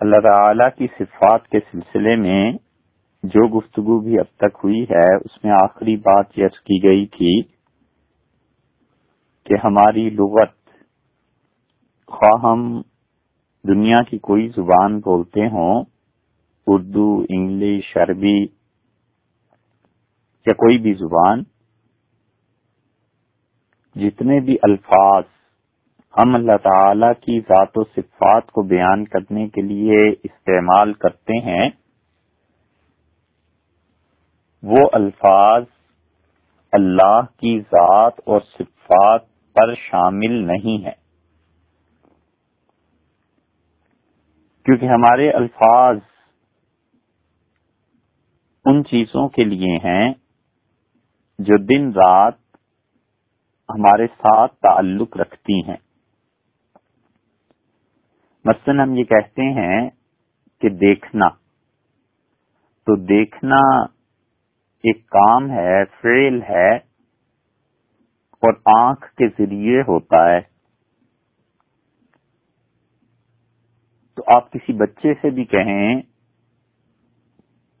اللہ 0.00 0.20
تعالی 0.20 0.64
کی 0.78 0.86
صفات 0.98 1.46
کے 1.48 1.58
سلسلے 1.72 2.14
میں 2.16 2.42
جو 3.24 3.46
گفتگو 3.48 3.98
بھی 4.00 4.18
اب 4.18 4.26
تک 4.36 4.58
ہوئی 4.64 4.82
ہے، 4.90 5.06
اس 5.16 5.44
میں 5.44 5.52
آخری 5.52 5.96
بات 5.96 6.38
یہ 6.38 6.48
کی 6.64 6.82
گئی 6.82 7.06
تھی 7.06 7.32
کہ 9.46 9.54
ہماری 9.64 10.08
لغت، 10.10 10.52
خواہ 12.08 12.44
ہم 12.44 12.66
دنیا 13.64 14.02
کی 14.02 14.18
کوئی 14.18 14.48
زبان 14.48 14.98
بولتے 15.00 15.46
ہوں، 15.48 15.84
اردو، 16.66 17.08
انگلش، 17.28 17.96
عربی 17.96 18.38
یا 20.46 20.54
کوئی 20.56 20.78
بھی 20.78 20.94
زبان، 20.94 21.42
جتنے 23.96 24.40
بھی 24.40 24.56
الفاظ 24.62 25.24
ہم 26.16 26.34
اللہ 26.34 26.56
تعالی 26.56 27.06
کی 27.20 27.40
ذات 27.40 27.78
و 27.78 27.84
صفات 27.84 28.50
کو 28.52 28.62
بیان 28.62 29.04
کرنے 29.04 29.48
کے 29.48 29.62
لیے 29.62 29.96
استعمال 30.22 30.92
کرتے 30.92 31.38
ہیں۔ 31.38 31.70
وہ 34.62 34.88
الفاظ 34.92 35.64
اللہ 36.72 37.20
کی 37.36 37.60
ذات 37.60 38.20
اور 38.24 38.40
صفات 38.40 39.26
پر 39.56 39.74
شامل 39.74 40.32
نہیں 40.46 40.84
ہے 40.84 40.92
کیونکہ 44.66 44.86
ہمارے 44.86 45.30
الفاظ 45.30 45.98
ان 48.64 48.84
چیزوں 48.84 49.28
کے 49.28 49.44
لیے 49.44 49.76
ہیں 49.76 50.12
جو 51.38 51.58
دن 51.64 51.92
رات 51.92 52.34
ہمارے 53.68 54.06
ساتھ 54.06 54.54
تعلق 54.54 55.16
رکھتی 55.16 55.60
ہیں۔ 55.60 55.83
مثلا 58.44 58.82
ہم 58.82 58.94
یہ 58.94 59.04
کہتے 59.04 59.42
ہیں 59.42 59.90
کہ 60.60 60.68
دیکھنا۔ 60.68 61.28
تو 62.86 62.96
دیکھنا 62.96 63.82
ایک 64.84 65.06
کام 65.06 65.50
ہے 65.50 65.84
فیل 65.84 66.42
ہے 66.42 66.76
اور 68.42 68.54
آنکھ 68.78 69.06
کے 69.14 69.28
ذریعے 69.28 69.80
ہوتا 69.80 70.30
ہے۔ 70.30 70.40
تو 74.16 74.22
آپ 74.36 74.52
کسی 74.52 74.72
بچے 74.72 75.14
سے 75.14 75.30
بھی 75.30 75.44
کہیں 75.44 76.02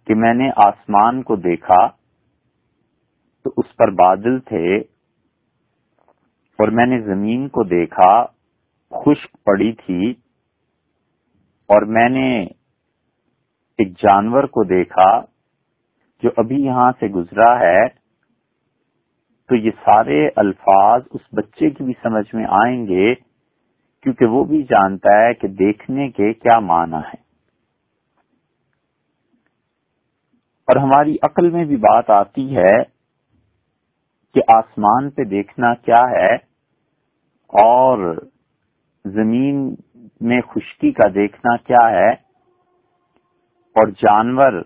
کہ 0.06 0.14
میں 0.14 0.34
نے 0.34 0.50
آسمان 0.56 1.22
کو 1.22 1.36
دیکھا 1.36 1.86
تو 3.44 3.50
اس 3.56 3.76
پر 3.76 3.90
بادل 3.90 4.40
تھے 4.40 4.78
اور 6.58 6.68
میں 6.68 6.86
نے 6.86 7.00
زمین 7.00 7.48
کو 7.48 7.64
دیکھا، 7.64 8.26
خشک 8.90 9.36
پڑی 9.44 9.72
تھی 9.72 10.23
اور 11.70 11.82
میں 11.88 12.08
نے 12.10 12.28
ایک 13.78 13.92
جانور 13.98 14.44
کو 14.46 14.64
دیکھا 14.64 15.10
جو 16.22 16.30
ابھی 16.36 16.56
یہاں 16.64 16.90
سے 17.00 17.06
گزرا 17.08 17.52
ہے، 17.60 17.86
تو 19.50 19.54
یہ 19.56 19.70
سارے 19.84 20.26
الفاظ 20.36 21.02
اس 21.10 21.20
بچے 21.32 21.70
کی 21.70 21.84
بھی 21.84 21.92
سمجھ 22.02 22.34
میں 22.34 22.44
آئیں 22.62 22.86
گے، 22.86 23.14
کیونکہ 24.04 24.26
وہ 24.26 24.44
بھی 24.44 24.62
جانتا 24.62 25.18
ہے 25.20 25.34
کہ 25.34 25.48
دیکھنے 25.58 26.08
کے 26.10 26.32
کیا 26.34 26.58
معنی 26.60 26.96
ہے 26.96 27.22
اور 30.68 30.80
ہماری 30.82 31.16
عقل 31.22 31.50
میں 31.50 31.64
بھی 31.64 31.76
بات 31.76 32.10
آتی 32.10 32.44
ہے 32.56 32.74
کہ 34.34 34.42
آسمان 34.54 35.10
پہ 35.10 35.24
دیکھنا 35.24 35.74
کیا 35.74 36.02
ہے 36.10 36.34
اور 37.52 38.14
زمین 39.04 39.74
میں 40.20 40.40
خشکی 40.40 40.92
کا 40.92 41.08
دیکھنا 41.14 41.56
کیا 41.56 41.90
ہے؟ 41.90 42.10
اور 43.76 43.90
جانور 43.90 44.62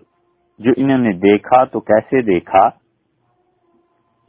جو 0.59 0.71
انہوں 0.77 0.97
نے 0.97 1.13
دیکھا 1.13 1.63
تو 1.63 1.79
کیسے 1.79 2.21
دیکھا؟ 2.21 2.69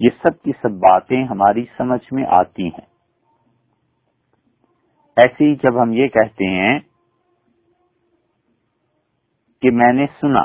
یہ 0.01 0.11
سب 0.19 0.43
کی 0.43 0.53
سب 0.63 0.71
باتیں 0.71 1.25
ہماری 1.25 1.65
سمجھ 1.77 2.13
میں 2.13 2.25
آتی 2.29 2.67
ہیں۔ 2.67 2.87
ایسے 5.17 5.45
ہی 5.45 5.55
جب 5.55 5.83
ہم 5.83 5.93
یہ 5.93 6.09
کہتے 6.09 6.51
ہیں 6.51 6.79
کہ 9.63 9.71
میں 9.71 9.93
نے 9.93 10.07
سنا، 10.21 10.45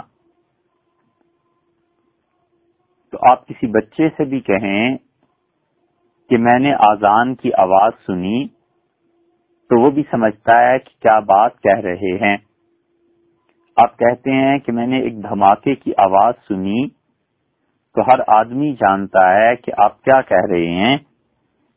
تو 3.13 3.17
آپ 3.31 3.47
کسی 3.47 3.67
بچے 3.67 4.09
سے 4.09 4.25
بھی 4.25 4.40
کہیں 4.40 4.97
کہ 6.29 6.38
میں 6.38 6.59
نے 6.59 6.73
آزان 6.73 7.35
کی 7.35 7.50
آواز 7.57 7.91
سنی 8.06 8.45
تو 9.70 9.81
وہ 9.81 9.92
بھی 9.92 10.03
سمجھتا 10.12 10.70
ہے 10.70 10.80
کہ 10.80 11.02
کیا 11.02 11.20
بات 11.20 11.62
کہہ 11.62 11.80
رہے 11.80 12.18
ہیں۔ 12.18 12.38
آپ 13.78 13.98
کہتے 13.98 14.31
ہیں 14.31 14.59
کہ 14.59 14.72
میں 14.72 14.88
نے 14.88 15.00
ایک 15.00 15.24
دھماکے 15.24 15.76
کی 15.76 15.92
آواز 15.98 16.34
سنی۔ 16.48 16.88
تو 17.96 18.02
ہر 18.02 18.20
آدمی 18.28 18.74
جانتا 18.74 19.34
ہے 19.34 19.56
کہ 19.56 19.72
آپ 19.78 20.02
کیا 20.02 20.22
کہہ 20.22 20.52
رہے 20.52 20.68
ہیں۔ 20.68 20.98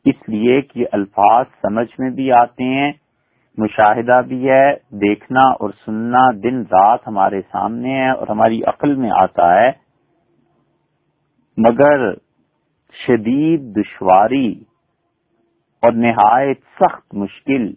اس 0.05 0.29
لیے 0.29 0.61
کہ 0.61 0.85
الفاظ 0.91 1.45
سمجھ 1.61 1.99
میں 1.99 2.09
بھی 2.09 2.31
آتے 2.31 2.63
ہیں، 2.63 2.91
مشاہدہ 3.57 4.21
بھی 4.27 4.49
ہے، 4.49 4.73
دیکھنا 4.91 5.49
اور 5.49 5.69
سننا 5.85 6.31
دن 6.43 6.61
رات 6.61 6.99
ہمارے 7.07 7.41
سامنے 7.51 7.93
ہے 7.93 8.09
اور 8.09 8.27
ہماری 8.27 8.63
عقل 8.63 8.95
میں 8.95 9.11
آتا 9.23 9.61
ہے۔ 9.61 9.71
مگر 11.57 12.13
شدید 13.07 13.75
دشواری 13.75 14.63
اور 15.83 15.91
نہایت 15.91 16.59
سخت 16.79 17.15
مشکل 17.15 17.67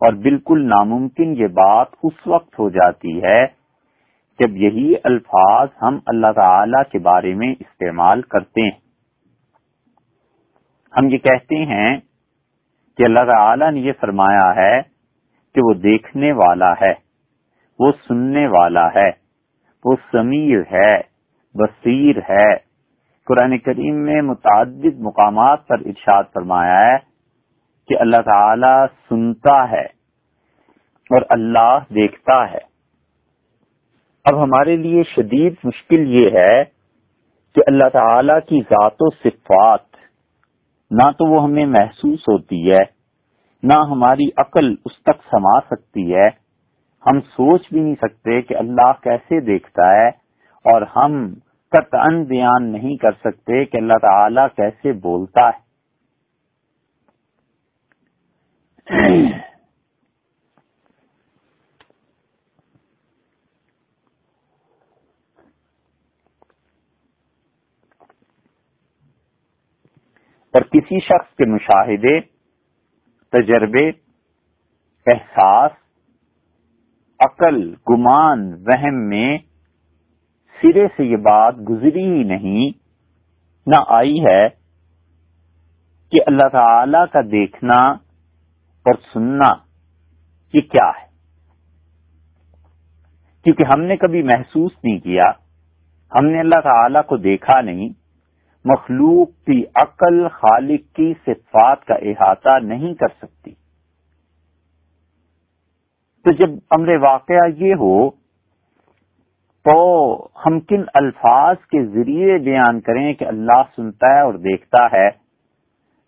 اور 0.00 0.12
بالکل 0.12 0.66
ناممکن 0.66 1.34
یہ 1.38 1.46
بات 1.46 1.86
اس 2.02 2.26
وقت 2.26 2.58
ہو 2.58 2.68
جاتی 2.70 3.22
ہے 3.22 3.46
جب 4.40 4.56
یہی 4.56 4.94
الفاظ 5.04 5.68
ہم 5.82 5.98
اللہ 6.06 6.32
تعالی 6.32 6.82
کے 6.90 6.98
بارے 6.98 7.34
میں 7.34 7.54
استعمال 7.60 8.22
کرتے 8.22 8.62
ہیں۔ 8.62 8.78
ہم 10.96 11.08
یہ 11.08 11.18
کہتے 11.18 11.64
ہیں 11.64 11.96
کہ 12.98 13.04
اللہ 13.04 13.24
تعالی 13.26 13.70
نے 13.70 13.80
یہ 13.80 13.92
فرمایا 14.00 14.54
ہے 14.56 14.80
کہ 15.54 15.60
وہ 15.64 15.74
دیکھنے 15.74 16.32
والا 16.32 16.72
ہے، 16.72 16.92
وہ 17.78 17.92
سننے 18.08 18.46
والا 18.46 18.86
ہے، 18.88 19.10
وہ 19.84 19.96
سمیر 20.12 20.60
ہے، 20.72 20.92
بصیر 21.54 22.18
ہے۔ 22.18 22.56
قرآن 23.26 23.58
کریم 23.58 23.94
میں 23.94 24.22
متعدد 24.22 25.00
مقامات 25.00 25.66
پر 25.66 25.80
ارشاد 25.86 26.24
فرمایا 26.34 26.80
ہے 26.80 27.11
کہ 27.88 27.96
اللہ 28.00 28.22
تعالی 28.24 28.86
سنتا 29.08 29.70
ہے 29.70 29.84
اور 31.10 31.22
اللہ 31.30 31.78
دیکھتا 31.94 32.50
ہے۔ 32.50 32.72
اب 34.24 34.42
ہمارے 34.42 34.76
لیے 34.76 35.02
شدید 35.02 35.54
مشکل 35.64 36.22
یہ 36.22 36.30
ہے 36.30 36.64
کہ 37.54 37.60
اللہ 37.66 37.88
تعالی 37.92 38.32
کی 38.48 38.60
ذات 38.60 38.94
و 39.00 39.10
صفات 39.10 39.80
نہ 40.90 41.10
تو 41.10 41.26
وہ 41.26 41.42
ہمیں 41.44 41.66
محسوس 41.66 42.28
ہوتی 42.28 42.70
ہے، 42.72 42.82
نہ 43.62 43.78
ہماری 43.90 44.28
عقل 44.36 44.74
اس 44.84 45.02
تک 45.02 45.22
سما 45.30 45.60
سکتی 45.60 46.14
ہے۔ 46.14 46.28
ہم 47.06 47.20
سوچ 47.20 47.62
بھی 47.72 47.80
نہیں 47.80 47.94
سکتے 47.94 48.42
کہ 48.42 48.56
اللہ 48.56 48.92
کیسے 49.02 49.40
دیکھتا 49.40 49.90
ہے 49.94 50.08
اور 50.64 50.82
ہم 50.82 51.34
قطعا 51.72 52.08
بیان 52.28 52.72
نہیں 52.72 52.96
کر 52.96 53.12
سکتے 53.12 53.64
کہ 53.64 53.76
اللہ 53.76 53.98
تعالی 54.02 54.40
کیسے 54.56 54.92
بولتا 54.92 55.48
ہے۔ 55.48 55.61
اور 70.54 70.62
کسی 70.70 70.98
شخص 71.00 71.36
کے 71.36 71.44
مشاہدے، 71.44 72.18
تجربے، 73.32 73.88
احساس، 75.06 75.70
عقل، 77.20 77.62
گمان، 77.90 78.42
وہم 78.66 78.98
میں 79.08 79.38
سرے 80.56 80.86
سے 80.96 81.04
یہ 81.04 81.16
بات 81.22 81.54
گزری 81.70 82.06
ہی 82.06 82.22
نہیں، 82.26 82.70
نہ 83.66 83.82
آئی 83.92 84.18
ہے 84.20 84.42
کہ 86.12 86.22
اللہ 86.26 86.48
تعالی 86.52 87.04
کا 87.12 87.20
دیکھنا 87.32 87.76
اور 88.84 88.94
سننا 89.12 89.54
یہ 90.54 90.60
کیا 90.60 90.88
ہے۔ 90.88 91.06
کیونکہ 93.44 93.62
ہم 93.62 93.82
نے 93.82 93.96
کبھی 93.96 94.22
محسوس 94.22 94.72
نہیں 94.84 94.98
کیا، 94.98 95.24
ہم 96.12 96.26
نے 96.26 96.40
اللہ 96.40 96.60
تعالی 96.60 96.98
کو 97.06 97.16
دیکھا 97.16 97.60
نہیں، 97.60 97.88
مخلوق 98.64 99.28
کی 99.46 99.64
عقل 99.74 100.28
خالق 100.28 100.96
کی 100.96 101.14
صفات 101.26 101.84
کا 101.84 101.94
احاطہ 101.94 102.58
نہیں 102.58 102.94
کر 102.94 103.08
سکتی۔ 103.22 103.50
تو 106.24 106.34
جب 106.34 106.54
امر 106.70 106.96
واقعہ 106.96 107.48
یہ 107.56 107.74
ہو، 107.74 108.10
تو 109.66 110.28
ہم 110.46 110.60
کن 110.60 110.82
الفاظ 110.94 111.56
کے 111.56 111.86
ذریعے 111.86 112.38
بیان 112.38 112.80
کریں 112.80 113.14
کہ 113.14 113.24
اللہ 113.24 113.62
سنتا 113.76 114.14
ہے 114.14 114.20
اور 114.20 114.34
دیکھتا 114.34 114.86
ہے؟ 114.92 115.21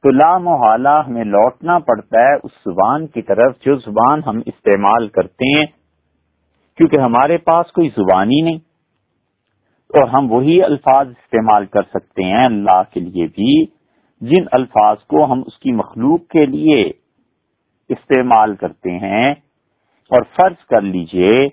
تو 0.04 0.10
لا 0.10 0.38
محالہ 0.38 1.02
ہمیں 1.06 1.24
لوٹنا 1.24 1.78
پڑتا 1.78 2.20
ہے، 2.20 2.34
اس 2.34 2.50
زبان 2.64 3.06
کی 3.06 3.22
طرف 3.22 3.60
جو 3.60 3.76
زبان 3.76 4.20
ہم 4.26 4.40
استعمال 4.46 5.08
کرتے 5.08 5.44
ہیں، 5.46 5.66
کیونکہ 6.76 6.96
ہمارے 6.96 7.38
پاس 7.38 7.72
کوئی 7.72 7.88
زبانی 7.88 8.40
نہیں۔ 8.40 8.58
اور 9.88 10.08
ہم 10.08 10.32
وہی 10.32 10.62
الفاظ 10.62 11.08
استعمال 11.08 11.66
کر 11.66 11.82
سکتے 11.94 12.24
ہیں 12.24 12.44
اللہ 12.44 12.82
کے 12.90 13.00
لیے 13.00 13.26
بھی، 13.26 13.64
جن 14.20 14.44
الفاظ 14.52 14.96
کو 14.98 15.32
ہم 15.32 15.42
اس 15.46 15.58
کی 15.58 15.72
مخلوق 15.72 16.20
کے 16.20 16.46
لیے 16.46 16.90
استعمال 17.88 18.56
کرتے 18.56 18.90
ہیں۔ 18.90 19.34
اور 20.10 20.22
فرض 20.22 20.66
کر 20.66 20.80
لیجیے 20.80 21.48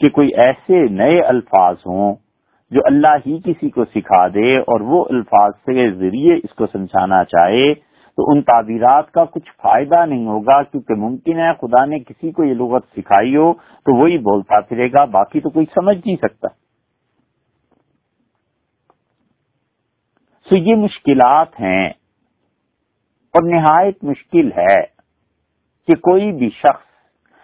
کہ 0.00 0.10
کوئی 0.10 0.28
ایسے 0.28 0.88
نئے 0.88 1.20
الفاظ 1.20 1.76
ہوں 1.86 2.14
جو 2.70 2.78
اللہ 2.84 3.16
ہی 3.26 3.38
کسی 3.44 3.70
کو 3.70 3.84
سکھا 3.84 4.28
دے 4.28 4.58
اور 4.58 4.80
وہ 4.80 5.04
الفاظ 5.10 5.52
کے 5.52 5.90
ذریعے 5.90 6.34
اس 6.34 6.54
کو 6.54 6.66
سمجھانا 6.66 7.24
چاہے۔ 7.24 7.87
تو 8.18 8.24
ان 8.30 8.40
تعبیرات 8.42 9.10
کا 9.12 9.24
کچھ 9.24 9.50
فائدہ 9.62 10.04
نہیں 10.04 10.26
ہوگا 10.26 10.62
کیونکہ 10.62 10.94
ممکن 10.98 11.40
ہے 11.40 11.52
خدا 11.60 11.84
نے 11.84 11.98
کسی 11.98 12.30
کو 12.30 12.44
یہ 12.44 12.54
لغت 12.54 12.86
سکھائی 12.96 13.36
ہو 13.36 13.52
تو 13.86 13.94
وہی 13.96 14.16
بولتا 14.20 14.60
پھرے 14.60 14.88
گا، 14.92 15.04
باقی 15.12 15.40
تو 15.40 15.50
کوئی 15.50 15.66
سمجھ 15.74 15.96
نہیں 15.96 16.16
سکتا۔ 16.16 16.48
سو 20.46 20.56
یہ 20.56 20.76
مشکلات 20.76 21.60
ہیں 21.60 21.86
اور 23.34 23.46
نہایت 23.46 24.02
مشکل 24.04 24.50
ہے 24.52 24.80
کہ 25.88 25.94
کوئی 26.00 26.30
بھی 26.32 26.48
شخص، 26.56 26.86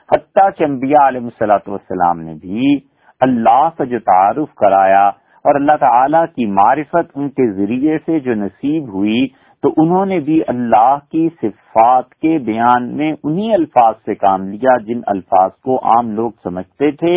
حتیٰ 0.09 0.49
کہ 0.57 0.65
انبیاء 0.65 1.07
علیہ 1.09 1.21
السلاۃ 1.23 1.69
والسلام 1.69 2.21
نے 2.21 2.35
بھی 2.41 2.75
اللہ 3.21 3.69
کا 3.79 3.85
جو 3.85 3.99
تعارف 4.07 4.55
کرایا 4.57 5.07
اور 5.45 5.55
اللہ 5.55 5.77
تعالی 5.81 6.27
کی 6.35 6.47
معرفت 6.53 7.11
ان 7.15 7.29
کے 7.31 7.51
ذریعے 7.53 7.99
سے 8.07 8.21
جو 8.21 8.35
نصیب 8.35 8.93
ہوئی 8.93 9.27
تو 9.65 9.71
انہوں 9.77 10.07
نے 10.07 10.19
بھی 10.21 10.41
اللہ 10.49 10.97
کی 11.11 11.29
صفات 11.43 12.09
کے 12.23 12.39
بیان 12.47 12.89
میں 12.97 13.13
انہی 13.13 13.53
الفاظ 13.55 13.95
سے 14.05 14.15
کام 14.15 14.43
لیا 14.49 14.77
جن 14.87 15.01
الفاظ 15.07 15.51
کو 15.65 15.77
عام 15.91 16.11
لوگ 16.17 16.31
سمجھتے 16.45 16.91
تھے، 17.03 17.17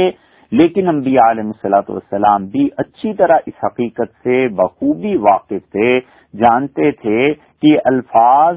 لیکن 0.51 0.87
انبیاء 0.87 1.25
علیہ 1.31 1.43
السلاۃ 1.45 1.89
والسلام 1.89 2.45
بھی 2.53 2.67
اچھی 2.77 3.13
طرح 3.13 3.39
اس 3.45 3.63
حقیقت 3.63 4.13
سے 4.23 4.47
بخوبی 4.55 5.15
واقف 5.25 5.65
تھے، 5.71 5.99
جانتے 6.33 6.91
تھے 7.01 7.33
کہ 7.61 7.77
الفاظ 7.85 8.55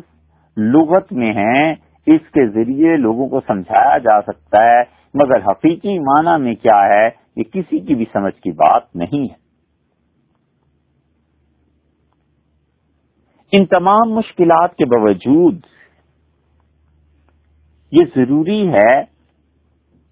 لغت 0.56 1.12
میں 1.12 1.32
ہیں، 1.32 1.74
اس 2.06 2.30
کے 2.34 2.46
ذریعے 2.48 2.96
لوگوں 2.98 3.28
کو 3.28 3.40
سمجھایا 3.46 3.98
جا 4.06 4.20
سکتا 4.22 4.64
ہے، 4.64 4.82
مگر 5.14 5.46
حقیقی 5.46 5.98
معنی 6.00 6.40
میں 6.42 6.54
کیا 6.62 6.80
ہے، 6.86 7.08
یہ 7.36 7.52
کسی 7.52 7.80
کی 7.80 7.94
بھی 7.94 8.04
سمجھ 8.12 8.34
کی 8.34 8.50
بات 8.58 8.94
نہیں 8.96 9.22
ہے۔ 9.24 9.38
ان 13.52 13.66
تمام 13.66 14.12
مشکلات 14.12 14.76
کے 14.76 14.84
باوجود 14.84 15.60
یہ 17.92 18.06
ضروری 18.16 18.68
ہے 18.68 19.02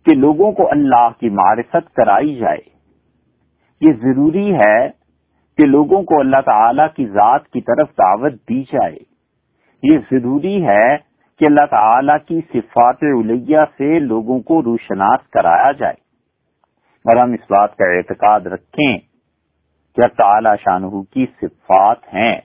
کہ 0.06 0.16
لوگوں 0.16 0.52
کو 0.52 0.70
اللہ 0.70 1.08
کی 1.20 1.28
معرفت 1.28 1.94
کرائی 1.94 2.34
جائے۔ 2.34 2.60
یہ 3.80 3.92
ضروری 4.02 4.54
ہے 4.54 4.88
کہ 5.56 5.66
لوگوں 5.66 6.02
کو 6.02 6.20
اللہ 6.20 6.40
تعالی 6.44 6.82
کی 6.96 7.06
ذات 7.06 7.48
کی 7.48 7.60
طرف 7.60 7.88
دعوت 7.88 8.32
دی 8.32 8.62
جائے۔ 8.62 8.96
یہ 9.82 9.98
ضروری 10.12 10.62
ہے 10.62 10.96
کہ 11.38 11.44
اللہ 11.48 11.66
تعالی 11.70 12.12
کی 12.26 12.40
صفات 12.52 13.02
علیہ 13.02 13.58
سے 13.78 13.98
لوگوں 13.98 14.40
کو 14.40 14.62
روشناس 14.62 15.30
کرایا 15.30 15.72
جائے۔ 15.72 15.94
اور 17.04 17.16
ہم 17.16 17.32
اس 17.32 17.40
بات 17.40 17.76
کا 17.76 17.84
اعتقاد 17.84 18.40
رکھیں 18.40 18.98
کہ 19.94 20.08
تعالی 20.16 20.50
شاہ 20.64 21.02
کی 21.14 21.26
صفات 21.40 22.14
ہیں۔ 22.14 22.40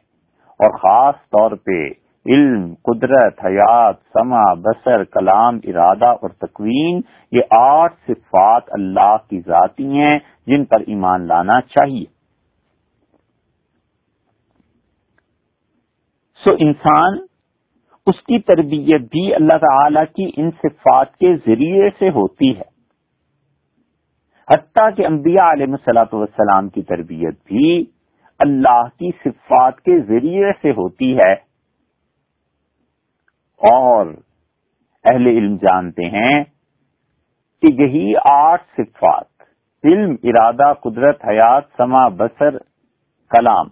اور 0.64 0.78
خاص 0.78 1.16
طور 1.30 1.56
پہ 1.66 1.80
علم، 2.26 2.74
قدرت، 2.84 3.46
حیات 3.46 3.96
سما 4.14 4.44
بسر 4.54 5.04
کلام، 5.04 5.58
ارادہ 5.64 6.10
اور 6.22 6.30
تقوین 6.40 7.02
یہ 7.32 7.58
آٹھ 7.60 7.96
صفات 8.08 8.70
اللہ 8.72 9.16
کی 9.30 9.40
ذاتی 9.40 9.88
ہیں 9.88 10.18
جن 10.48 10.66
پر 10.66 10.84
ایمان 10.88 11.28
لانا 11.28 11.60
چاہیے۔ 11.62 12.06
سو 16.42 16.56
انسان، 16.60 17.18
اس 18.08 18.22
کی 18.22 18.40
تربیت 18.40 19.02
بھی 19.12 19.34
اللہ 19.36 19.58
تعالی 19.58 20.06
کی 20.14 20.30
ان 20.38 20.50
صفات 20.64 21.16
کے 21.18 21.36
ذریعے 21.46 21.90
سے 22.00 22.10
ہوتی 22.10 22.50
ہے۔ 22.52 22.72
حتیٰ 24.48 24.90
کہ 24.96 25.06
انبیاء 25.06 25.52
علیہ 25.52 25.66
السلاۃ 25.70 26.14
والسلام 26.14 26.70
کی 26.70 26.82
تربیت 26.84 27.36
بھی 27.46 27.86
اللہ 28.40 28.84
کی 28.98 29.12
صفات 29.24 29.82
کے 29.82 30.00
ذریعے 30.02 30.52
سے 30.62 30.72
ہوتی 30.72 31.18
ہے۔ 31.18 31.34
اور 33.62 34.06
اہل 35.04 35.28
علم 35.28 35.56
جانتے 35.56 36.06
ہیں 36.06 36.44
کہ 37.62 37.82
یہی 37.82 38.14
آٹھ 38.32 38.64
صفات، 38.78 39.44
علم، 39.84 40.16
ارادہ، 40.24 40.74
قدرت، 40.74 41.26
حیات 41.26 41.64
سما 41.78 42.08
بسر 42.08 42.58
کلام، 43.32 43.70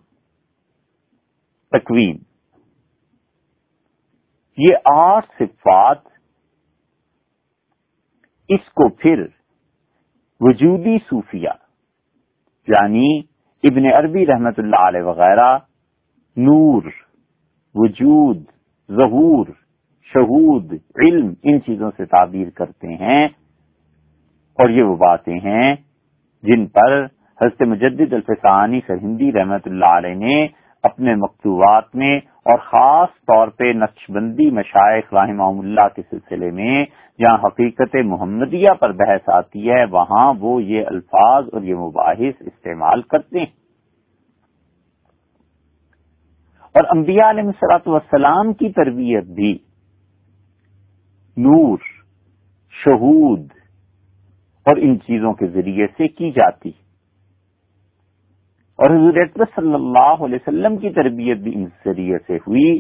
تکوین۔ 1.71 2.17
یہ 4.57 4.75
آٹھ 4.85 5.27
صفات 5.39 5.97
اس 8.49 8.69
کو 8.69 8.89
پھر 8.89 9.25
وجودی 10.39 10.97
صوفیہ 10.97 11.49
یعنی 12.67 13.21
ابن 13.63 13.85
عربی 13.85 14.25
رحمت 14.25 14.59
اللہ 14.59 14.87
علیہ 14.87 15.01
وغیرہ، 15.01 15.57
نور، 16.37 16.81
وجود، 17.75 18.43
ظہور، 18.91 19.45
شہود، 20.13 20.73
علم، 20.73 21.33
ان 21.43 21.61
چیزوں 21.61 21.91
سے 21.97 22.05
تعبیر 22.05 22.49
کرتے 22.49 22.87
ہیں۔ 22.87 23.27
اور 24.57 24.69
یہ 24.69 24.83
وہ 24.83 24.95
باتیں 24.95 25.39
ہیں 25.39 25.75
جن 26.43 26.65
پر 26.67 27.05
حضرت 27.39 27.61
مجدد 27.61 28.13
الفسانی 28.13 28.79
سرہندی 28.87 29.31
رحمت 29.31 29.67
اللہ 29.67 29.97
علیہ 29.97 30.13
نے 30.13 30.47
اپنے 30.83 31.15
مکتوبات 31.15 31.95
میں 31.95 32.17
اور 32.17 32.57
خاص 32.57 33.09
طور 33.25 33.47
پہ 33.47 33.63
نقش 33.63 34.11
بندی 34.11 34.49
مشائق 34.51 35.13
رحمہ 35.13 35.43
اللہ 35.43 35.87
کے 35.95 36.01
سلسلے 36.01 36.51
میں 36.51 36.85
جہاں 37.19 37.37
حقیقت 37.43 37.95
محمدیہ 38.05 38.73
پر 38.79 38.91
بحث 38.91 39.29
آتی 39.33 39.69
ہے، 39.69 39.83
وہاں 39.85 40.33
وہ 40.39 40.63
یہ 40.63 40.85
الفاظ 40.87 41.49
اور 41.53 41.61
یہ 41.61 41.75
مباحث 41.75 42.41
استعمال 42.41 43.01
کرتے 43.01 43.39
ہیں۔ 43.39 43.45
اور 46.75 46.97
انبیاء 46.97 47.29
علیہ 47.29 47.43
السلاۃ 47.43 47.87
والسلام 47.87 48.53
کی 48.53 48.69
تربیت 48.71 49.23
بھی 49.23 49.53
نور، 51.37 51.77
شہود 52.73 53.51
اور 54.65 54.77
ان 54.77 54.99
چیزوں 54.99 55.33
کے 55.33 55.47
ذریعے 55.47 55.87
سے 55.97 56.07
کی 56.07 56.31
جاتی 56.31 56.71
اور 58.81 58.95
حضور 58.95 59.17
اکبر 59.21 59.45
صلی 59.55 59.73
اللہ 59.73 60.23
علیہ 60.25 60.35
وسلم 60.35 60.77
کی 60.77 60.89
تربیت 60.89 61.37
بھی 61.37 61.51
اس 61.63 61.85
ذریعے 61.85 62.17
سے 62.27 62.37
ہوئی، 62.37 62.79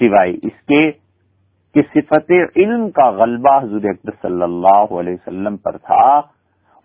سوائے 0.00 0.32
اس 0.42 0.60
کے 0.68 0.80
کہ 1.74 1.82
صفت 1.94 2.30
علم 2.56 2.90
کا 2.90 3.10
غلبہ 3.10 3.56
حضور 3.62 3.84
اکبر 3.84 4.12
صلی 4.22 4.42
اللہ 4.42 4.94
علیہ 5.00 5.14
وسلم 5.14 5.56
پر 5.56 5.78
تھا 5.78 6.06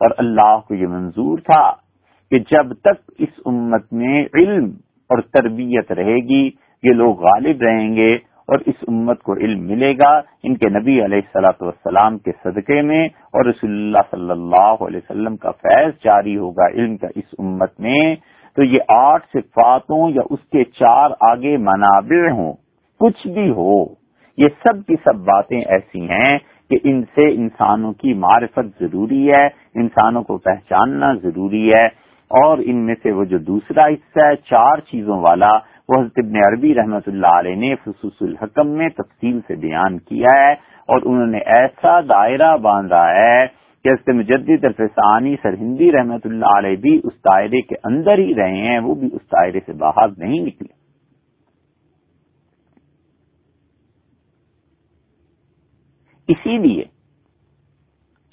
اور 0.01 0.15
اللہ 0.17 0.57
کو 0.67 0.75
یہ 0.75 0.87
منظور 0.87 1.39
تھا 1.39 1.61
کہ 2.31 2.39
جب 2.51 2.73
تک 2.81 3.11
اس 3.19 3.39
امت 3.45 3.93
میں 3.93 4.25
علم 4.33 4.65
اور 5.09 5.21
تربیت 5.33 5.91
رہے 5.91 6.17
گی، 6.27 6.43
یہ 6.83 6.93
لوگ 6.93 7.19
غالب 7.19 7.61
رہیں 7.61 7.95
گے۔ 7.95 8.11
اور 8.51 8.59
اس 8.65 8.83
امت 8.87 9.21
کو 9.23 9.33
علم 9.33 9.67
ملے 9.67 9.93
گا 9.93 10.21
ان 10.43 10.55
کے 10.55 10.69
نبی 10.69 11.05
علیہ 11.05 11.17
السلاۃ 11.17 11.61
والسلام 11.61 12.17
کے 12.17 12.31
صدقے 12.43 12.81
میں 12.81 13.05
اور 13.05 13.45
رسول 13.45 13.71
اللہ 13.71 14.09
صلی 14.11 14.31
اللہ 14.31 14.83
علیہ 14.87 14.97
وسلم 14.97 15.35
کا 15.37 15.51
فیض 15.51 15.91
جاری 16.03 16.37
ہوگا 16.37 16.65
علم 16.73 16.97
کا 16.97 17.07
اس 17.15 17.35
امت 17.39 17.79
میں۔ 17.79 18.15
تو 18.55 18.63
یہ 18.63 18.79
آٹھ 18.87 19.25
صفاتوں 19.33 20.09
یا 20.09 20.21
اس 20.29 20.39
کے 20.51 20.63
چار 20.63 21.09
آگے 21.19 21.57
منابع 21.57 22.29
ہوں، 22.31 22.53
کچھ 22.99 23.27
بھی 23.27 23.49
ہو، 23.49 23.83
یہ 24.37 24.47
سب 24.67 24.85
کی 24.87 24.95
سب 24.95 25.15
باتیں 25.15 25.61
ایسی 25.61 26.01
ہیں 26.01 26.37
کہ 26.69 26.77
ان 26.83 27.01
سے 27.03 27.27
انسانوں 27.27 27.93
کی 27.93 28.13
معرفت 28.13 28.79
ضروری 28.79 29.27
ہے، 29.27 29.45
انسانوں 29.75 30.23
کو 30.23 30.37
پہچاننا 30.37 31.13
ضروری 31.13 31.73
ہے۔ 31.73 31.85
اور 32.31 32.57
ان 32.65 32.75
میں 32.75 32.95
سے 33.03 33.11
وہ 33.11 33.23
جو 33.23 33.37
دوسرا 33.37 33.85
حصہ 33.87 34.27
ہے، 34.27 34.35
چار 34.35 34.79
چیزوں 34.79 35.17
والا 35.19 35.47
وہ 35.91 35.99
حضرت 36.01 36.19
ابن 36.19 36.35
عربی 36.47 36.73
رحمۃ 36.75 37.07
اللہ 37.07 37.33
علیہ 37.37 37.55
نے 37.55 37.73
خصوص 37.75 38.21
الحکم 38.21 38.69
میں 38.77 38.87
تفصیل 38.89 39.39
سے 39.47 39.55
بیان 39.61 39.97
کیا 39.99 40.35
ہے 40.37 40.51
اور 40.89 41.01
انہوں 41.05 41.27
نے 41.27 41.39
ایسا 41.55 41.99
دائرہ 42.01 42.55
باندھا 42.57 43.03
ہے 43.09 43.47
کہ 43.47 43.89
حضرت 43.89 44.09
مجدد 44.15 44.67
الفسانی 44.67 45.35
سرہندی 45.41 45.91
رحمۃ 45.91 46.23
اللہ 46.23 46.57
علیہ 46.57 46.75
بھی 46.75 46.93
اس 47.03 47.13
دائرے 47.25 47.61
کے 47.61 47.75
اندر 47.83 48.17
ہی 48.17 48.35
رہے 48.35 48.61
ہیں، 48.67 48.79
وہ 48.79 48.95
بھی 48.95 49.09
اس 49.13 49.21
دائرے 49.31 49.59
سے 49.65 49.73
باہر 49.73 50.07
نہیں 50.17 50.45
نکلے۔ 50.45 50.73
اسی 56.29 56.57
لیے 56.57 56.83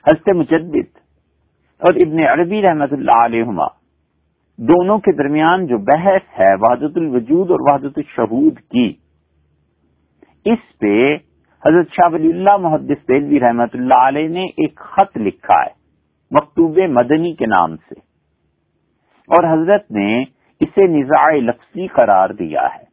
حضرت 0.07 0.29
مجدد 0.37 0.97
اور 1.83 2.01
ابن 2.03 2.19
عربی 2.29 2.63
رحمت 2.63 2.93
اللہ 2.93 3.25
علیہما 3.25 3.67
دونوں 4.59 4.99
کے 4.99 5.13
درمیان 5.13 5.67
جو 5.67 5.79
بحث 5.79 6.41
ہے، 6.41 6.55
وحدت 6.55 6.97
الوجود 6.97 7.51
اور 7.51 7.61
وحدت 7.61 7.93
الشہود 7.97 8.59
کی، 8.59 8.93
اس 10.45 10.79
پہ 10.79 11.17
حضرت 11.63 11.87
شاہ 11.91 12.09
ولی 12.13 12.29
اللہ 12.29 12.57
محدث 12.57 13.09
دہلوی 13.09 13.41
رحمت 13.41 13.75
اللہ 13.75 14.01
علیہ 14.01 14.29
نے 14.29 14.45
ایک 14.45 14.77
خط 14.77 15.17
لکھا 15.17 15.61
ہے، 15.61 15.71
مکتوب 16.31 16.79
مدنی 16.79 17.33
کے 17.35 17.47
نام 17.47 17.77
سے۔ 17.77 18.01
اور 19.29 19.53
حضرت 19.53 19.91
نے 19.91 20.23
اسے 20.61 20.89
نظاء 20.89 21.31
لفظی 21.33 21.87
قرار 21.87 22.31
دیا 22.31 22.67
ہے۔ 22.75 22.89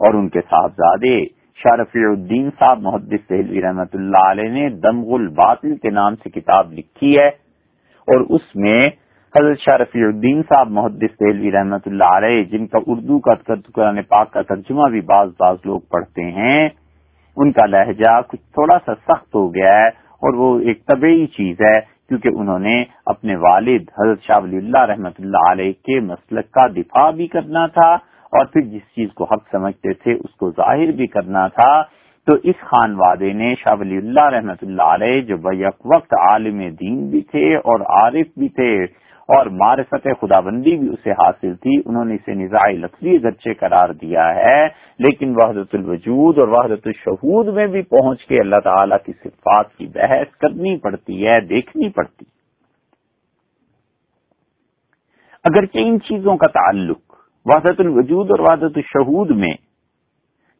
اور 0.00 0.14
ان 0.14 0.28
کے 0.28 0.40
صاحبزادے 0.40 1.24
شارفی 1.56 2.04
الدین 2.04 2.50
صاحب 2.50 2.80
محدث 2.80 3.28
سہلوی 3.28 3.62
رحمۃ 3.62 3.92
اللہ 3.92 4.30
علیہ 4.30 4.50
نے 4.50 4.68
دمغ 4.68 5.14
الباطل 5.14 5.76
کے 5.76 5.90
نام 5.90 6.16
سے 6.16 6.30
کتاب 6.30 6.72
لکھی 6.72 7.18
ہے 7.18 7.28
اور 8.08 8.20
اس 8.20 8.56
میں 8.56 8.78
حضرت 9.34 9.58
شاہ 9.58 9.76
رفیع 9.80 10.04
الدین 10.06 10.42
صاحب 10.48 10.70
محدث 10.70 11.12
سہلوی 11.18 11.50
رحمۃ 11.52 11.86
اللہ 11.86 12.10
علیہ، 12.16 12.42
جن 12.50 12.66
کا 12.66 12.78
اردو 12.86 13.18
کا 13.20 13.34
قرآن 13.46 14.00
پاک 14.08 14.32
کا 14.32 14.42
ترجمہ 14.50 14.88
بھی 14.90 15.00
بعض 15.08 15.30
بعض 15.38 15.56
لوگ 15.64 15.80
پڑھتے 15.92 16.24
ہیں، 16.32 16.68
ان 17.36 17.52
کا 17.52 17.66
لہجہ 17.66 18.12
کچھ 18.28 18.40
تھوڑا 18.54 18.78
سا 18.86 18.94
سخت 19.08 19.34
ہو 19.34 19.42
گیا 19.54 19.74
ہے 19.74 19.88
اور 20.22 20.34
وہ 20.42 20.50
ایک 20.60 20.86
طبعی 20.86 21.26
چیز 21.36 21.60
ہے، 21.62 21.74
کیونکہ 22.08 22.38
انہوں 22.40 22.58
نے 22.60 22.76
اپنے 23.14 23.36
والد 23.48 23.90
حضرت 23.98 24.22
شاہ 24.26 24.40
ولی 24.42 24.56
اللہ 24.56 24.84
رحمۃ 24.90 25.18
اللہ 25.18 25.50
علیہ 25.50 25.72
کے 25.84 26.00
مسلک 26.06 26.50
کا 26.52 26.70
دفاع 26.76 27.10
بھی 27.18 27.26
کرنا 27.36 27.66
تھا 27.74 27.92
اور 28.32 28.44
پھر 28.52 28.60
جس 28.70 28.88
چیز 28.96 29.12
کو 29.14 29.24
حق 29.32 29.44
سمجھتے 29.52 29.92
تھے 30.02 30.12
اس 30.14 30.34
کو 30.34 30.50
ظاہر 30.56 30.92
بھی 30.96 31.06
کرنا 31.18 31.46
تھا۔ 31.60 31.72
تو 32.26 32.36
اس 32.50 32.60
خان 32.66 32.94
وادے 32.98 33.32
نے 33.38 33.54
شاہ 33.62 33.74
ولی 33.80 33.96
اللہ 33.96 34.28
رحمۃ 34.32 34.60
اللہ 34.62 34.92
علیہ، 34.94 35.20
جو 35.22 35.36
بیک 35.44 35.86
وقت 35.86 36.14
عالم 36.24 36.68
دین 36.80 37.08
بھی 37.10 37.20
تھے 37.32 37.54
اور 37.56 37.80
عارف 37.96 38.38
بھی 38.38 38.48
تھے 38.58 38.74
اور 39.28 39.46
معرفت 39.46 40.08
خدا 40.20 40.40
بندی 40.40 40.76
بھی 40.76 40.88
اسے 40.88 41.10
حاصل 41.10 41.54
تھی۔ 41.54 41.78
انہوں 41.86 42.04
نے 42.04 42.14
اسے 42.14 42.34
نظائی 42.34 42.76
لفظی 42.76 43.22
گچے 43.22 43.54
قرار 43.54 43.92
دیا 43.92 44.34
ہے، 44.34 44.66
لیکن 44.98 45.34
وحدت 45.36 45.74
الوجود 45.74 46.38
اور 46.40 46.48
وحدت 46.48 46.86
الشہود 46.86 47.48
میں 47.48 47.66
بھی 47.66 47.82
پہنچ 47.82 48.24
کے 48.24 48.40
اللہ 48.40 48.60
تعالی 48.64 48.94
کی 49.04 49.12
صفات 49.12 49.76
کی 49.76 49.86
بحث 49.86 50.36
کرنی 50.36 50.76
پڑتی 50.76 51.26
ہے، 51.26 51.40
دیکھنی 51.40 51.88
پڑتی۔ 51.88 52.24
اگرچہ 55.44 55.78
ان 55.78 56.00
چیزوں 56.00 56.36
کا 56.36 56.50
تعلق 56.50 56.98
وحدت 57.46 57.80
الوجود 57.80 58.30
اور 58.30 58.38
وحدت 58.38 58.76
الشہود 58.76 59.30
میں 59.30 59.54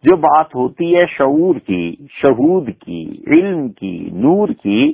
جو 0.04 0.16
بات 0.16 0.54
ہوتی 0.54 0.94
ہے، 0.94 1.06
شعور 1.06 1.54
کی، 1.54 1.96
شہود 2.10 2.68
کی، 2.78 3.24
علم 3.26 3.68
کی، 3.68 4.10
نور 4.12 4.48
کی، 4.48 4.92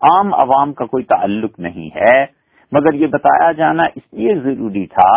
عام 0.00 0.34
عوام 0.34 0.72
کا 0.72 0.84
کوئی 0.84 1.04
تعلق 1.04 1.58
نہیں 1.58 1.90
ہے۔ 1.96 2.37
مگر 2.72 2.94
یہ 2.94 3.06
بتایا 3.06 3.50
جانا 3.52 3.84
اس 3.96 4.12
لیے 4.12 4.34
ضروری 4.40 4.86
تھا 4.88 5.12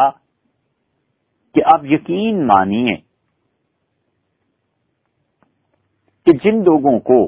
کہ 1.55 1.61
آپ 1.73 1.85
یقین 1.85 2.45
مانیے 2.47 2.95
کہ 6.27 6.37
جن 6.43 6.63
لوگوں 6.63 6.97
کو 7.01 7.19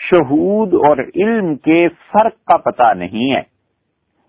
شہود 0.00 0.74
اور 0.86 0.98
علم 0.98 1.54
کے 1.66 1.86
فرق 2.10 2.34
کا 2.44 2.56
پتہ 2.60 2.92
نہیں 2.94 3.34
ہے، 3.34 3.42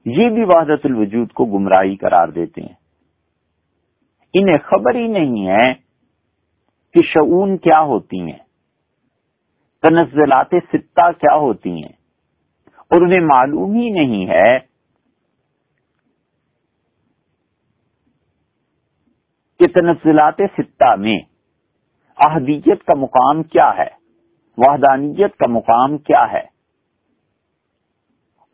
یہ 0.05 0.29
بھی 0.29 0.43
وحدت 0.45 0.85
الوجود 0.85 1.31
کو 1.33 1.45
گمراہی 1.47 1.95
قرار 1.97 2.27
دیتے 2.29 2.61
ہیں۔ 2.61 2.75
انہیں 4.33 4.61
خبر 4.65 4.95
ہی 4.95 5.07
نہیں 5.09 5.47
ہے 5.47 5.73
کہ 6.95 7.01
شعون 7.07 7.57
کیا 7.57 7.79
ہوتی 7.83 8.19
ہیں، 8.21 8.37
تنزلات 9.83 10.53
ستہ 10.71 11.11
کیا 11.13 11.35
ہوتی 11.37 11.71
ہیں، 11.73 11.93
اور 12.85 13.01
انہیں 13.01 13.25
معلوم 13.27 13.73
ہی 13.73 13.89
نہیں 13.91 14.27
ہے 14.27 14.51
کہ 19.63 19.79
تنزلات 19.79 20.35
ستہ 20.57 20.95
میں 20.95 21.17
احدیت 22.17 22.83
کا 22.83 22.93
مقام 22.97 23.43
کیا 23.43 23.71
ہے؟ 23.77 23.89
وحدانیت 24.57 25.35
کا 25.35 25.49
مقام 25.49 25.97
کیا 25.97 26.31
ہے؟ 26.31 26.53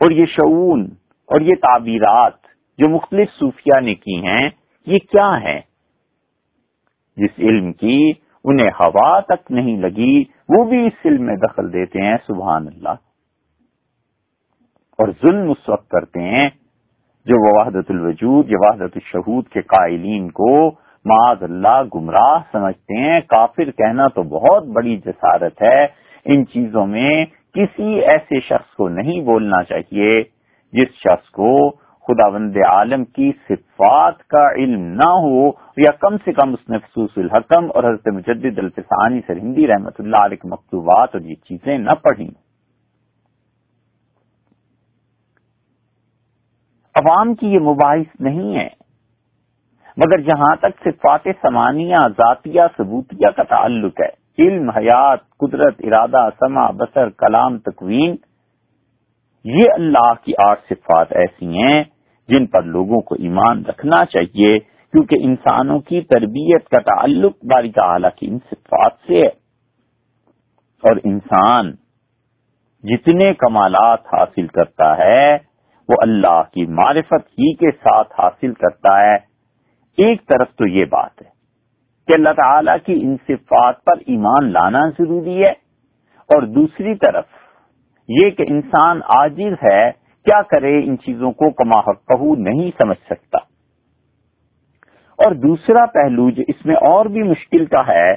اور 0.02 0.12
یہ 0.12 0.26
شعون 0.26 0.86
اور 1.30 1.42
یہ 1.42 1.56
تعبیرات 1.56 2.34
جو 2.78 2.90
مختلف 2.90 3.30
صوفیہ 3.40 3.80
نے 3.80 3.96
کی 3.96 4.28
ہیں، 4.28 4.50
یہ 4.86 4.98
کیا 5.00 5.42
ہے 5.42 5.62
جس 7.18 7.40
علم 7.40 7.74
کی 7.74 8.12
انہیں 8.44 8.70
ہوا 8.70 9.20
تک 9.20 9.52
نہیں 9.52 9.78
لگی، 9.78 10.24
وہ 10.50 10.66
بھی 10.66 10.88
اس 10.88 11.06
علم 11.06 11.26
میں 11.26 11.36
دخل 11.36 11.74
دیتے 11.74 12.02
ہیں، 12.02 12.18
سبحان 12.28 12.68
اللہ۔ 12.68 12.96
اور 15.00 15.08
ظلم 15.08 15.52
اس 15.52 15.70
وقت 15.70 15.90
کرتے 15.90 16.22
ہیں، 16.22 16.50
جو 17.26 17.36
وہ 17.40 17.62
وحدت 17.62 17.92
الوجود 17.92 18.50
یا 18.50 18.58
وحدت 18.60 18.92
الشہود 18.96 19.48
کے 19.48 19.62
قائلین 19.62 20.32
کو 20.32 20.70
معاذ 21.06 21.44
اللہ 21.44 21.82
گمراہ 21.96 22.40
سمجھتے 22.52 22.98
ہیں، 22.98 23.22
کافر 23.22 23.72
کہنا 23.72 24.08
تو 24.08 24.24
بہت 24.24 24.66
بڑی 24.66 24.98
جسارت 24.98 25.62
ہے۔ 25.62 25.84
ان 26.26 26.46
چیزوں 26.48 26.86
میں 26.88 27.26
کسی 27.54 28.00
ایسے 28.00 28.40
شخص 28.40 28.76
کو 28.76 28.90
نہیں 28.90 29.22
بولنا 29.22 29.64
چاہیے 29.64 30.24
جس 30.74 30.92
شخص 30.94 31.30
کو 31.30 31.70
خدا 32.08 32.30
بند 32.30 32.58
عالم 32.68 33.06
کی 33.06 33.32
صفات 33.48 34.28
کا 34.28 34.52
علم 34.52 34.82
نہ 34.82 35.10
ہو 35.10 35.48
یا 35.78 35.92
کم 35.92 36.18
سے 36.18 36.34
کم 36.34 36.54
اس 36.54 36.70
نے 36.70 36.78
الحکم 37.18 37.66
اور 37.76 37.84
حضرت 37.84 38.08
مجدد 38.08 38.60
الفسانی 38.60 39.22
سر 39.28 39.38
ہندی 39.38 39.68
رحمت 39.68 40.00
اللہ 40.00 40.26
علیہ 40.26 40.48
مکتوبات 40.48 41.10
اور 41.14 41.22
یہ 41.22 41.36
چیزیں 41.36 41.78
نہ 41.78 41.96
پڑھیں۔ 42.02 42.30
عوام 46.96 47.36
کی 47.36 47.48
یہ 47.48 47.60
مباحث 47.60 48.22
نہیں 48.22 48.56
ہے۔ 48.56 48.79
مگر 50.00 50.18
جہاں 50.18 50.56
تک 50.56 50.84
صفات 50.84 51.28
سمانیہ 51.42 51.98
ذاتیہ، 52.08 52.62
ثبوتیہ 52.78 53.30
کا 53.30 53.44
تعلق 53.44 54.02
ہے۔ 54.02 54.30
علم، 54.40 54.70
حیات، 54.70 55.20
قدرت، 55.38 55.76
ارادہ 55.80 56.30
سما 56.40 56.72
بسر 56.72 57.10
کلام، 57.10 57.58
تکوین، 57.58 58.16
یہ 59.44 59.74
اللہ 59.74 60.14
کی 60.24 60.34
آٹھ 60.46 60.60
صفات 60.70 61.08
ایسی 61.12 61.58
ہیں 61.58 61.84
جن 62.28 62.46
پر 62.46 62.64
لوگوں 62.64 63.02
کو 63.02 63.16
ایمان 63.16 63.66
رکھنا 63.66 64.06
چاہیے، 64.06 64.60
کیونکہ 64.94 65.18
انسانوں 65.22 65.80
کی 65.80 66.02
تربیت 66.02 66.70
کا 66.70 66.82
تعلق 66.82 67.46
باری 67.46 67.72
تعالیٰ 67.72 68.10
کی 68.16 68.28
ان 68.28 68.40
صفات 68.40 68.92
سے 69.08 69.22
ہے۔ 69.22 69.28
اور 70.84 70.96
انسان 71.04 71.72
جتنے 72.84 73.34
کمالات 73.34 74.00
حاصل 74.14 74.48
کرتا 74.48 74.98
ہے، 74.98 75.36
وہ 75.90 75.96
اللہ 76.02 76.42
کی 76.54 76.66
معرفت 76.66 77.28
ہی 77.30 77.54
کے 77.54 77.72
ساتھ 77.72 78.14
حاصل 78.22 78.54
کرتا 78.54 79.00
ہے۔ 79.00 79.29
ایک 80.06 80.22
طرف 80.28 80.56
تو 80.56 80.68
یہ 80.68 80.86
بات 80.86 81.22
ہے 81.22 81.30
کہ 82.08 82.12
اللہ 82.16 82.30
تعالی 82.30 82.72
کی 82.86 83.00
ان 83.04 83.18
صفات 83.28 83.84
پر 83.84 84.00
ایمان 84.06 84.52
لانا 84.52 84.90
ضروری 84.90 85.44
ہے 85.44 85.52
اور 86.30 86.42
دوسری 86.42 86.96
طرف 86.96 87.26
یہ 88.08 88.30
کہ 88.30 88.44
انسان 88.50 89.02
عاجز 89.04 89.54
ہے، 89.72 89.92
کیا 90.26 90.42
کرے، 90.42 90.80
ان 90.80 90.98
چیزوں 90.98 91.32
کو 91.32 91.52
کما 91.52 91.80
حقہ 91.80 92.40
نہیں 92.40 92.72
سمجھ 92.84 92.98
سکتا۔ 93.06 93.38
اور 95.20 95.32
دوسرا 95.32 95.86
پہلو 95.86 96.30
جو 96.30 96.44
اس 96.48 96.66
میں 96.66 96.76
اور 96.76 97.06
بھی 97.06 97.24
مشکل 97.24 97.66
کا 97.66 97.88
ہے 97.88 98.12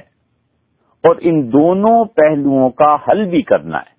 اور 1.03 1.15
ان 1.21 1.51
دونوں 1.53 2.05
پہلوؤں 2.05 2.69
کا 2.69 2.95
حل 2.95 3.29
بھی 3.29 3.41
کرنا 3.41 3.77
ہے۔ 3.77 3.93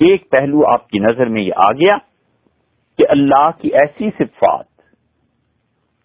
ایک 0.00 0.30
پہلو 0.30 0.62
آپ 0.74 0.88
کی 0.88 0.98
نظر 0.98 1.26
میں 1.26 1.42
یہ 1.42 1.52
آ 1.56 1.72
گیا 1.72 1.96
کہ 2.98 3.04
اللہ 3.08 3.50
کی 3.58 3.68
ایسی 3.68 4.10
صفات 4.18 4.69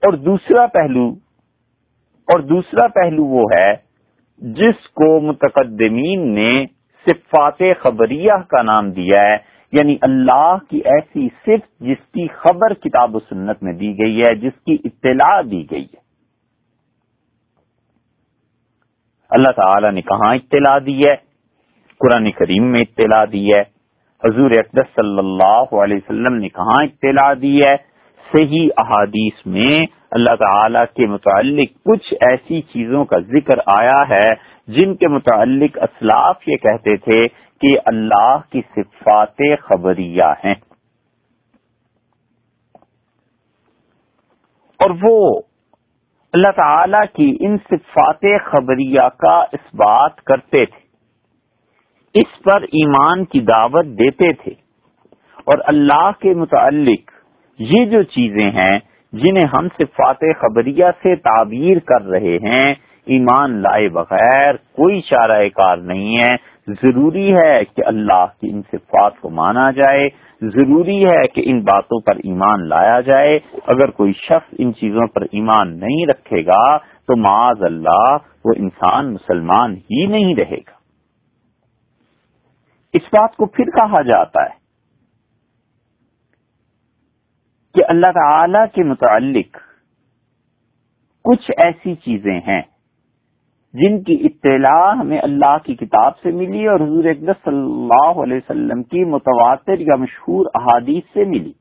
اور 0.05 0.13
دوسرا 0.25 0.65
پہلو، 0.73 1.07
اور 2.27 2.39
دوسرا 2.39 2.87
پہلو 2.95 3.25
وہ 3.25 3.43
ہے 3.51 3.73
جس 4.41 4.87
کو 4.93 5.19
متقدمین 5.21 6.27
نے 6.35 6.51
صفات 7.05 7.61
خبریہ 7.79 8.37
کا 8.47 8.61
نام 8.61 8.91
دیا 8.91 9.21
ہے 9.23 9.35
یعنی 9.73 9.95
اللہ 10.01 10.55
کی 10.69 10.81
ایسی 10.85 11.27
صفت 11.43 11.67
جس 11.79 12.01
کی 12.13 12.27
خبر 12.35 12.73
کتاب 12.73 13.15
و 13.15 13.19
سنت 13.19 13.63
میں 13.63 13.73
دی 13.73 13.97
گئی 13.97 14.19
ہے، 14.19 14.33
جس 14.35 14.55
کی 14.65 14.77
اطلاع 14.83 15.41
دی 15.41 15.63
گئی 15.71 15.83
ہے۔ 15.83 16.03
اللہ 19.31 19.51
تعالی 19.55 19.91
نے 19.91 20.01
کہاں 20.01 20.33
اطلاع 20.35 20.77
دی 20.85 20.99
ہے؟ 20.99 21.15
قرآن 22.01 22.31
کریم 22.31 22.71
میں 22.71 22.79
اطلاع 22.81 23.23
دی 23.31 23.45
ہے۔ 23.47 23.61
حضور 24.23 24.51
اقدس 24.59 24.95
صلی 24.95 25.17
اللہ 25.17 25.73
علیہ 25.83 25.97
وسلم 25.97 26.33
نے 26.33 26.49
کہاں 26.49 26.83
اطلاع 26.83 27.33
دی 27.41 27.57
ہے؟ 27.59 27.75
صحیح 28.33 28.67
احادیث 28.77 29.45
میں 29.45 29.85
اللہ 30.11 30.35
تعالی 30.35 30.79
کے 30.93 31.07
متعلق 31.07 31.71
کچھ 31.85 32.13
ایسی 32.21 32.61
چیزوں 32.61 33.05
کا 33.05 33.19
ذکر 33.19 33.59
آیا 33.65 34.01
ہے 34.09 34.27
جن 34.67 34.95
کے 34.95 35.07
متعلق 35.07 35.77
اسلاف 35.81 36.47
یہ 36.47 36.57
کہتے 36.57 36.97
تھے 36.97 37.27
کہ 37.61 37.77
اللہ 37.85 38.37
کی 38.49 38.61
صفات 38.75 39.41
خبریہ 39.61 40.31
ہیں۔ 40.45 40.55
اور 44.79 44.89
وہ 45.01 45.17
اللہ 46.33 46.51
تعالی 46.51 47.05
کی 47.13 47.45
ان 47.45 47.57
صفات 47.57 48.25
خبریہ 48.45 49.07
کا 49.17 49.35
اس 49.51 49.73
بات 49.73 50.21
کرتے 50.21 50.65
تھے، 50.65 50.83
اس 52.15 52.41
پر 52.43 52.63
ایمان 52.73 53.25
کی 53.25 53.39
دعوت 53.39 53.85
دیتے 53.99 54.33
تھے 54.33 54.51
اور 55.45 55.61
اللہ 55.67 56.09
کے 56.19 56.33
متعلق 56.33 57.14
یہ 57.59 57.85
جو 57.85 58.03
چیزیں 58.03 58.51
ہیں 58.51 58.79
جنہیں 59.13 59.49
ہم 59.53 59.67
صفات 59.77 60.19
خبریہ 60.19 60.85
سے 61.03 61.15
تعبیر 61.15 61.79
کر 61.79 62.01
رہے 62.01 62.37
ہیں، 62.37 62.75
ایمان 63.05 63.51
لائے 63.51 63.89
بغیر 63.89 64.55
کوئی 64.55 65.01
چارہ 65.01 65.49
کار 65.49 65.77
نہیں 65.77 66.15
ہے۔ 66.21 66.55
ضروری 66.67 67.33
ہے 67.33 67.65
کہ 67.65 67.81
اللہ 67.85 68.25
کی 68.41 68.49
ان 68.49 68.61
صفات 68.61 69.19
کو 69.19 69.29
مانا 69.29 69.71
جائے۔ 69.71 70.09
ضروری 70.41 71.03
ہے 71.03 71.27
کہ 71.27 71.41
ان 71.45 71.59
باتوں 71.61 71.99
پر 71.99 72.15
ایمان 72.15 72.69
لایا 72.69 73.01
جائے۔ 73.01 73.39
اگر 73.67 73.91
کوئی 73.91 74.13
شخص 74.13 74.55
ان 74.57 74.73
چیزوں 74.73 75.07
پر 75.07 75.21
ایمان 75.21 75.79
نہیں 75.79 76.05
رکھے 76.07 76.45
گا 76.45 76.77
تو 76.77 77.15
معاذ 77.15 77.63
اللہ 77.63 78.17
وہ 78.45 78.53
انسان 78.57 79.13
مسلمان 79.13 79.73
ہی 79.73 80.05
نہیں 80.05 80.35
رہے 80.39 80.57
گا۔ 80.57 80.75
اس 82.93 83.03
بات 83.03 83.35
کو 83.35 83.45
پھر 83.45 83.65
کہا 83.65 84.01
جاتا 84.01 84.43
ہے 84.43 84.64
کہ 87.75 87.81
اللہ 87.87 88.11
تعالی 88.11 88.57
کے 88.73 88.83
متعلق 88.83 89.57
کچھ 91.25 91.51
ایسی 91.65 91.95
چیزیں 91.95 92.39
ہیں 92.47 92.61
جن 93.73 94.03
کی 94.03 94.13
اطلاع 94.23 94.93
ہمیں 94.93 95.19
اللہ 95.19 95.57
کی 95.63 95.75
کتاب 95.75 96.19
سے 96.19 96.31
ملی 96.31 96.67
اور 96.67 96.79
حضور 96.79 97.05
اقدس 97.05 97.43
صلی 97.43 97.63
اللہ 97.63 98.21
علیہ 98.21 98.37
وسلم 98.37 98.83
کی 98.83 99.03
متواتر 99.05 99.79
یا 99.79 99.95
مشہور 99.95 100.45
احادیث 100.55 101.03
سے 101.13 101.25
ملی 101.25 101.51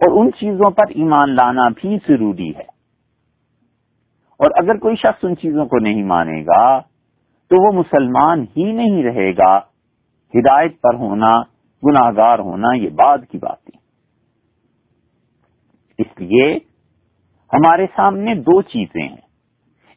اور 0.00 0.20
ان 0.20 0.32
چیزوں 0.32 0.70
پر 0.70 0.92
ایمان 0.94 1.34
لانا 1.34 1.68
بھی 1.68 1.96
ضروری 2.08 2.50
ہے 2.50 2.66
اور 4.40 4.62
اگر 4.62 4.78
کوئی 4.78 4.96
شخص 4.96 5.24
ان 5.24 5.36
چیزوں 5.36 5.66
کو 5.66 5.78
نہیں 5.78 6.02
مانے 6.02 6.42
گا 6.42 6.78
تو 7.50 7.66
وہ 7.66 7.72
مسلمان 7.72 8.44
ہی 8.56 8.72
نہیں 8.72 9.02
رہے 9.02 9.30
گا 9.32 9.58
ہدایت 10.34 10.80
پر 10.80 10.94
ہونا 10.94 11.40
گناہ 11.82 12.10
گار 12.16 12.38
ہونا 12.38 12.76
یہ 12.76 12.90
بعد 12.94 13.18
کی 13.30 13.38
بات 13.38 13.68
ہے۔ 13.68 13.77
اس 15.98 16.20
لیے 16.20 16.56
ہمارے 17.52 17.86
سامنے 17.96 18.34
دو 18.34 18.62
چیزیں 18.62 19.08
ہیں۔ 19.08 19.28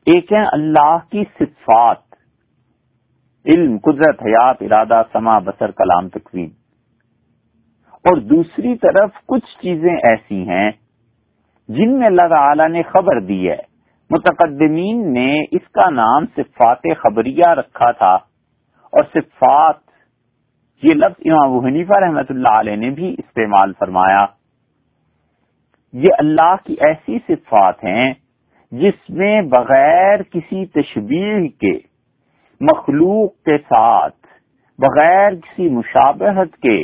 ایک 0.06 0.34
ہے 0.34 0.44
اللہ 0.52 0.98
کی 1.12 1.24
صفات، 1.40 1.98
علم، 3.46 3.78
قدرت، 3.78 4.24
حیات، 4.26 4.58
ارادہ 4.62 5.02
سما 5.14 5.40
بسر 5.40 5.72
کلام 5.72 6.10
تقویم 6.10 6.50
اور 7.94 8.22
دوسری 8.22 8.78
طرف 8.78 9.10
کچھ 9.26 9.62
چیزیں 9.62 9.96
ایسی 9.96 10.50
ہیں 10.50 10.72
جن 11.68 12.00
میں 12.00 12.08
اللہ 12.08 12.28
تعالی 12.30 12.68
نے 12.68 12.84
خبر 12.84 13.20
دی 13.20 13.50
ہے۔ 13.50 13.58
متقدمین 14.10 15.14
نے 15.14 15.42
اس 15.52 15.72
کا 15.72 15.90
نام 15.90 16.26
صفات 16.26 16.82
خبریہ 16.98 17.50
رکھا 17.50 17.92
تھا۔ 17.92 18.16
اور 18.94 19.04
صفات، 19.14 19.76
یہ 20.84 20.90
لفظ 20.96 21.22
امام 21.26 21.66
حنیفہ 21.66 21.94
رحمت 21.94 22.32
اللہ 22.32 22.54
علیہ 22.54 22.76
نے 22.76 22.90
بھی 22.90 23.16
استعمال 23.18 23.74
فرمایا۔ 23.80 24.41
یہ 25.94 26.20
اللہ 26.20 26.56
کی 26.64 26.76
ایسی 26.80 27.18
صفات 27.28 27.84
ہیں 27.84 28.14
جس 28.72 29.10
میں 29.10 29.42
بغیر 29.42 30.24
کسی 30.24 30.66
تشبیح 30.66 31.48
کے 31.60 31.78
مخلوق 32.62 33.32
کے 33.46 33.58
ساتھ، 33.58 34.16
بغیر 34.80 35.36
کسی 35.36 35.70
مشابہت 35.70 36.56
کے، 36.58 36.78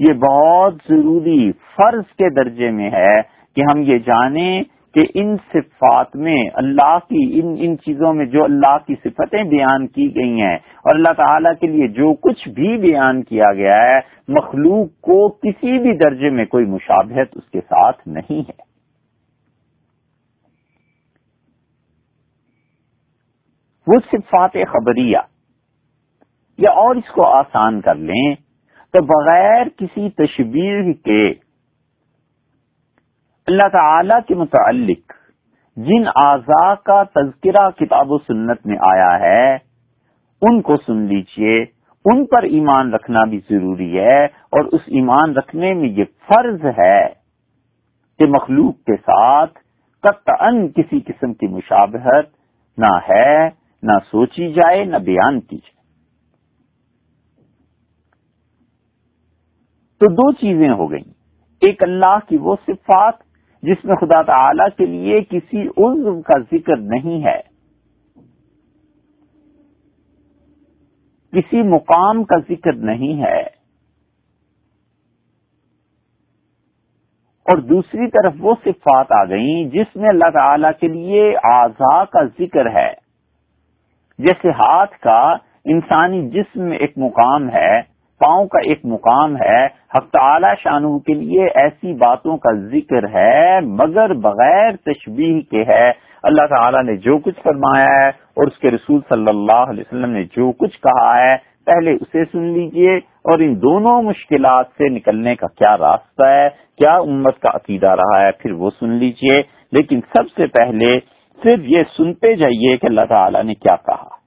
یہ 0.00 0.12
بہت 0.20 0.74
ضروری 0.88 1.50
فرض 1.76 2.04
کے 2.12 2.30
درجے 2.34 2.70
میں 2.70 2.90
ہے 2.90 3.14
کہ 3.56 3.62
ہم 3.62 3.82
یہ 3.82 3.98
جانیں 3.98 4.62
کہ 4.94 5.02
ان 5.14 5.36
صفات 5.52 6.16
میں 6.16 6.38
اللہ 6.54 6.96
کی، 7.00 7.40
ان 7.40 7.54
ان 7.58 7.76
چیزوں 7.78 8.12
میں 8.14 8.24
جو 8.26 8.44
اللہ 8.44 8.76
کی 8.86 8.94
صفتیں 8.94 9.42
بیان 9.50 9.86
کی 9.86 10.06
گئی 10.14 10.40
ہیں 10.40 10.54
اور 10.54 10.94
اللہ 10.94 11.12
تعالی 11.16 11.48
کے 11.60 11.66
لیے 11.66 11.88
جو 11.98 12.12
کچھ 12.22 12.48
بھی 12.48 12.76
بیان 12.78 13.22
کیا 13.22 13.52
گیا 13.54 13.76
ہے، 13.82 14.00
مخلوق 14.28 14.88
کو 15.00 15.18
کسی 15.42 15.78
بھی 15.78 15.96
درجے 15.98 16.30
میں 16.30 16.44
کوئی 16.46 16.64
مشابہت 16.66 17.36
اس 17.36 17.50
کے 17.50 17.60
ساتھ 17.60 18.06
نہیں 18.08 18.40
ہے۔ 18.40 18.58
وہ 23.86 23.98
صفات 24.10 24.56
خبریہ، 24.68 25.18
یا 26.58 26.70
اور 26.80 26.96
اس 26.96 27.12
کو 27.12 27.26
آسان 27.28 27.80
کر 27.80 27.94
لیں، 27.94 28.34
تو 28.94 29.02
بغیر 29.04 29.68
کسی 29.76 30.08
تشبیر 30.16 30.92
کے 31.04 31.22
اللہ 33.50 33.68
تعالی 33.68 34.14
کے 34.28 34.34
متعلق 34.34 35.12
جن 35.76 36.06
اعضاء 36.24 36.74
کا 36.74 37.02
تذکرہ 37.02 37.70
کتاب 37.70 38.10
و 38.10 38.18
سنت 38.18 38.66
میں 38.66 38.76
آیا 38.76 39.20
ہے، 39.20 39.54
ان 40.42 40.60
کو 40.62 40.76
سن 40.76 40.96
لیجیے، 40.96 41.62
ان 42.04 42.26
پر 42.26 42.42
ایمان 42.42 42.94
رکھنا 42.94 43.24
بھی 43.28 43.38
ضروری 43.38 43.98
ہے 43.98 44.24
اور 44.24 44.64
اس 44.64 44.80
ایمان 44.86 45.36
رکھنے 45.36 45.74
میں 45.74 45.88
یہ 45.88 46.04
فرض 46.04 46.64
ہے 46.78 47.08
کہ 48.18 48.28
مخلوق 48.28 48.74
کے 48.74 48.96
ساتھ 48.96 49.58
قطعا 50.00 50.50
کسی 50.76 51.00
قسم 51.00 51.32
کی 51.32 51.46
مشابہت 51.46 52.26
نہ 52.78 52.98
ہے، 53.08 53.46
نہ 53.82 53.98
سوچی 54.10 54.52
جائے، 54.52 54.84
نہ 54.84 54.96
بیان 54.96 55.40
کی 55.40 55.56
جائے۔ 55.56 55.78
تو 60.00 60.12
دو 60.12 60.32
چیزیں 60.32 60.70
ہو 60.70 60.90
گئیں۔ 60.90 61.12
ایک 61.60 61.82
اللہ 61.82 62.18
کی 62.28 62.36
وہ 62.36 62.56
صفات 62.66 63.29
جس 63.62 63.84
میں 63.84 63.96
خدا 63.96 64.22
تعالی 64.22 64.64
کے 64.76 64.86
لیے 64.86 65.20
کسی 65.20 65.62
عزو 65.62 66.22
کا 66.22 66.40
ذکر 66.40 66.76
نہیں 66.76 67.24
ہے۔ 67.24 67.40
کسی 71.32 71.62
مقام 71.62 72.24
کا 72.24 72.40
ذکر 72.48 72.72
نہیں 72.72 73.22
ہے۔ 73.22 73.60
اور 77.50 77.58
دوسری 77.58 78.10
طرف 78.10 78.34
وہ 78.38 78.54
صفات 78.64 79.12
آ 79.12 79.24
گئیں 79.24 79.64
جس 79.64 79.96
میں 79.96 80.08
اللہ 80.08 80.30
تعالی 80.30 80.68
کے 80.80 80.88
لیے 80.88 81.36
آزا 81.42 82.04
کا 82.04 82.24
ذکر 82.24 82.70
ہے۔ 82.70 82.92
جیسے 84.18 84.50
ہاتھ 84.50 84.98
کا 84.98 85.36
انسانی 85.64 86.30
جسم 86.30 86.62
میں 86.62 86.78
ایک 86.78 86.92
مقام 86.96 87.50
ہے۔ 87.50 87.89
پاؤں 88.24 88.46
کا 88.46 88.58
ایک 88.58 88.80
مقام 88.84 89.36
ہے۔ 89.36 89.64
حق 89.66 90.10
تعالی 90.10 90.48
شانو 90.62 90.98
کے 90.98 91.14
لیے 91.14 91.46
ایسی 91.54 91.92
باتوں 91.92 92.36
کا 92.36 92.52
ذکر 92.52 93.08
ہے، 93.14 93.60
مگر 93.60 94.12
بغیر 94.12 94.70
تشبیح 94.76 95.40
کے 95.50 95.64
ہے۔ 95.68 96.10
اللہ 96.22 96.42
تعالی 96.50 96.90
نے 96.90 96.96
جو 96.96 97.18
کچھ 97.18 97.40
فرمایا 97.42 98.02
ہے 98.02 98.08
اور 98.08 98.46
اس 98.46 98.58
کے 98.58 98.70
رسول 98.70 99.00
صلی 99.14 99.28
اللہ 99.28 99.56
علیہ 99.56 99.80
وسلم 99.80 100.10
نے 100.10 100.24
جو 100.24 100.52
کچھ 100.52 100.80
کہا 100.80 101.22
ہے، 101.22 101.36
پہلے 101.66 101.92
اسے 101.92 102.24
سن 102.24 102.42
لیجیے۔ 102.42 102.96
اور 102.96 103.38
ان 103.38 103.62
دونوں 103.62 104.02
مشکلات 104.02 104.66
سے 104.66 104.88
نکلنے 104.88 105.34
کا 105.34 105.46
کیا 105.46 105.76
راستہ 105.78 106.26
ہے؟ 106.26 106.48
کیا 106.48 106.94
امت 106.94 107.38
کا 107.38 107.50
عقیدہ 107.54 107.86
رہا 107.86 108.20
ہے؟ 108.20 108.30
پھر 108.32 108.52
وہ 108.52 108.70
سن 108.80 108.88
لیجیے۔ 108.88 109.36
لیکن 109.72 110.00
سب 110.00 110.22
سے 110.36 110.46
پہلے 110.46 110.98
صرف 111.42 111.60
یہ 111.62 111.84
سنتے 111.96 112.36
جائیے 112.36 112.76
کہ 112.76 112.86
اللہ 112.86 113.00
تعالی 113.08 113.42
نے 113.42 113.54
کیا 113.54 113.76
کہا۔ 113.76 114.19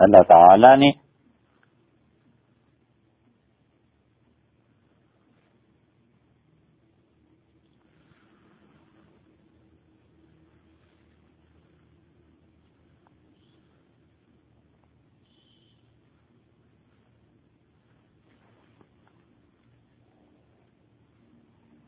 اللہ 0.00 0.22
تعالی 0.28 0.74
نے 0.76 0.90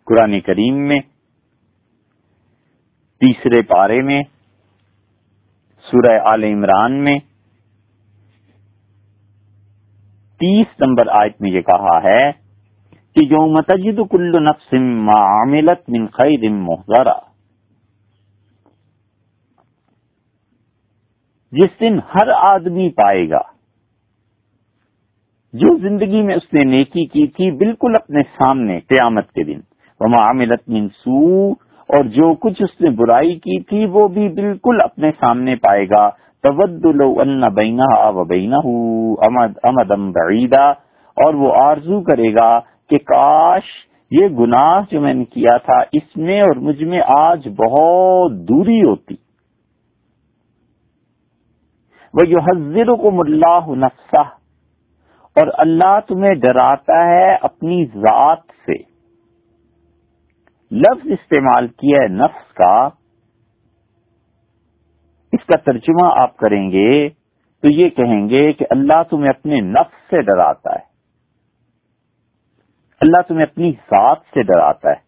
قرآن 0.06 0.40
کریم 0.40 0.76
میں 0.88 0.98
تیسرے 3.20 3.62
پارے 3.62 4.00
میں 4.02 4.22
سورہ 5.84 6.18
آل 6.24 6.44
عمران 6.44 7.02
میں 7.04 7.18
تیس 10.40 10.80
نمبر 10.80 11.08
آیت 11.20 11.40
میں 11.40 11.50
یہ 11.50 11.60
کہا 11.60 11.98
ہے 12.04 12.30
کہ 13.16 13.26
جو 13.26 13.46
متجد 13.46 14.00
کل 14.10 14.42
نفس 14.44 14.74
معاملت 15.06 15.90
من 15.90 16.06
خیر 16.06 16.48
محضرہ 16.50 17.14
جس 21.52 21.80
دن 21.80 21.98
ہر 22.14 22.28
آدمی 22.28 22.88
پائے 22.88 23.28
گا 23.30 23.40
جو 25.54 25.76
زندگی 25.78 26.22
میں 26.22 26.34
اس 26.34 26.52
نے 26.52 26.66
نیکی 26.68 27.06
کی 27.06 27.26
تھی 27.26 27.50
بالکل 27.50 27.94
اپنے 27.94 28.22
سامنے 28.22 28.80
قیامت 28.80 29.32
کے 29.32 29.44
دن۔ 29.44 29.60
معاملت 30.00 30.68
من 30.68 30.88
سو 30.88 31.50
اور 31.90 32.04
جو 32.04 32.34
کچھ 32.34 32.62
اس 32.62 32.80
نے 32.80 32.90
برائی 32.90 33.34
کی 33.34 33.62
تھی 33.62 33.84
وہ 33.86 34.08
بھی 34.08 34.28
بالکل 34.28 34.76
اپنے 34.84 35.10
سامنے 35.20 35.56
پائے 35.56 35.84
گا۔ 35.84 36.08
تود 36.42 36.84
لو 36.84 37.20
ان 37.20 37.54
بینہ 37.54 38.08
و 38.08 38.24
بینہ 38.24 38.56
امد 39.26 39.58
امدم 39.62 40.10
بعیدہ 40.10 40.62
اور 41.16 41.34
وہ 41.34 41.52
آرزو 41.62 42.00
کرے 42.00 42.34
گا 42.34 42.60
کہ 42.88 42.98
کاش 42.98 43.62
یہ 44.10 44.28
گناہ 44.28 44.80
جو 44.90 45.00
میں 45.00 45.14
نے 45.14 45.24
کیا 45.24 45.56
تھا 45.56 45.80
اس 45.92 46.16
میں 46.16 46.40
اور 46.40 46.56
مجھ 46.56 46.82
میں 46.82 47.00
آج 47.16 47.48
بہت 47.48 48.32
دوری 48.32 48.82
ہوتی۔ 48.82 49.14
وہ 52.14 52.28
یو 52.28 52.38
حضر 52.38 52.94
کو 52.94 53.10
ملاح 53.10 53.66
نفسہ 53.68 54.20
اور 55.36 55.48
اللہ 55.58 55.98
تمہیں 56.08 56.40
ڈراتا 56.40 57.06
ہے 57.06 57.34
اپنی 57.34 57.86
ذات 57.86 58.38
سے۔ 58.38 58.96
لفظ 60.70 61.06
استعمال 61.06 61.66
کیا 61.66 61.98
ہے 62.02 62.08
نفس 62.08 62.54
کا۔ 62.54 62.88
اس 65.32 65.46
کا 65.46 65.56
ترجمہ 65.56 66.06
آپ 66.20 66.36
کریں 66.36 66.70
گے 66.70 67.08
تو 67.62 67.72
یہ 67.72 67.88
کہیں 67.88 68.28
گے 68.28 68.52
کہ 68.52 68.66
اللہ 68.70 69.02
تمہیں 69.10 69.38
اپنے 69.38 69.60
نفس 69.60 70.10
سے 70.10 70.22
ڈراتا 70.22 70.74
ہے۔ 70.74 70.84
اللہ 73.00 73.22
تمہیں 73.28 73.42
اپنی 73.42 73.72
ذات 73.72 74.18
سے 74.34 74.42
ڈراتا 74.42 74.90
ہے۔ 74.90 75.04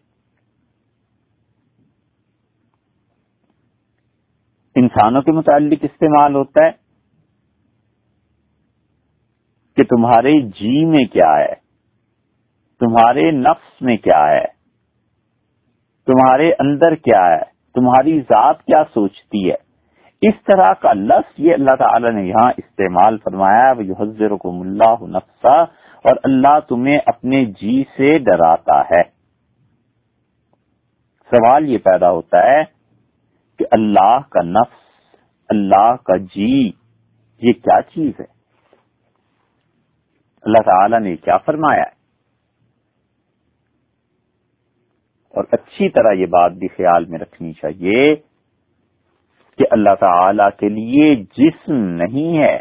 انسانوں 4.75 5.21
کے 5.21 5.31
متعلق 5.31 5.79
استعمال 5.81 6.35
ہوتا 6.35 6.65
ہے 6.65 6.71
کہ 9.77 9.83
تمہارے 9.83 10.41
جی 10.41 10.85
میں 10.85 11.05
کیا 11.07 11.37
ہے، 11.37 11.53
تمہارے 12.79 13.31
نفس 13.31 13.81
میں 13.81 13.97
کیا 13.97 14.27
ہے، 14.27 14.45
تمہارے 16.07 16.51
اندر 16.59 16.95
کیا 16.95 17.25
ہے، 17.25 17.43
تمہاری 17.75 18.19
ذات 18.21 18.63
کیا 18.65 18.83
سوچتی 18.93 19.49
ہے۔ 19.51 19.68
اس 20.21 20.33
طرح 20.43 20.73
کا 20.73 20.93
لفظ 20.93 21.39
یہ 21.39 21.53
اللہ 21.53 21.75
تعالی 21.75 22.09
نے 22.11 22.23
یہاں 22.27 22.51
استعمال 22.57 23.17
فرمایا 23.17 23.71
وہ 23.71 24.37
کو 24.37 24.49
اللہ 24.61 25.05
نفسا، 25.07 25.61
اور 26.05 26.17
اللہ 26.23 26.59
تمہیں 26.59 26.97
اپنے 27.05 27.45
جی 27.45 27.83
سے 27.97 28.17
ڈراتا 28.19 28.81
ہے۔ 28.81 29.03
سوال 31.29 31.69
یہ 31.69 31.77
پیدا 31.77 32.11
ہوتا 32.11 32.43
ہے 32.43 32.63
کہ 33.59 33.65
اللہ 33.71 34.19
کا 34.29 34.41
نفس، 34.41 34.77
اللہ 35.49 35.95
کا 36.03 36.17
جی 36.35 36.71
یہ 37.41 37.53
کیا 37.53 37.81
چیز 37.81 38.19
ہے؟ 38.19 38.25
اللہ 40.43 40.61
تعالی 40.65 40.99
نے 40.99 41.15
کیا 41.15 41.37
فرمایا 41.37 41.81
ہے؟ 41.81 41.97
اور 45.33 45.43
اچھی 45.51 45.89
طرح 45.89 46.11
یہ 46.11 46.25
بات 46.25 46.51
بھی 46.51 46.67
خیال 46.67 47.05
میں 47.05 47.19
رکھنی 47.19 47.53
چاہیے 47.53 48.28
کہ 49.59 49.65
اللہ 49.71 49.95
تعالی 49.99 50.43
کے 50.57 50.69
لیے 50.69 51.15
جسم 51.15 51.73
نہیں 51.73 52.37
ہے۔ 52.37 52.57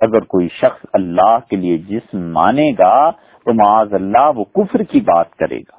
اگر 0.00 0.24
کوئی 0.24 0.48
شخص 0.48 0.86
اللہ 0.92 1.38
کے 1.50 1.56
لیے 1.56 1.78
جسم 1.78 2.32
مانے 2.32 2.72
گا 2.72 3.10
تو 3.10 3.54
معاذ 3.54 3.94
اللہ 3.94 4.30
وہ 4.36 4.44
کفر 4.44 4.82
کی 4.82 5.00
بات 5.00 5.36
کرے 5.36 5.58
گا۔ 5.58 5.76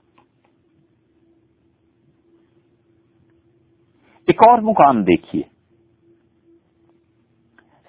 ایک 4.27 4.41
اور 4.47 4.59
مقام 4.59 5.03
دیکھیے۔ 5.03 5.43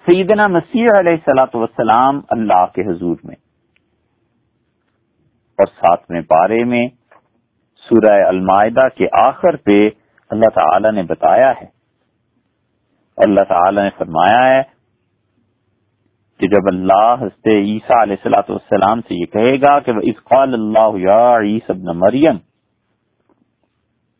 سیدنا 0.07 0.47
مسیح 0.47 0.85
علیہ 0.99 1.11
السلاۃ 1.11 1.55
وسلام 1.55 2.21
اللہ 2.29 2.65
کے 2.65 2.81
حضور 2.81 3.15
میں۔ 3.23 3.35
اور 5.59 5.67
ساتویں 5.67 6.21
پارے 6.21 6.63
میں 6.63 6.87
سورہ 7.89 8.27
المائدہ 8.27 8.87
کے 8.95 9.07
آخر 9.23 9.55
پہ 9.55 9.89
اللہ 10.29 10.49
تعالی 10.49 10.91
نے 10.91 11.03
بتایا 11.03 11.51
ہے۔ 11.51 11.76
اللہ 13.17 13.43
تعالی 13.49 13.81
نے 13.81 13.89
فرمایا 13.97 14.41
ہے 14.45 14.61
کہ 16.39 16.47
جب 16.47 16.67
اللہ 16.67 17.13
حضرت 17.21 17.47
عیسیٰ 17.47 18.01
علیہ 18.01 18.15
السلاۃ 18.17 18.49
والسلام 18.49 19.01
سے 19.07 19.15
یہ 19.15 19.25
کہے 19.33 19.55
گا 19.61 19.79
کہ 19.79 19.91
وہ 19.91 20.01
اسقال 20.11 20.53
اللہ 20.53 20.97
یا 20.99 21.23
عیسی 21.37 21.71
ابن 21.71 21.97
مریم، 21.99 22.37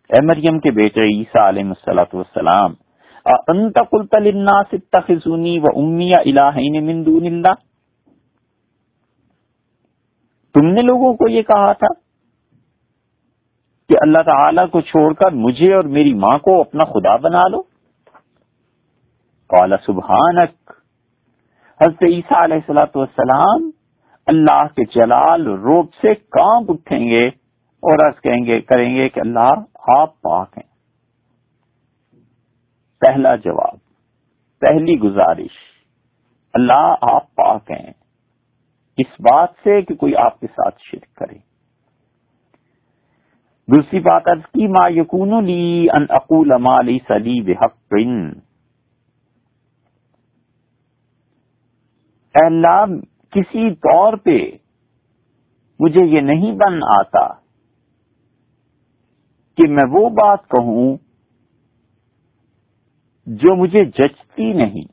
اے 0.09 0.21
مریم 0.25 0.59
کے 0.59 0.71
بیٹے 0.71 1.05
عیسیٰ 1.09 1.45
علیہ 1.47 1.65
السلاۃ 1.67 2.11
والسلام 2.13 2.73
انت 3.47 3.77
قلت 3.91 4.19
للناس 4.21 4.73
اتخذونی 4.73 5.57
و 5.59 5.75
امی 5.75 6.11
الہین 6.15 6.85
من 6.85 7.05
دون 7.05 7.25
اللہ؟ 7.25 7.55
تم 10.55 10.73
نے 10.73 10.81
لوگوں 10.83 11.13
کو 11.13 11.29
یہ 11.29 11.41
کہا 11.47 11.71
تھا 11.79 11.93
کہ 13.89 13.97
اللہ 14.01 14.29
تعالی 14.29 14.67
کو 14.71 14.81
چھوڑ 14.83 15.07
کر 15.13 15.31
مجھے 15.45 15.73
اور 15.73 15.95
میری 15.95 16.13
ماں 16.21 16.37
کو 16.39 16.59
اپنا 16.61 16.91
خدا 16.93 17.15
بنا 17.23 17.47
لو؟ 17.47 17.61
قال 19.47 19.73
سبحانک۔ 19.85 20.71
حضرت 21.81 22.03
عیسیٰ 22.03 22.43
علیہ 22.43 22.55
السلاۃ 22.55 22.95
والسلام 22.95 23.69
اللہ 24.25 24.67
کے 24.75 24.83
جلال 24.85 25.47
روب 25.47 25.93
سے 25.93 26.15
کانپ 26.15 26.71
اٹھیں 26.71 27.07
گے 27.07 27.27
اور 27.83 28.07
عرض 28.07 28.21
کہیں 28.21 28.45
گے 28.45 28.61
کریں 28.61 28.95
گے 28.95 29.09
کہ 29.09 29.19
اللہ 29.19 29.53
آپ 29.97 30.21
پاک 30.21 30.57
ہیں۔ 30.57 30.69
پہلا 32.99 33.35
جواب، 33.35 33.77
پہلی 34.59 34.99
گزارش، 34.99 35.57
اللہ 36.53 36.95
آپ 37.13 37.35
پاک 37.35 37.71
ہیں۔ 37.71 37.93
اس 38.97 39.19
بات 39.19 39.49
سے 39.63 39.81
کہ 39.81 39.95
کوئی 39.95 40.15
آپ 40.15 40.39
کے 40.39 40.47
ساتھ 40.47 40.75
شرک 40.81 41.15
کرے۔ 41.15 41.37
دوسری 43.67 43.99
بات 43.99 44.21
ارض 44.25 44.41
کی، 44.41 44.67
ما 44.67 44.89
یقون 44.89 45.45
لی 45.45 45.87
ان 45.93 46.05
اقول 46.09 46.49
ما 46.49 46.57
مالی 46.57 46.97
سلی 47.07 47.41
بحق۔ 47.41 47.93
اے 52.37 52.45
اللہ، 52.45 52.85
کسی 53.31 53.75
طور 53.75 54.13
پہ 54.13 54.37
مجھے 55.79 56.05
یہ 56.05 56.21
نہیں 56.21 56.51
بن 56.51 56.79
آتا 56.83 57.27
کہ 59.57 59.69
میں 59.69 59.89
وہ 59.89 60.09
بات 60.09 60.47
کہوں 60.47 60.97
جو 63.27 63.55
مجھے 63.55 63.85
جچتی 63.85 64.53
نہیں۔ 64.53 64.83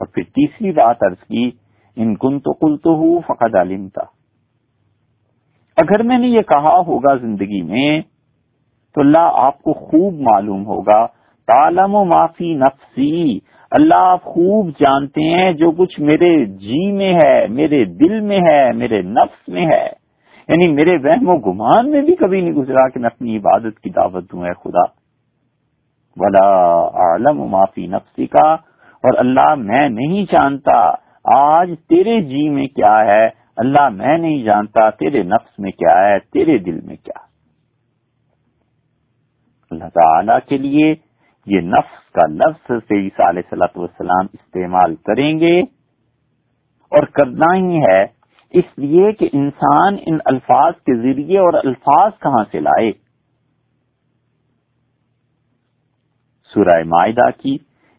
اور 0.00 0.06
پھر 0.06 0.22
تیسری 0.22 0.72
بات 0.72 1.02
عرض 1.02 1.24
کی، 1.28 1.50
ان 1.96 2.14
کن 2.14 2.38
تو 2.38 2.52
کل 2.52 2.76
تو 2.76 2.90
ہوں 2.90 3.20
فقد 3.20 3.54
عالم 3.54 3.88
تھا 3.88 4.04
اگر 5.76 6.02
میں 6.02 6.18
نے 6.18 6.28
یہ 6.28 6.42
کہا 6.48 6.76
ہوگا 6.86 7.14
زندگی 7.14 7.62
میں، 7.62 8.00
تو 8.94 9.00
اللہ 9.00 9.30
آپ 9.32 9.62
کو 9.62 9.72
خوب 9.72 10.14
معلوم 10.14 10.66
ہوگا 10.66 11.17
تالم 11.56 11.94
و 11.94 12.04
معافی 12.04 12.54
نفسی۔ 12.54 13.38
اللہ 13.70 13.94
آپ 13.94 14.22
خوب 14.22 14.68
جانتے 14.68 15.20
ہیں 15.22 15.52
جو 15.52 15.70
کچھ 15.70 16.00
میرے 16.00 16.44
جی 16.44 16.92
میں 16.92 17.14
ہے، 17.14 17.46
میرے 17.46 17.84
دل 17.84 18.20
میں 18.20 18.40
ہے، 18.40 18.72
میرے 18.72 19.02
نفس 19.02 19.48
میں 19.48 19.66
ہے۔ 19.66 19.86
یعنی 20.48 20.72
میرے 20.72 20.96
وہم 20.96 21.28
و 21.28 21.36
گمان 21.36 21.90
میں 21.90 22.02
بھی 22.02 22.16
کبھی 22.16 22.40
نہیں 22.40 22.52
گزرا 22.52 22.88
کہ 22.88 23.00
میں 23.00 23.10
اپنی 23.16 23.36
عبادت 23.36 23.80
کی 23.80 23.90
دعوت 23.90 24.32
دوں، 24.32 24.46
اے 24.46 24.52
خدا۔ 24.52 24.98
ولا 26.16 26.78
عالم 26.94 27.40
و 27.40 27.46
معافی 27.46 27.86
نفسی 27.86 28.26
کا 28.26 28.52
اور 29.04 29.18
اللہ 29.18 29.54
میں 29.54 29.88
نہیں 29.88 30.24
جانتا 30.24 30.94
آج 31.38 31.70
تیرے 31.88 32.20
جی 32.20 32.48
میں 32.48 32.66
کیا 32.66 33.04
ہے، 33.04 33.26
اللہ 33.56 33.88
میں 33.88 34.18
نہیں 34.18 34.42
جانتا 34.42 34.90
تیرے 34.90 35.22
نفس 35.22 35.58
میں 35.58 35.70
کیا 35.70 36.08
ہے، 36.08 36.18
تیرے 36.18 36.58
دل 36.58 36.80
میں 36.80 36.96
کیا۔ 36.96 37.28
اللہ 39.70 39.84
تعالی 39.84 40.32
کے 40.48 40.58
لیے 40.58 40.94
یہ 41.50 41.60
نفس 41.68 41.96
کا 42.12 42.26
لفظ 42.34 42.72
سے 42.88 43.00
عیسیٰ 43.00 43.28
علیہ 43.28 43.50
صلاحت 43.50 43.76
والسلام 43.78 44.26
استعمال 44.32 44.94
کریں 45.06 45.32
گے 45.40 45.58
اور 46.92 47.06
کرنا 47.18 47.54
ہی 47.56 47.82
ہے 47.82 48.00
اس 48.54 48.78
لیے 48.78 49.12
کہ 49.12 49.28
انسان 49.32 49.96
ان 50.06 50.18
الفاظ 50.24 50.74
کے 50.86 50.96
ذریعے 51.02 51.38
اور 51.38 51.54
الفاظ 51.64 52.12
کہاں 52.22 52.44
سے 52.52 52.60
لائے؟ 52.60 52.92
سورہ 56.52 56.82
معاہدہ 56.86 57.30
کی 57.38 57.56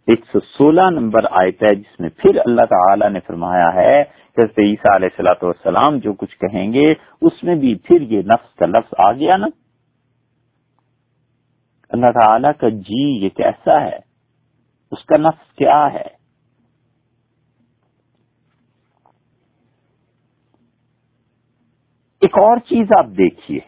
ایک 0.07 0.23
سو 0.31 0.39
سولہ 0.39 0.89
نمبر 0.89 1.25
آیت 1.41 1.63
ہے، 1.63 1.75
جس 1.75 1.99
میں 1.99 2.09
پھر 2.17 2.39
اللہ 2.45 2.65
تعالی 2.69 3.09
نے 3.09 3.19
فرمایا 3.27 3.73
ہے 3.73 4.03
جیسے 4.37 4.65
عیسیٰ 4.69 4.95
علیہ 4.95 5.09
السلاۃ 5.11 5.43
والسلام 5.43 5.97
جو 5.97 6.13
کچھ 6.13 6.35
کہیں 6.37 6.71
گے، 6.73 6.91
اس 7.21 7.43
میں 7.43 7.55
بھی 7.55 7.73
پھر 7.87 8.01
یہ 8.11 8.21
نفس 8.25 8.55
کا 8.55 8.67
لفظ 8.67 8.93
آ 8.97 9.11
گیا 9.11 9.37
نا؟ 9.37 9.47
اللہ 11.89 12.05
تعالی 12.21 12.47
کا 12.59 12.69
جی 12.69 13.23
یہ 13.23 13.29
کیسا 13.29 13.81
ہے؟ 13.81 13.97
اس 14.91 15.05
کا 15.05 15.21
نفس 15.21 15.55
کیا 15.55 15.87
ہے؟ 15.93 16.19
ایک 22.21 22.37
اور 22.37 22.57
چیز 22.57 22.87
آپ 22.97 23.05
دیکھیے۔ 23.05 23.59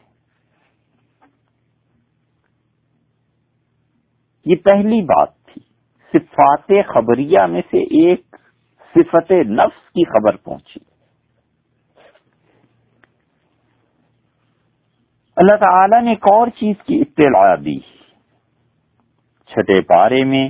یہ 4.45 4.55
پہلی 4.55 5.01
بات 5.01 5.45
تھی۔ 5.45 5.61
صفات 6.13 6.67
خبریہ 6.67 7.45
میں 7.45 7.61
سے 7.61 7.77
ایک 7.77 8.35
صفت 8.93 9.31
نفس 9.31 9.89
کی 9.89 10.05
خبر 10.05 10.35
پہنچی۔ 10.35 10.79
اللہ 15.35 15.55
تعالی 15.55 16.05
نے 16.05 16.09
ایک 16.09 16.27
اور 16.31 16.47
چیز 16.47 16.75
کی 16.85 17.01
اطلاع 17.01 17.55
دی۔ 17.65 18.00
چھٹے 19.51 19.81
پارے 19.83 20.23
میں، 20.23 20.47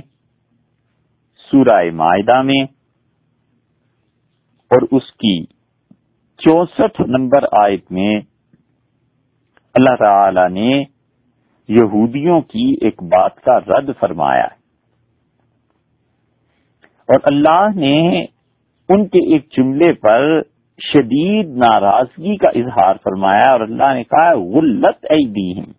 سورہ 1.50 1.80
معاہدہ 1.92 2.40
میں 2.42 2.62
اور 4.70 4.82
اس 4.90 5.10
کی 5.14 5.34
چونسٹھ 6.40 7.00
نمبر 7.08 7.44
آیت 7.52 7.92
میں 7.92 8.14
اللہ 9.74 9.96
تعالی 10.02 10.48
نے 10.52 10.82
یہودیوں 11.68 12.40
کی 12.40 12.64
ایک 12.80 13.02
بات 13.02 13.40
کا 13.40 13.58
رد 13.60 13.90
فرمایا 14.00 14.46
اور 17.08 17.20
اللہ 17.24 17.66
نے 17.76 18.22
ان 18.88 19.06
کے 19.06 19.24
ایک 19.32 19.46
جملے 19.56 19.92
پر 19.92 20.40
شدید 20.80 21.56
ناراضگی 21.56 22.36
کا 22.36 22.50
اظہار 22.54 22.96
فرمایا 23.04 23.50
اور 23.50 23.60
اللہ 23.60 23.92
نے 23.94 24.04
کہا 24.04 24.32
غلط 24.54 25.06
ایدیہم۔ 25.10 25.70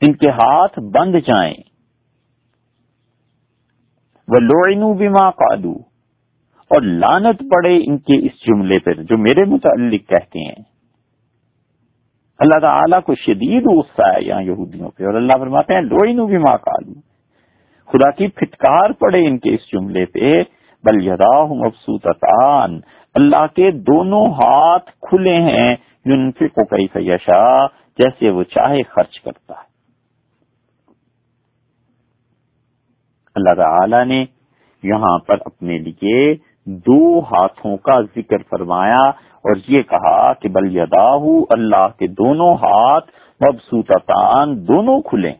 ان 0.00 0.12
کے 0.12 0.30
ہاتھ 0.30 0.80
بند 0.80 1.14
جائیں۔ 1.14 1.54
وہ 4.28 4.40
لوڑینو 4.40 4.94
بیما 4.94 5.30
قالو 5.30 5.72
اور 6.70 6.82
لانت 6.82 7.40
پڑے 7.40 7.76
ان 7.76 7.98
کے 7.98 8.26
اس 8.26 8.46
جملے 8.46 8.80
پر 8.80 8.94
جو 8.94 9.18
میرے 9.18 9.44
متعلق 9.44 10.08
کہتے 10.08 10.38
ہیں۔ 10.38 10.62
اللہ 12.38 12.60
تعالیٰ 12.60 13.00
کو 13.02 13.14
شدید 13.14 13.66
غصہ 13.66 14.02
ہے 14.02 14.24
یہاں 14.24 14.42
یہودیوں 14.42 14.90
پہ 14.90 15.04
اور 15.04 15.14
اللہ 15.14 15.32
فرماتے 15.38 15.74
ہیں 15.74 15.80
لوئینو 15.80 16.26
بھی 16.26 16.38
ماں 16.38 16.56
کالو 16.56 16.92
خدا 17.86 18.10
کی 18.10 18.28
پھٹکار 18.28 18.90
پڑے 18.90 19.26
ان 19.26 19.38
کے 19.38 19.54
اس 19.54 19.60
جملے 19.72 20.06
پہ۔ 20.06 20.30
بل 20.84 21.06
یدا 21.06 21.44
مبسوطان 21.44 22.80
اللہ 23.14 23.46
کے 23.46 23.70
دونوں 23.70 24.26
ہاتھ 24.26 24.90
کھلے 24.90 25.36
ہیں۔ 25.36 25.76
کو 26.40 26.64
کئی 26.64 26.86
فیشا 26.86 27.66
جیسے 27.66 28.30
وہ 28.30 28.42
چاہے 28.42 28.82
خرچ 28.82 29.20
کرتا 29.20 29.54
ہے۔ 29.54 29.69
اللہ 33.40 33.54
تعالی 33.56 34.04
نے 34.04 34.24
یہاں 34.82 35.16
پر 35.18 35.38
اپنے 35.46 35.78
لیے 35.78 36.22
دو 36.86 37.02
ہاتھوں 37.26 37.76
کا 37.82 38.00
ذکر 38.16 38.42
فرمایا 38.50 39.02
اور 39.44 39.56
یہ 39.68 39.82
کہا 39.88 40.32
کہ 40.34 40.48
بل 40.48 40.74
یداہ 40.76 41.28
اللہ 41.50 41.86
کے 41.98 42.06
دونوں 42.14 42.54
ہاتھ 42.54 43.10
مبسوطان 43.40 44.56
دونوں 44.68 45.00
کھلے 45.02 45.32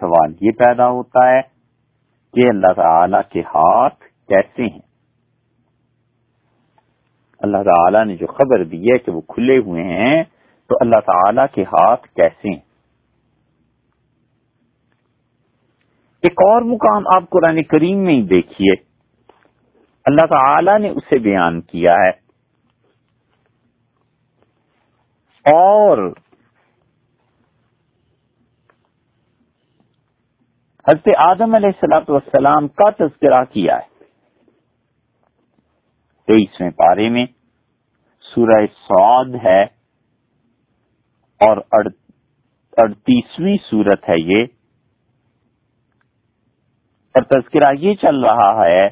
سوال 0.00 0.32
یہ 0.40 0.52
پیدا 0.58 0.88
ہوتا 0.88 1.28
ہے 1.28 1.40
کہ 2.34 2.48
اللہ 2.50 2.72
تعالی 2.72 3.18
کے 3.30 3.40
ہاتھ 3.48 4.04
کیسے 4.28 4.62
ہیں؟ 4.62 4.80
اللہ 7.40 7.62
تعالی 7.62 8.04
نے 8.04 8.16
جو 8.16 8.26
خبر 8.32 8.64
دی 8.64 8.90
ہے 8.90 8.98
کہ 8.98 9.12
وہ 9.12 9.20
کھلے 9.28 9.58
ہوئے 9.58 9.84
ہیں 9.84 10.22
تو 10.70 10.76
اللہ 10.80 11.00
تعالی 11.06 11.42
کے 11.52 11.62
ہاتھ 11.62 12.06
کیسے 12.08 12.48
ہیں؟ 12.48 12.60
ایک 16.22 16.32
اور 16.32 16.62
مقام 16.62 17.02
آپ 17.06 17.30
قرآن 17.30 17.62
کریم 17.62 17.98
میں 17.98 18.14
ہی 18.14 18.22
دیکھیے۔ 18.22 18.72
اللہ 20.04 20.26
تعالی 20.26 20.78
نے 20.78 20.88
اسے 20.88 21.18
بیان 21.18 21.60
کیا 21.60 21.94
ہے۔ 21.94 22.10
اور 25.56 26.12
حضرت 30.88 31.08
آدم 31.28 31.54
علیہ 31.54 31.68
السلاۃ 31.68 32.04
والسلام 32.08 32.68
کا 32.68 32.90
تذکرہ 32.90 33.44
کیا 33.44 33.76
ہے۔ 33.76 34.04
تیئیسویں 36.26 36.70
پارے 36.70 37.08
میں 37.08 37.26
سورہ 38.34 38.66
سعود 38.66 39.34
ہے 39.44 39.62
اور 41.40 41.56
اڑتیسویں 42.82 43.56
سورت 43.70 44.08
ہے 44.08 44.14
یہ۔ 44.18 44.61
اور 47.14 47.22
تذکرہ 47.30 47.70
یہ 47.78 47.94
چل 48.02 48.24
رہا 48.24 48.50
ہے 48.58 48.88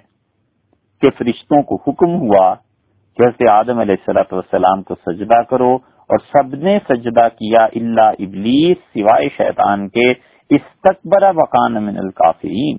کہ 1.03 1.11
فرشتوں 1.19 1.63
کو 1.69 1.77
حکم 1.87 2.15
ہوا 2.23 2.49
کہ 3.19 3.23
حضرت 3.23 3.49
آدم 3.51 3.79
علیہ 3.79 3.97
السلاۃ 3.99 4.33
والسلام 4.33 4.83
کو 4.83 4.95
سجدہ 5.07 5.41
کرو 5.51 5.73
اور 6.11 6.19
سب 6.27 6.55
نے 6.63 6.79
سجدہ 6.89 7.27
کیا 7.39 7.65
اللہ 7.81 8.23
ابلیس 8.27 8.79
سوائے 8.93 9.29
شیطان 9.37 9.89
کے 9.89 10.11
استقبر 10.51 11.25
وقان 11.35 11.83
من 11.85 11.99
القافرین 11.99 12.79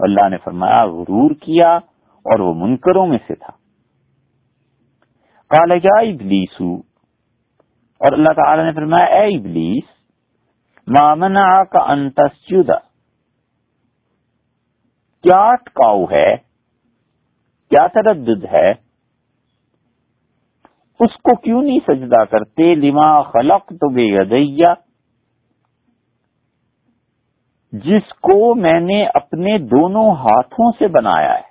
اللہ 0.00 0.28
نے 0.28 0.36
فرمایا، 0.44 0.84
غرور 0.88 1.30
کیا 1.40 1.70
اور 2.26 2.40
وہ 2.40 2.52
منکروں 2.56 3.06
میں 3.06 3.18
سے 3.26 3.34
تھا۔ 3.34 3.52
کالا 5.50 5.76
جا 5.84 5.98
ابلیسو 6.00 6.74
اور 8.00 8.12
اللہ 8.12 8.32
تعالی 8.36 8.62
نے 8.64 8.72
فرمایا، 8.72 9.06
اے 9.16 9.24
ابلیس 9.36 9.88
مامنا 10.88 11.48
کا 11.64 11.82
انتسجدہ 11.92 12.78
کیا 15.24 15.40
اٹکاؤ 15.48 16.04
ہے، 16.04 16.36
کیا 17.70 17.86
تردد 17.86 18.44
ہے؟ 18.52 18.70
اس 21.00 21.16
کو 21.22 21.34
کیوں 21.36 21.62
نہیں 21.62 21.78
سجدہ 21.86 22.24
کرتے؟ 22.24 22.74
لما 22.74 23.10
خلق 23.22 23.72
تو 23.72 23.88
بے 23.88 24.06
ادیا 24.18 24.72
جس 27.72 28.12
کو 28.20 28.54
میں 28.54 28.80
نے 28.80 29.02
اپنے 29.14 29.58
دونوں 29.66 30.10
ہاتھوں 30.16 30.70
سے 30.78 30.88
بنایا 30.88 31.34
ہے۔ 31.34 31.48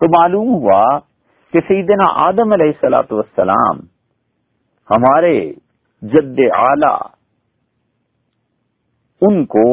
تو 0.00 0.10
معلوم 0.10 0.48
ہوا 0.54 0.98
کہ 1.52 1.58
سیدنا 1.68 2.10
آدم 2.28 2.52
علیہ 2.52 2.72
السلاۃ 2.74 3.12
والسلام 3.12 3.78
ہمارے 4.90 5.38
جد 6.02 6.40
اعلی، 6.52 6.94
ان 9.22 9.44
کو 9.46 9.68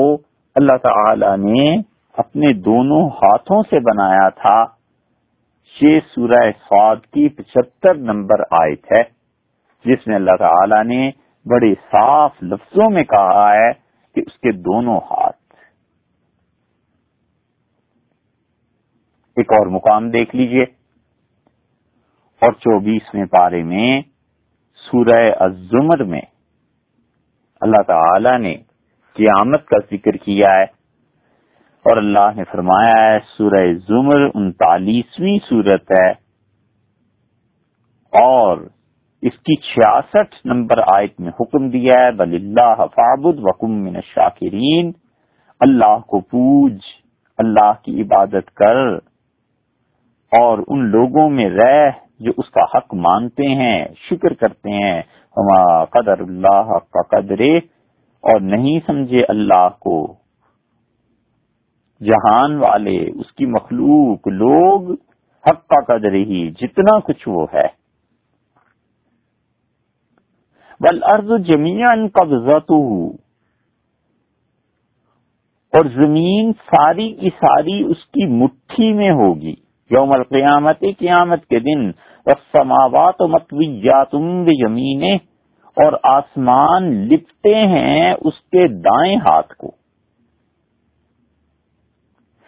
اللہ 0.55 0.77
تعالی 0.77 1.51
نے 1.51 1.81
اپنے 2.17 2.53
دونوں 2.53 3.09
ہاتھوں 3.09 3.63
سے 3.69 3.79
بنایا 3.79 4.29
تھا۔ 4.29 4.65
یہ 5.81 5.99
سورہ 6.15 6.51
سعود 6.69 7.05
کی 7.05 7.29
پچہتر 7.29 7.95
نمبر 7.95 8.39
آیت 8.51 8.91
ہے، 8.91 9.03
جس 9.85 10.07
میں 10.07 10.15
اللہ 10.15 10.37
تعالی 10.39 10.83
نے 10.83 11.11
بڑے 11.45 11.73
صاف 11.73 12.31
لفظوں 12.41 12.91
میں 12.91 13.03
کہا 13.03 13.53
ہے 13.53 13.71
کہ 14.15 14.21
اس 14.27 14.39
کے 14.39 14.51
دونوں 14.51 14.97
ہاتھ۔ 14.97 15.53
ایک 19.37 19.53
اور 19.53 19.67
مقام 19.67 20.09
دیکھ 20.09 20.35
لیجیے۔ 20.35 20.63
اور 22.41 22.53
چوبیسویں 22.53 23.25
پارے 23.25 23.63
میں 23.63 23.87
سورہ 24.75 25.31
الزمر 25.39 26.03
میں 26.03 26.21
اللہ 27.61 27.81
تعالی 27.87 28.37
نے 28.37 28.55
قیامت 29.15 29.65
کا 29.65 29.77
ذکر 29.91 30.17
کیا 30.17 30.53
ہے۔ 30.57 30.63
اور 31.85 31.97
اللہ 31.97 32.33
نے 32.35 32.43
فرمایا 32.51 33.13
ہے، 33.13 33.19
سورہ 33.37 33.73
زمر 33.87 34.29
انتالیسویں 34.33 35.39
صورت 35.49 35.91
ہے۔ 35.91 36.11
اور 38.21 38.57
اس 39.21 39.33
کی 39.33 39.55
چھیاسٹھ 39.55 40.35
نمبر 40.45 40.79
آیت 40.97 41.19
میں 41.19 41.31
حکم 41.39 41.69
دیا 41.69 41.99
ہے، 41.99 42.11
بل 42.11 42.33
اللہ 42.33 42.75
فابد 42.75 43.39
وکم 43.41 43.71
من 43.71 44.01
شاکرین 44.01 44.91
اللہ 45.59 45.97
کو 46.07 46.19
پوج، 46.19 46.77
اللہ 47.37 47.71
کی 47.83 48.01
عبادت 48.01 48.51
کر۔ 48.55 48.95
اور 50.41 50.57
ان 50.67 50.85
لوگوں 50.85 51.29
میں 51.29 51.49
رہ 51.49 51.91
جو 52.19 52.31
اس 52.37 52.49
کا 52.49 52.77
حق 52.77 52.93
مانتے 52.93 53.47
ہیں، 53.47 53.85
شکر 54.09 54.33
کرتے 54.33 54.71
ہیں۔ 54.71 55.01
ہما 55.37 55.85
قدر 55.85 56.19
اللہ 56.19 56.77
کا 56.91 57.01
قدرے 57.01 57.74
اور 58.25 58.41
نہیں 58.41 58.79
سمجھے 58.87 59.17
اللہ 59.27 59.69
کو۔ 59.79 60.13
جہان 62.01 62.57
والے، 62.57 63.09
اس 63.15 63.31
کی 63.31 63.45
مخلوق 63.45 64.27
لوگ 64.27 64.91
حق 65.47 65.67
کا 65.67 65.81
قدر 65.81 66.11
ہی 66.11 66.51
جتنا 66.51 66.99
کچھ 66.99 67.29
وہ 67.29 67.47
ہے۔ 67.53 67.67
بل 70.79 71.03
ارض 71.03 71.45
جمیان 71.45 72.07
قبضت 72.07 72.71
اور 75.73 75.85
زمین 75.85 76.51
ساری 76.53 77.13
کی 77.13 77.29
ساری 77.29 77.83
اس 77.83 78.05
کی 78.05 78.25
مٹھی 78.25 78.93
میں 78.93 79.11
ہوگی۔ 79.11 79.55
یوم 79.89 80.11
القیامت، 80.11 80.79
قیامت 80.79 81.45
کے 81.45 81.59
دن۔ 81.59 81.91
سماوات 82.53 83.15
و 83.19 83.27
متویات 83.27 84.11
جمینے 84.59 85.17
اور 85.75 85.93
آسمان 86.03 86.83
لپتے 86.83 87.55
ہیں 87.55 88.13
اس 88.21 88.33
کے 88.51 88.67
دائیں 88.67 89.17
ہاتھ 89.17 89.53
کو۔ 89.55 89.71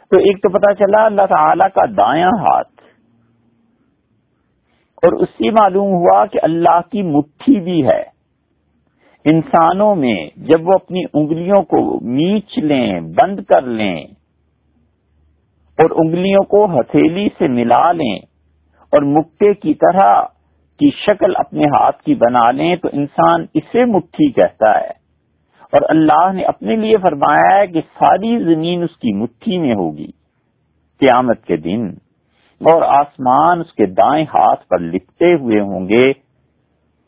تو 0.09 0.19
ایک 0.19 0.41
تو 0.43 0.49
پتا 0.49 0.73
چلا 0.73 1.05
اللہ 1.05 1.21
تعالی 1.29 1.63
کا 1.73 1.85
دایاں 1.97 2.29
ہاتھ۔ 2.29 2.81
اور 4.95 5.13
اس 5.13 5.29
سے 5.29 5.51
معلوم 5.51 5.87
ہوا 5.87 6.25
کہ 6.25 6.39
اللہ 6.43 6.79
کی 6.91 7.01
مٹھی 7.01 7.59
بھی 7.59 7.87
ہے۔ 7.87 8.17
انسانوں 9.25 9.95
میں 9.95 10.29
جب 10.35 10.67
وہ 10.67 10.71
اپنی 10.73 11.01
انگلیوں 11.13 11.61
کو 11.61 11.99
میچ 12.05 12.57
لیں، 12.57 12.99
بند 12.99 13.39
کر 13.39 13.61
لیں 13.61 14.01
اور 15.77 16.05
انگلیوں 16.05 16.43
کو 16.43 16.65
ہتھیلی 16.65 17.27
سے 17.37 17.47
ملا 17.47 17.91
لیں 17.91 18.19
اور 18.91 19.01
مکے 19.01 19.53
کی 19.53 19.73
طرح 19.73 20.23
کی 20.79 20.89
شکل 20.89 21.35
اپنے 21.35 21.61
ہاتھ 21.69 22.03
کی 22.03 22.15
بنا 22.15 22.51
لیں 22.51 22.75
تو 22.75 22.89
انسان 22.93 23.45
اسے 23.53 23.85
مٹھی 23.85 24.31
کہتا 24.31 24.79
ہے۔ 24.79 25.07
اور 25.73 25.89
اللہ 25.89 26.31
نے 26.33 26.43
اپنے 26.43 26.75
لیے 26.75 26.91
فرمایا 26.91 27.61
ہے 27.61 27.67
کہ 27.67 27.81
ساری 27.81 28.43
زمین 28.43 28.83
اس 28.83 28.97
کی 28.97 29.13
مٹھی 29.13 29.57
میں 29.57 29.75
ہوگی۔ 29.75 30.07
قیامت 30.99 31.45
کے 31.45 31.57
دن 31.57 31.87
اور 32.61 32.81
آسمان 32.81 33.59
اس 33.59 33.73
کے 33.73 33.85
دائیں 33.85 34.25
ہاتھ 34.25 34.67
پر 34.67 34.79
لپٹے 34.79 35.35
ہوئے 35.35 35.59
ہوں 35.59 35.89
گے۔ 35.89 36.13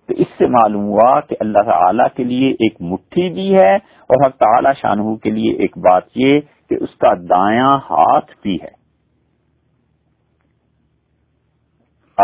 تو 0.08 0.14
اس 0.18 0.28
سے 0.38 0.48
معلوم 0.48 0.84
ہوا 0.84 1.22
کہ 1.22 1.36
اللہ 1.40 1.60
تعالی 1.66 2.04
کے 2.18 2.24
لیے 2.24 2.52
ایک 2.52 2.82
مٹھی 2.82 3.30
بھی 3.30 3.56
ہے 3.56 3.76
اور 3.76 4.26
حق 4.26 4.36
تعالی 4.36 4.70
شاہ 4.82 5.16
کے 5.24 5.30
لیے 5.30 5.54
ایک 5.54 5.78
بات 5.78 6.04
یہ 6.16 6.40
کہ 6.70 6.84
اس 6.84 6.96
کا 6.96 7.14
دایاں 7.14 7.78
ہاتھ 7.78 8.32
بھی 8.44 8.56
ہے۔ 8.56 8.79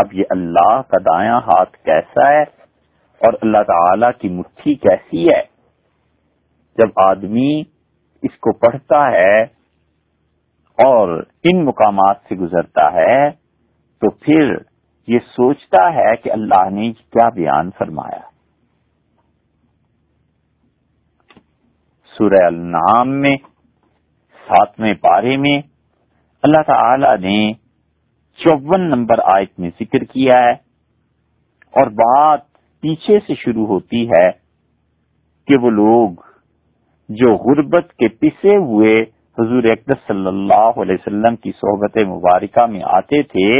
اب 0.00 0.12
یہ 0.12 0.24
اللہ 0.30 0.80
کا 0.88 0.98
دایاں 0.98 1.40
ہاتھ 1.40 1.76
کیسا 1.84 2.28
ہے 2.28 2.42
اور 3.20 3.32
اللہ 3.42 3.62
تعالی 3.62 4.06
کی 4.18 4.28
مٹھی 4.28 4.74
کیسی 4.74 5.24
ہے؟ 5.24 5.40
جب 6.78 6.90
آدمی 6.96 7.60
اس 8.22 8.38
کو 8.38 8.52
پڑھتا 8.52 9.06
ہے 9.12 9.42
اور 10.78 11.22
ان 11.44 11.64
مقامات 11.64 12.16
سے 12.28 12.34
گزرتا 12.34 12.92
ہے 12.92 13.30
تو 14.02 14.10
پھر 14.10 14.54
یہ 15.08 15.18
سوچتا 15.18 15.94
ہے 15.94 16.16
کہ 16.16 16.32
اللہ 16.32 16.70
نے 16.70 16.92
کیا 16.92 17.28
بیان 17.28 17.70
فرمایا۔ 17.78 18.20
سورہ 22.18 22.44
النام 22.46 23.10
میں، 23.20 23.36
ساتویں 24.46 24.94
پارے 24.94 25.36
میں 25.36 25.58
اللہ 26.42 26.62
تعالی 26.62 27.16
نے 27.20 27.65
چون 28.38 28.88
نمبر 28.90 29.18
آیت 29.34 29.58
میں 29.58 29.70
ذکر 29.80 30.04
کیا 30.04 30.38
ہے 30.40 30.52
اور 31.74 31.90
بات 31.96 32.40
پیچھے 32.82 33.18
سے 33.26 33.34
شروع 33.34 33.66
ہوتی 33.66 34.08
ہے 34.08 34.28
کہ 35.48 35.60
وہ 35.62 35.70
لوگ 35.70 36.24
جو 37.08 37.34
غربت 37.36 37.92
کے 37.92 38.08
پسے 38.20 38.56
ہوئے 38.56 38.94
حضور 39.38 39.64
اقدس 39.64 40.06
صلی 40.06 40.26
اللہ 40.26 40.80
علیہ 40.82 40.94
وسلم 40.94 41.36
کی 41.36 41.52
صحبت 41.56 41.98
مبارکہ 42.06 42.66
میں 42.66 42.82
آتے 42.90 43.22
تھے 43.32 43.50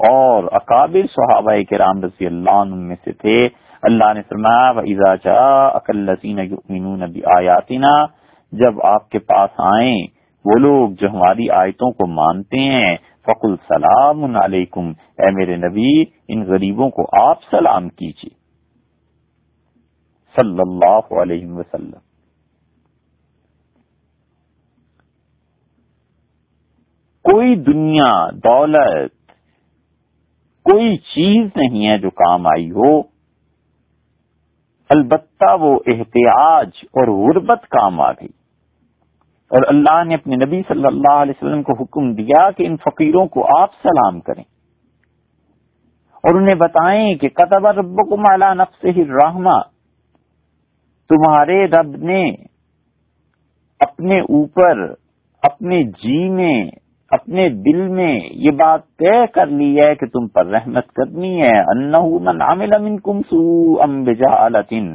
اور 0.00 0.44
اکابر 0.52 1.06
صحابہ 1.06 1.56
کے 1.68 1.78
رام 1.78 2.04
رضی 2.04 2.26
اللہ 2.26 2.60
عنہ 2.60 2.74
میں 2.74 2.96
سے 3.04 3.12
تھے، 3.12 3.36
اللہ 3.82 4.12
نے 4.12 4.22
فرمایا، 4.28 4.70
وَإِذَا 4.70 5.12
و 5.12 5.16
جا 5.24 5.66
اکلین 5.66 7.02
آیاتنا 7.36 7.94
جب 8.52 8.80
آپ 8.84 9.08
کے 9.10 9.18
پاس 9.18 9.60
آئیں 9.66 10.13
وہ 10.44 10.58
لوگ 10.58 10.90
جو 10.90 11.08
ہماری 11.08 11.50
آیتوں 11.50 11.92
کو 11.92 12.06
مانتے 12.06 12.58
ہیں 12.58 12.96
فق 13.22 13.44
السلام 13.44 14.36
علیکم 14.36 14.92
اے 15.18 15.32
میرے 15.32 15.56
نبی، 15.56 16.02
ان 16.28 16.42
غریبوں 16.42 16.90
کو 16.90 17.06
آپ 17.22 17.38
سلام 17.50 17.88
کیجیے 17.88 18.34
صلی 20.36 20.60
اللہ 20.60 21.20
علیہ 21.22 21.46
وسلم۔ 21.46 22.14
کوئی 27.24 27.56
دنیا، 27.56 28.30
دولت، 28.30 29.32
کوئی 30.62 30.96
چیز 30.96 31.48
نہیں 31.56 31.86
ہے 31.86 31.98
جو 31.98 32.10
کام 32.10 32.46
آئی 32.46 32.70
ہو۔ 32.70 33.00
البتہ 34.90 35.54
وہ 35.60 35.80
احتیاج 35.86 36.68
اور 36.84 37.08
غربت 37.08 37.62
کام 37.62 38.00
آ 38.00 38.12
گئی۔ 38.12 38.43
اور 39.54 39.62
اللہ 39.68 40.02
نے 40.04 40.14
اپنے 40.14 40.36
نبی 40.36 40.60
صلی 40.68 40.86
اللہ 40.86 41.18
علیہ 41.18 41.34
وسلم 41.36 41.62
کو 41.62 41.72
حکم 41.80 42.12
دیا 42.14 42.50
کہ 42.50 42.66
ان 42.66 42.76
فقیروں 42.76 43.26
کو 43.26 43.44
آپ 43.58 43.74
سلام 43.82 44.20
کریں 44.20 44.42
اور 46.24 46.34
انہیں 46.34 46.54
بتائیں 46.54 47.14
کہ 47.14 47.28
قطب 47.34 47.66
رب 47.66 47.96
کو 48.08 48.16
مالا 48.16 48.52
نفس 48.54 48.84
ہی 48.96 49.04
تمہارے 51.10 51.64
رب 51.66 51.96
نے 52.02 52.22
اپنے 53.80 54.20
اوپر، 54.20 54.80
اپنے 55.42 55.82
جی 56.02 56.18
میں، 56.28 56.70
اپنے 57.10 57.48
دل 57.48 57.80
میں 57.88 58.12
یہ 58.30 58.50
بات 58.50 58.86
طے 58.98 59.16
کر 59.26 59.46
لی 59.46 59.74
ہے 59.76 59.94
کہ 59.94 60.06
تم 60.06 60.28
پر 60.28 60.46
رحمت 60.46 60.92
کرنی 60.92 61.40
ہے، 61.42 61.58
انہو 61.70 62.18
من 62.18 62.42
عمل 62.42 62.78
منکم 62.80 63.20
سوء 63.22 63.82
ام 63.82 64.02
بجہالتن 64.04 64.88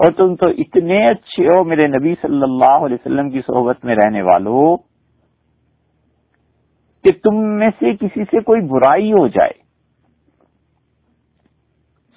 اور 0.00 0.12
تم 0.12 0.34
تو 0.36 0.48
اتنے 0.48 1.10
اچھے 1.10 1.44
ہو 1.44 1.64
میرے 1.64 1.86
نبی 1.86 2.14
صلی 2.22 2.42
اللہ 2.42 2.84
علیہ 2.86 2.96
وسلم 3.00 3.30
کی 3.30 3.40
صحبت 3.46 3.84
میں 3.84 3.94
رہنے 3.94 4.22
والوں 4.22 4.76
کہ 7.04 7.12
تم 7.22 7.36
میں 7.58 7.70
سے 7.78 7.94
کسی 7.96 8.24
سے 8.24 8.40
کوئی 8.40 8.60
برائی 8.60 9.12
ہو 9.12 9.26
جائے۔ 9.28 9.52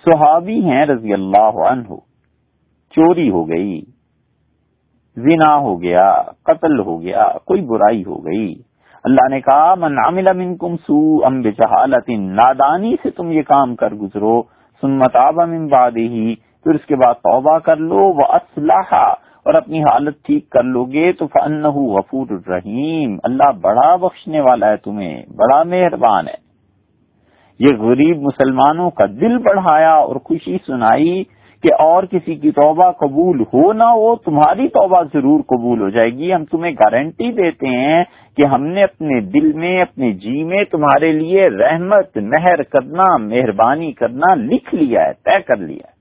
صحابی 0.06 0.60
ہیں 0.66 0.86
رضی 0.86 1.14
اللہ 1.14 1.58
عنہ، 1.68 1.96
چوری 2.94 3.30
ہو 3.30 3.48
گئی، 3.50 3.82
زنا 5.18 5.56
ہو 5.56 5.82
گیا، 5.82 6.22
قتل 6.44 6.80
ہو 6.80 7.02
گیا، 7.02 7.26
کوئی 7.46 7.62
برائی 7.62 8.04
ہو 8.04 8.26
گئی۔ 8.26 8.54
اللہ 9.04 9.30
نے 9.30 9.42
کہا، 9.42 9.76
من 9.76 9.98
عمل 10.06 10.26
منکم 10.36 10.76
سو 10.78 11.26
ام 11.26 11.42
بجہالت، 11.42 12.10
نادانی 12.10 12.96
سے 13.04 13.10
تم 13.10 13.32
یہ 13.32 13.42
کام 13.42 13.76
کر 13.76 13.94
گزرو۔ 13.94 14.42
سنمت 14.84 15.16
آب 15.16 15.42
من 15.42 15.68
بعدہی 15.68 16.36
پھر 16.64 16.76
اس 16.76 16.86
کے 16.86 16.96
بعد 16.96 17.14
توبہ 17.14 17.58
کر 17.60 17.78
لو 17.78 17.98
وہ 17.98 18.26
اسلحہ 18.34 19.14
اور 19.46 19.54
اپنی 19.54 19.82
حالت 19.82 20.16
ٹھیک 20.24 20.50
کر 20.50 20.64
لو 20.64 20.86
گے 20.86 21.12
تو 21.12 21.28
فن 21.28 21.64
غفور 21.64 22.28
الرحیم 22.30 23.18
اللہ 23.24 23.52
بڑا 23.62 23.96
بخشنے 23.96 24.42
والا 24.42 24.70
ہے 24.70 24.78
تمہیں، 24.78 25.24
بڑا 25.36 25.64
مہربان 25.64 26.28
ہے۔ 26.28 26.52
یہ 27.60 27.78
غریب 27.80 28.22
مسلمانوں 28.22 28.90
کا 28.90 29.06
دل 29.06 29.38
بڑھایا 29.38 29.94
اور 29.94 30.16
خوشی 30.16 30.58
سنائی 30.66 31.24
کہ 31.64 31.74
اور 31.74 32.04
کسی 32.04 32.36
کی 32.36 32.52
توبہ 32.52 32.92
قبول 32.92 33.42
ہو 33.42 33.74
نہ 33.74 33.84
ہو، 33.84 34.16
تمہاری 34.16 34.68
توبہ 34.68 35.02
ضرور 35.14 35.40
قبول 35.40 35.82
ہو 35.82 35.90
جائے 35.90 36.10
گی۔ 36.10 36.34
ہم 36.34 36.46
تمہیں 36.46 36.72
گارنٹی 36.72 37.32
دیتے 37.32 37.68
ہیں 37.68 38.04
کہ 38.38 38.48
ہم 38.48 38.66
نے 38.66 38.80
اپنے 38.80 39.20
دل 39.22 39.54
میں، 39.54 39.82
اپنے 39.82 40.12
جی 40.12 40.44
میں 40.44 40.64
تمہارے 40.64 41.12
لیے 41.12 41.50
رحمت، 41.50 42.18
مہر 42.18 42.64
کرنا، 42.64 43.18
مہربانی 43.18 43.92
کرنا 43.92 44.34
لکھ 44.36 44.76
لیا 44.76 45.06
ہے، 45.06 45.14
طے 45.14 45.40
کر 45.42 45.58
لیا 45.58 45.88
ہے۔ 45.88 46.01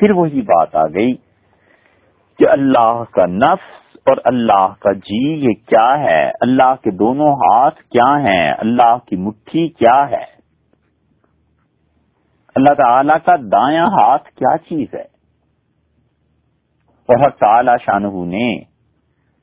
پھر 0.00 0.12
وہی 0.12 0.42
بات 0.42 0.76
آ 0.76 0.86
گئی 0.86 1.12
کہ 2.38 2.46
اللہ 2.48 3.02
کا 3.10 3.26
نفس 3.26 3.78
اور 4.06 4.16
اللہ 4.24 4.66
کا 4.78 4.92
جی 5.00 5.22
یہ 5.40 5.54
کیا 5.66 5.88
ہے؟ 5.98 6.20
اللہ 6.40 6.74
کے 6.82 6.90
دونوں 6.90 7.32
ہاتھ 7.32 7.80
کیا 7.90 8.10
ہیں؟ 8.18 8.52
اللہ 8.58 8.96
کی 9.06 9.16
مٹھی 9.16 9.68
کیا 9.68 9.98
ہے؟ 10.10 10.24
اللہ 12.56 12.74
تعالی 12.74 13.18
کا 13.24 13.36
دایاں 13.52 13.86
ہاتھ 13.86 14.28
کیا 14.30 14.56
چیز 14.58 14.94
ہے؟ 14.94 15.04
بہت 17.08 17.38
تعالی 17.38 17.76
شاہ 17.84 17.98
نے 18.26 18.48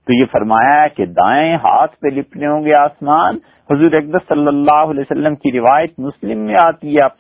تو 0.08 0.14
یہ 0.14 0.26
فرمایا 0.32 0.88
کہ 0.88 1.06
دائیں 1.14 1.56
ہاتھ 1.58 1.96
پہ 2.00 2.08
لپنے 2.08 2.48
ہوں 2.48 2.66
گے 2.66 2.72
آسمان 2.82 3.38
حضور 3.72 3.92
اقدس 3.92 4.28
صلی 4.28 4.48
اللہ 4.48 4.78
علیہ 4.78 5.02
وسلم 5.02 5.36
کی 5.36 5.60
روایت 5.60 6.00
مسلم 6.00 6.40
میں 6.40 6.56
آتی 6.64 6.96
ہے، 6.96 7.06
آپ 7.06 7.18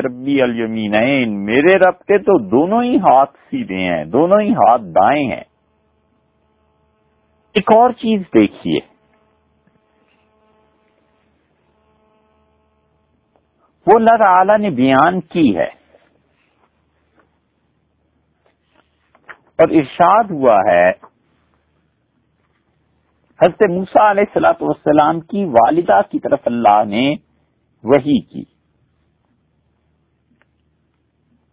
ربی 0.00 0.42
المین 0.42 1.44
میرے 1.44 1.78
رب 1.78 1.98
کے 1.98 2.18
تو 2.18 2.48
دونوں 2.48 2.82
ہی 2.82 2.96
ہاتھ 2.96 3.36
سیدھے 3.50 3.78
ہیں، 3.78 4.04
دونوں 4.04 4.40
ہی 4.40 4.52
ہاتھ 4.52 4.82
دائیں 4.82 5.30
ہیں۔ 5.30 5.44
ایک 7.54 7.72
اور 7.72 7.90
چیز 7.90 8.20
دیکھیے۔ 8.20 8.80
وہ 13.86 13.92
اللہ 13.94 14.16
تعالی 14.18 14.56
نے 14.56 14.70
بیان 14.70 15.20
کی 15.20 15.56
ہے۔ 15.56 15.78
اور 19.58 19.68
ارشاد 19.68 20.24
ہوا 20.30 20.58
ہے 20.66 21.07
حضرت 23.42 23.70
موسا 23.70 24.10
علیہ 24.10 24.24
السلاۃ 24.26 24.60
والسلام 24.60 25.20
کی 25.20 25.44
والدہ 25.44 26.00
کی 26.10 26.18
طرف 26.18 26.38
اللہ 26.44 26.84
نے 26.84 27.14
وہی 27.84 28.20
کی۔ 28.20 28.40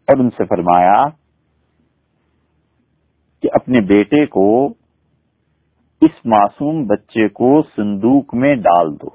اور 0.07 0.19
ان 0.19 0.29
سے 0.29 0.45
فرمایا 0.45 1.03
کہ 3.43 3.49
اپنے 3.53 3.81
بیٹے 3.85 4.25
کو 4.25 4.73
اس 6.01 6.25
معصوم 6.25 6.87
بچے 6.87 7.27
کو 7.27 7.61
صندوق 7.75 8.35
میں 8.35 8.55
ڈال 8.55 8.95
دو 8.95 9.07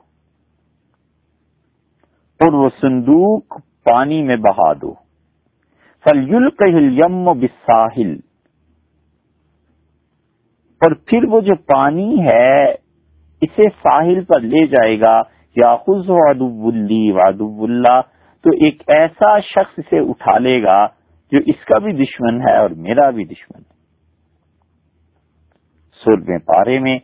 اور 2.40 2.52
وہ 2.52 2.70
صندوق 2.80 3.61
پانی 3.85 4.22
میں 4.22 4.37
بہا 4.37 4.72
دو۔ 4.72 4.94
فلیل 6.04 6.51
کہل 6.51 6.99
یم 6.99 7.32
بساحل 7.32 8.30
اور 10.81 10.95
پھر 11.07 11.24
وہ 11.24 11.41
جو 11.41 11.55
پانی 11.55 12.22
ہے 12.22 12.70
اسے 13.41 13.62
ساحل 13.62 14.24
پر 14.24 14.41
لے 14.41 14.66
جائے 14.66 14.99
گا 14.99 15.22
یا 15.57 15.76
خز 15.76 16.11
ادب 16.11 16.64
وادب 17.14 17.62
اللہ۔ 17.62 18.01
تو 18.45 18.51
ایک 18.51 18.83
ایسا 18.87 19.41
شخص 19.41 19.78
اسے 19.78 19.99
اٹھا 19.99 20.39
لے 20.39 20.62
گا 20.62 20.87
جو 21.33 21.39
اس 21.47 21.64
کا 21.64 21.78
بھی 21.78 21.93
دشمن 21.93 22.41
ہے 22.41 22.57
اور 22.57 22.70
میرا 22.70 23.11
بھی 23.11 23.24
دشمن۔ 23.24 23.62
ہے 23.62 23.81
سرب 26.05 26.47
پارے 26.47 26.78
میں 26.78 26.99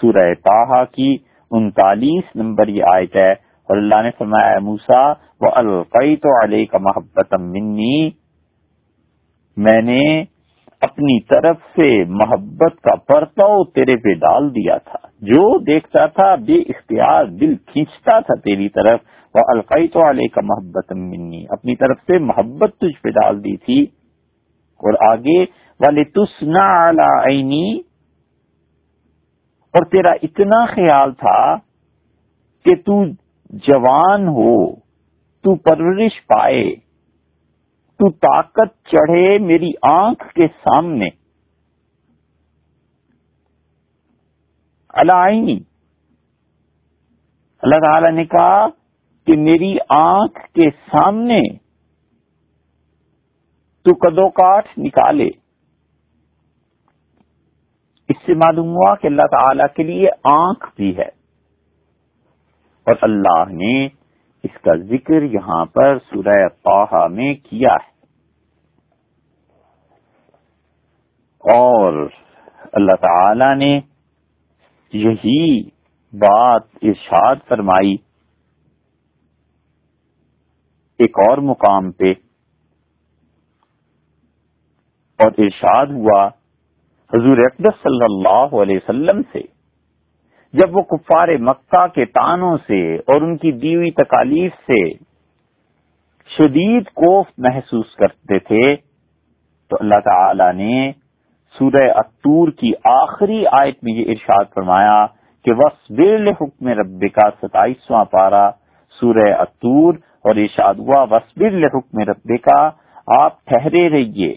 سورہ 0.00 0.34
تاہا 0.34 0.84
کی 0.84 1.16
انتالیس 1.50 2.36
نمبر 2.36 2.68
یہ 2.68 2.82
آیت 2.96 3.16
ہے۔ 3.16 3.32
اور 3.68 3.76
اللہ 3.76 4.02
نے 4.02 4.10
فرمایا 4.18 4.58
موسا 4.58 5.10
وہ 5.40 5.50
القئی 5.52 6.16
تو 6.16 6.44
علیہ 6.44 6.66
کا 6.66 6.78
محبت 6.78 7.34
منی۔ 7.34 8.10
میں 9.56 9.82
نے 9.82 10.24
اپنی 10.80 11.20
طرف 11.20 11.56
سے 11.56 12.04
محبت 12.04 12.80
کا 12.82 12.96
پرتاؤ 12.96 13.64
تیرے 13.64 13.96
پہ 13.96 14.14
ڈال 14.14 14.50
دیا 14.50 14.76
تھا۔ 14.78 15.06
جو 15.20 15.58
دیکھتا 15.58 16.06
تھا 16.06 16.34
بے 16.34 16.58
اختیار 16.58 17.24
دل 17.24 17.56
کھینچتا 17.56 18.20
تھا 18.20 18.40
تیری 18.40 18.68
طرف۔ 18.68 19.00
وہ 19.34 19.40
القئی 19.48 19.88
تو 19.88 20.10
علیہ 20.10 20.28
کا 20.34 20.40
محبت 20.44 20.92
منی 20.92 21.44
اپنی 21.48 21.76
طرف 21.76 21.96
سے 22.06 22.18
محبت 22.18 22.70
تجھ 22.80 23.02
پہ 23.02 23.08
ڈال 23.08 23.44
دی 23.44 23.56
تھی۔ 23.56 23.82
اور 24.80 24.94
آگے 25.08 25.42
والے 25.80 26.04
تسنا 26.04 26.90
عینی 27.28 27.76
اور 29.74 29.84
تیرا 29.84 30.12
اتنا 30.22 30.66
خیال 30.66 31.12
تھا 31.12 31.56
کہ 32.64 32.76
تو 32.76 33.04
جوان 33.50 34.28
ہو، 34.28 34.74
تو 35.44 35.54
پرورش 35.54 36.26
پائے۔ 36.26 36.89
تو 38.00 38.10
طاقت 38.10 38.84
چڑھے 38.84 39.38
میری 39.38 39.70
آنکھ 39.90 40.34
کے 40.34 40.48
سامنے۔ 40.48 41.06
اللہ 44.88 45.12
اللہ 47.62 47.74
تعالی 47.74 48.16
نے 48.16 48.24
کہا 48.24 48.68
کہ 49.26 49.36
میری 49.36 49.78
آنکھ 49.88 50.40
کے 50.40 50.70
سامنے 50.70 51.40
تو 53.84 53.94
کدو 53.94 54.30
کاٹ 54.30 54.78
نکالے۔ 54.78 55.28
اس 58.08 58.16
سے 58.26 58.34
معلوم 58.34 58.68
ہوا 58.68 58.94
کہ 58.94 59.06
اللہ 59.06 59.26
تعالی 59.30 59.62
کے 59.76 59.82
لیے 59.82 60.08
آنکھ 60.32 60.76
بھی 60.76 60.96
ہے۔ 60.96 61.08
اور 62.84 62.96
اللہ 63.02 63.52
نے 63.52 63.86
اس 64.42 64.62
کا 64.62 64.76
ذکر 64.76 65.22
یہاں 65.22 65.64
پر 65.64 65.98
سورہ 65.98 66.48
پاہا 66.62 67.06
میں 67.06 67.34
کیا 67.34 67.68
ہے۔ 67.84 67.89
اور 71.44 72.08
اللہ 72.72 72.96
تعالی 73.00 73.54
نے 73.54 73.80
یہی 74.92 75.62
بات 76.12 76.62
ارشاد 76.82 77.36
فرمائی۔ 77.48 77.96
ایک 80.98 81.18
اور 81.18 81.38
مقام 81.38 81.90
پہ 81.92 82.10
اور 85.20 85.32
ارشاد 85.38 85.86
ہوا 85.86 86.26
حضور 87.12 87.36
اقدس 87.36 87.82
صلی 87.82 88.04
اللہ 88.04 88.54
علیہ 88.62 88.76
وسلم 88.76 89.22
سے، 89.32 89.40
جب 90.54 90.76
وہ 90.76 90.82
کفار 90.82 91.28
مکہ 91.40 91.86
کے 91.86 92.04
تانوں 92.04 92.56
سے 92.66 92.96
اور 92.96 93.22
ان 93.22 93.36
کی 93.36 93.52
دیوی 93.52 93.90
تکالیف 93.90 94.52
سے 94.70 94.82
شدید 96.30 96.84
کوف 96.84 97.26
محسوس 97.38 97.94
کرتے 97.96 98.38
تھے، 98.38 98.76
تو 99.70 99.76
اللہ 99.80 100.00
تعالی 100.04 100.52
نے 100.52 100.92
سورہ 101.58 101.90
اتور 101.94 102.48
کی 102.48 102.72
آخری 102.84 103.44
آیت 103.46 103.74
میں 103.82 103.92
یہ 103.92 104.04
ارشاد 104.08 104.44
فرمایا 104.54 105.06
کہ 105.44 105.52
وس 105.52 105.90
بل 105.90 106.28
حکم 106.28 106.68
رب 106.68 107.04
کا 107.14 107.30
ستائیسواں 107.42 108.04
پارا 108.04 108.50
سورہ 109.00 109.32
اتور 109.38 109.94
اور 109.94 110.36
ارشاد 110.36 110.74
ہوا 110.74 111.02
وس 111.02 111.38
بل 111.38 111.62
حکم 111.64 111.98
رب 111.98 112.32
کا 112.42 112.70
آپ 113.20 113.44
ٹھہرے 113.44 113.88
رہیے۔ 113.90 114.34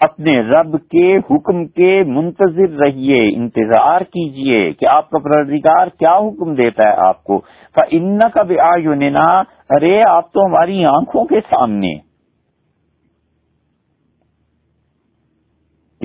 اپنے 0.00 0.40
رب 0.40 0.72
کے 0.90 1.16
حکم 1.16 1.64
کے 1.66 2.02
منتظر 2.06 2.78
رہیے، 2.78 3.36
انتظار 3.36 4.00
کیجیے 4.00 4.72
کہ 4.72 4.86
آپ 4.86 5.10
کا 5.10 5.18
پردگار 5.18 5.86
کیا 5.86 6.16
حکم 6.16 6.54
دیتا 6.54 6.88
ہے 6.88 6.94
آپ 7.06 7.24
کو۔ 7.24 7.40
ان 7.90 8.18
کا 8.34 8.42
بھی 8.42 8.58
آنا 8.58 9.38
ارے، 9.70 10.00
آپ 10.08 10.32
تو 10.32 10.46
ہماری 10.46 10.84
آنکھوں 10.84 11.24
کے 11.24 11.40
سامنے۔ 11.40 11.94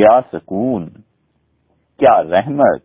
کیا 0.01 0.19
سکون، 0.31 0.85
کیا 1.99 2.21
رحمت، 2.25 2.83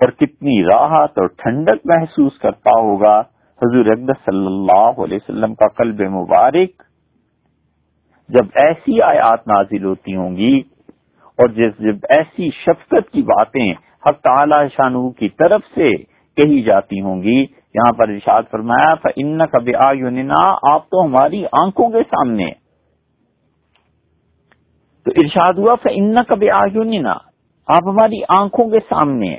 اور 0.00 0.10
کتنی 0.20 0.62
راحت 0.64 1.18
اور 1.18 1.26
ٹھنڈک 1.38 1.84
محسوس 1.86 2.38
کرتا 2.38 2.78
ہوگا 2.80 3.18
حضور 3.60 3.86
اقدس 3.86 4.24
صلی 4.24 4.46
اللہ 4.46 5.00
علیہ 5.04 5.18
وسلم 5.22 5.54
کا 5.54 5.68
قلب 5.74 6.00
مبارک۔ 6.10 6.82
جب 8.30 8.46
ایسی 8.62 9.00
آیات 9.02 9.46
نازل 9.48 9.84
ہوتی 9.84 10.16
ہوں 10.16 10.36
گی 10.36 10.54
اور 11.38 11.48
جب 11.80 12.08
ایسی 12.16 12.48
شفقت 12.54 13.12
کی 13.12 13.22
باتیں 13.28 13.70
حق 14.06 14.20
تعالی 14.22 14.66
شانو 14.76 15.08
کی 15.12 15.28
طرف 15.38 15.62
سے 15.74 15.90
کہی 16.36 16.62
جاتی 16.62 17.00
ہوں 17.00 17.22
گی، 17.22 17.38
یہاں 17.74 17.92
پر 17.98 18.08
ارشاد 18.08 18.50
فرمایا 18.50 18.94
تھا 19.02 19.10
ان 19.16 19.46
کبھی 19.48 19.74
آ 19.76 19.92
آپ 20.72 20.88
تو 20.90 21.04
ہماری 21.04 21.44
آنکھوں 21.60 21.88
کے 21.90 22.02
سامنے 22.08 22.50
تو 25.04 25.10
ارشاد 25.10 25.58
ہوا 25.58 25.74
ان 25.84 26.14
کبھی 26.28 26.50
آیوننا 26.50 27.12
آپ 27.68 27.88
ہماری 27.88 28.20
آنکھوں 28.38 28.70
کے 28.70 28.78
سامنے 28.78 29.34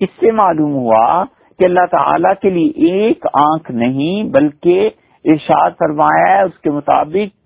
اس 0.00 0.08
سے 0.20 0.30
معلوم 0.32 0.72
ہوا 0.72 1.24
کہ 1.58 1.64
اللہ 1.64 1.86
تعالی 1.86 2.34
کے 2.42 2.50
لیے 2.50 2.92
ایک 2.92 3.26
آنکھ 3.32 3.70
نہیں، 3.70 4.22
بلکہ 4.24 4.90
ارشاد 5.24 5.70
فرمایا 5.70 6.36
ہے، 6.36 6.42
اس 6.42 6.58
کے 6.58 6.70
مطابق 6.70 7.36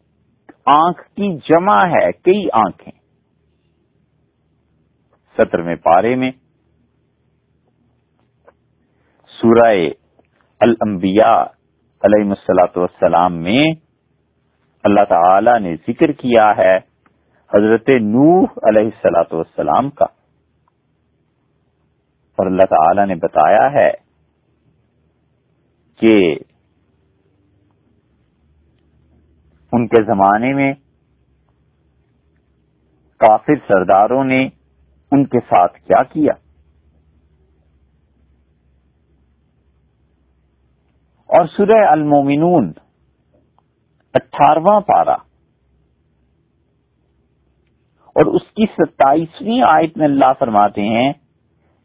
آنکھ 0.77 1.03
کی 1.03 1.37
جمع 1.37 1.79
ہے، 1.79 2.13
کئی 2.13 2.47
آنکھیں۔ 2.53 2.93
ستر 5.37 5.63
میں 5.63 5.77
پارے 5.77 6.15
میں۔ 6.15 6.31
سورہ 9.41 9.71
الانبیاء 10.61 11.43
علیہ 12.03 12.25
مسلاۃ 12.25 12.77
والسلام 12.77 13.37
میں 13.37 13.73
اللہ 14.85 15.05
تعالی 15.09 15.59
نے 15.59 15.77
ذکر 15.77 16.13
کیا 16.13 16.57
ہے۔ 16.57 16.94
حضرت 17.55 17.89
نوح 17.89 18.45
علیہ 18.63 18.85
السلاۃ 18.85 19.33
والسلام 19.33 19.91
کا۔ 19.91 20.05
اور 22.39 22.47
اللہ 22.47 22.67
تعالی 22.71 23.05
نے 23.05 23.15
بتایا 23.15 23.73
ہے 23.73 23.91
کہ 25.99 26.37
ان 29.73 29.87
کے 29.87 30.05
زمانے 30.05 30.55
میں 30.55 30.75
کافر 33.19 33.55
سرداروں 33.69 34.25
نے 34.25 34.49
ان 35.11 35.25
کے 35.27 35.41
ساتھ 35.41 35.79
کیا 35.81 36.03
کیا؟ 36.03 36.33
اور 41.27 41.47
سورہ 41.47 41.89
المومنون 41.91 42.73
اٹھارواں 44.15 44.81
پارا 44.81 45.17
اور 48.15 48.27
اس 48.27 48.43
کی 48.57 48.67
ستائیسویں 48.67 49.63
آیت 49.69 49.97
میں 49.97 50.07
اللہ 50.07 50.33
فرماتے 50.39 50.83
ہیں، 50.83 51.13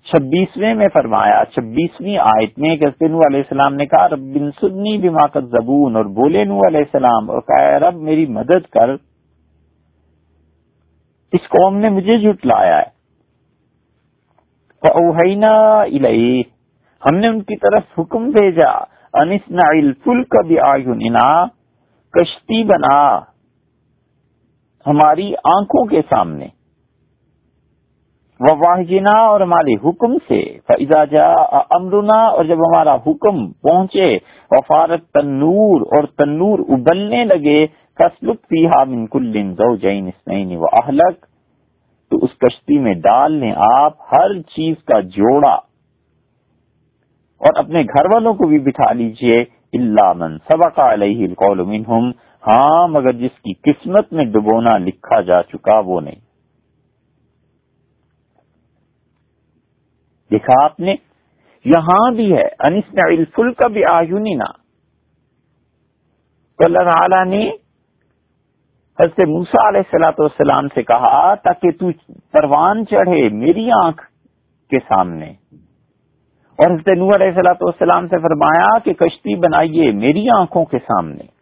چھبیسویں 0.05 0.73
میں 0.73 0.87
فرمایا، 0.93 1.43
چھبیسویں 1.53 2.17
آیت 2.17 2.59
میں 2.59 2.75
کہ 2.77 2.85
نو 2.85 3.19
علیہ 3.19 3.39
السلام 3.39 3.75
نے 3.75 3.85
کہا، 3.85 4.07
رب 4.09 4.19
بن 4.19 4.51
سنی 4.51 4.97
بماقت 4.97 5.49
زبون 5.49 5.95
اور 5.95 6.05
بولے 6.05 6.43
نو 6.43 6.59
علیہ 6.67 6.79
السلام، 6.79 7.29
اور 7.29 7.41
کہا 7.41 7.79
رب، 7.79 7.95
میری 7.95 8.25
مدد 8.25 8.67
کر۔ 8.71 8.93
اس 11.31 11.49
قوم 11.49 11.77
نے 11.77 11.89
مجھے 11.89 12.17
جٹ 12.17 12.45
لایا 12.45 12.79
ہے۔ 12.79 12.97
ہم 17.01 17.17
نے 17.17 17.31
ان 17.31 17.41
کی 17.41 17.55
طرف 17.55 17.99
حکم 17.99 18.29
بھیجا 18.29 18.71
انسنا 19.13 19.69
الفل 19.69 20.23
کا 20.23 20.41
بھی 20.41 20.57
کشتی 22.13 22.63
بنا۔ 22.63 23.19
ہماری 24.85 25.31
آنکھوں 25.53 25.85
کے 25.85 26.01
سامنے۔ 26.09 26.47
واہجنا 28.39 29.17
اور 29.19 29.41
ہمارے 29.41 29.73
حکم 29.83 30.13
سے 30.27 30.41
فضا 30.67 31.03
جا 31.05 31.25
امرنا 31.69 32.19
اور 32.27 32.45
جب 32.45 32.59
ہمارا 32.59 32.93
حکم 33.07 33.41
پہنچے، 33.61 34.07
وفارت 34.51 35.01
تنور 35.11 35.81
اور 35.89 36.07
تنور 36.17 36.59
ابلنے 36.69 37.23
لگے 37.25 37.65
کسلک 37.99 38.53
من 38.87 39.05
کل 39.07 39.33
دو 39.57 39.75
جین 39.75 40.09
و 40.55 40.65
اہلک 40.65 41.25
تو 42.11 42.17
اس 42.17 42.37
کشتی 42.37 42.77
میں 42.77 42.93
ڈال 43.01 43.31
لیں 43.31 43.51
آپ 43.65 43.97
ہر 44.11 44.39
چیز 44.55 44.75
کا 44.85 44.99
جوڑا۔ 45.09 45.53
اور 47.41 47.57
اپنے 47.57 47.81
گھر 47.83 48.05
والوں 48.05 48.33
کو 48.33 48.47
بھی 48.47 48.59
بٹھا 48.59 48.91
لیجیے 48.93 49.41
اللہ 49.73 50.11
من 50.13 50.37
سبق 50.47 50.79
علیہ 50.79 51.27
القول 51.27 51.63
منہم 51.65 52.09
ہاں 52.47 52.87
مگر 52.87 53.13
جس 53.13 53.41
کی 53.41 53.53
قسمت 53.53 54.13
میں 54.13 54.25
ڈبونا 54.31 54.77
لکھا 54.77 55.21
جا 55.21 55.43
چکا 55.43 55.79
وہ 55.79 56.01
نہیں۔ 56.01 56.19
دیکھا 60.31 60.63
آپ 60.63 60.79
نے؟ 60.79 60.95
یہاں 61.65 62.11
بھی 62.11 62.33
ہے۔ 62.33 62.47
انس 62.59 62.83
الفل 62.93 63.53
کا 63.53 63.67
بھی 63.67 63.85
آیونی 63.85 64.33
نا 64.33 64.51
تو 66.59 66.65
اللہ 66.65 66.89
تعالی 66.89 67.37
نے 67.37 67.51
حضرت 68.99 69.27
موسا 69.27 69.69
علیہ 69.69 69.79
السلاۃ 69.79 70.19
والسلام 70.19 70.67
سے 70.67 70.83
کہا، 70.83 71.35
تاکہ 71.35 71.71
تو 71.71 71.91
پروان 72.31 72.85
چڑھے 72.85 73.29
میری 73.29 73.69
آنکھ 73.71 74.01
کے 74.69 74.79
سامنے۔ 74.79 75.31
اور 76.59 76.71
حضرت 76.71 76.87
نور 76.87 77.11
علیہ 77.15 77.27
السلاۃ 77.27 77.61
والسلام 77.61 78.07
سے 78.07 78.17
فرمایا 78.21 78.79
کہ 78.79 78.93
کشتی 78.93 79.35
بنائیے 79.35 79.91
میری 79.91 80.27
آنکھوں 80.37 80.65
کے 80.65 80.79
سامنے۔ 80.79 81.38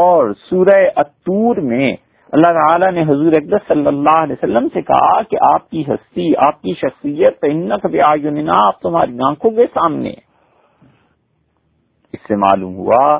اور 0.00 0.32
سورہ 0.50 0.82
اتور 0.96 1.56
میں 1.56 1.96
اللہ 2.32 2.52
تعالی 2.52 2.90
نے 2.90 3.02
حضور 3.02 3.32
اقدس 3.32 3.68
صلی 3.68 3.86
اللہ 3.86 4.22
علیہ 4.22 4.32
وسلم 4.32 4.68
سے 4.74 4.82
کہا 4.82 5.22
کہ 5.22 5.36
آپ 5.52 5.70
کی 5.70 5.82
ہستی، 5.82 6.36
آپ 6.46 6.62
کی 6.62 6.74
شخصیت 6.74 7.44
کبھی 7.82 8.00
آپ 8.48 8.80
تمہاری 8.80 9.18
آنکھوں 9.22 9.50
کے 9.50 9.66
سامنے 9.74 10.10
اس 12.12 12.20
سے 12.28 12.36
معلوم 12.36 12.74
ہوا 12.74 13.18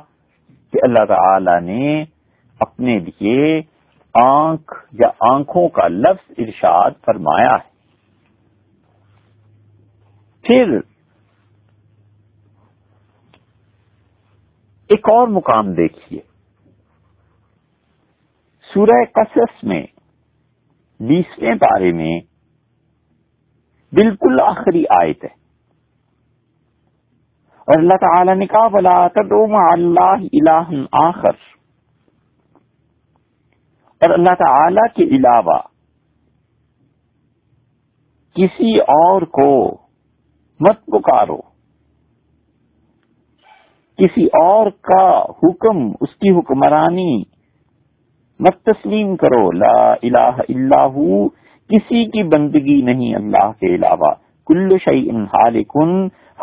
کہ 0.73 0.79
اللہ 0.83 1.05
تعالی 1.05 1.61
نے 1.61 2.05
اپنے 2.61 2.99
لیے 2.99 3.61
آنکھ 4.25 4.73
یا 4.93 5.35
آنکھوں 5.35 5.69
کا 5.69 5.89
لفظ 5.89 6.33
ارشاد 6.39 6.91
فرمایا 7.07 7.49
ہے۔ 7.49 7.73
پھر 10.43 10.79
ایک 14.91 15.13
اور 15.13 15.29
مقام 15.29 15.73
دیکھیے۔ 15.73 16.34
سورہ 18.75 19.05
قصص 19.15 19.65
میں، 19.65 19.83
بیسویں 21.01 21.55
پارے 21.55 21.93
میں 21.93 22.21
بالکل 23.93 24.41
آخری 24.41 24.85
آیت 25.01 25.25
ہے۔ 25.25 25.45
اور 27.69 27.79
اللہ 27.79 27.95
تعالی 27.95 28.35
نے 28.35 28.47
کہا 28.47 28.69
بلا 28.69 29.09
تدوم 29.09 29.55
اللہ 29.55 30.27
الہ 30.33 30.87
آخر 30.93 31.37
اور 34.01 34.11
اللہ 34.11 34.35
تعالی 34.39 34.89
کے 34.95 35.17
علاوہ 35.17 35.59
کسی 38.37 38.81
اور 38.81 39.23
کو 39.23 39.71
مت 40.61 40.87
پکارو۔ 40.87 41.41
کسی 43.97 44.27
اور 44.27 44.71
کا 44.71 45.23
حکم، 45.23 45.89
اس 46.01 46.17
کی 46.17 46.39
حکمرانی 46.39 47.34
مت 48.41 48.65
تسلیم 48.65 49.17
کرو، 49.17 49.53
لا 49.53 49.93
الہ 49.93 50.41
الا 50.49 50.87
ہو، 50.87 51.29
کسی 51.69 52.05
کی 52.05 52.23
بندگی 52.23 52.83
نہیں 52.83 53.15
اللہ 53.15 53.53
کے 53.61 53.75
علاوہ۔ 53.75 54.15
کل 54.47 54.79
شعی 54.85 55.11
انحال 55.11 55.63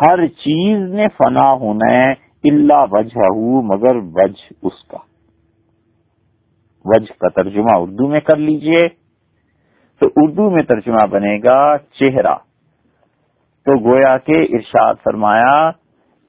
ہر 0.00 0.26
چیز 0.26 0.94
نے 0.94 1.06
فنا 1.08 1.52
ہونا 1.52 1.92
ہے 1.92 2.10
اللہ 2.44 2.84
وجہ 2.90 3.32
مگر 3.62 3.96
وجہ 3.96 4.52
اس 4.62 4.84
کا۔ 4.88 4.98
وجہ 6.84 7.12
کا 7.18 7.28
ترجمہ 7.28 7.76
اردو 7.76 8.08
میں 8.08 8.20
کر 8.20 8.36
لیجیے۔ 8.36 8.88
تو 10.00 10.08
اردو 10.16 10.50
میں 10.50 10.62
ترجمہ 10.62 11.06
بنے 11.10 11.38
گا 11.44 11.76
چہرہ۔ 11.78 12.34
تو 13.64 13.78
گویا 13.78 14.18
کے 14.18 14.34
ارشاد 14.34 14.94
فرمایا 15.04 15.70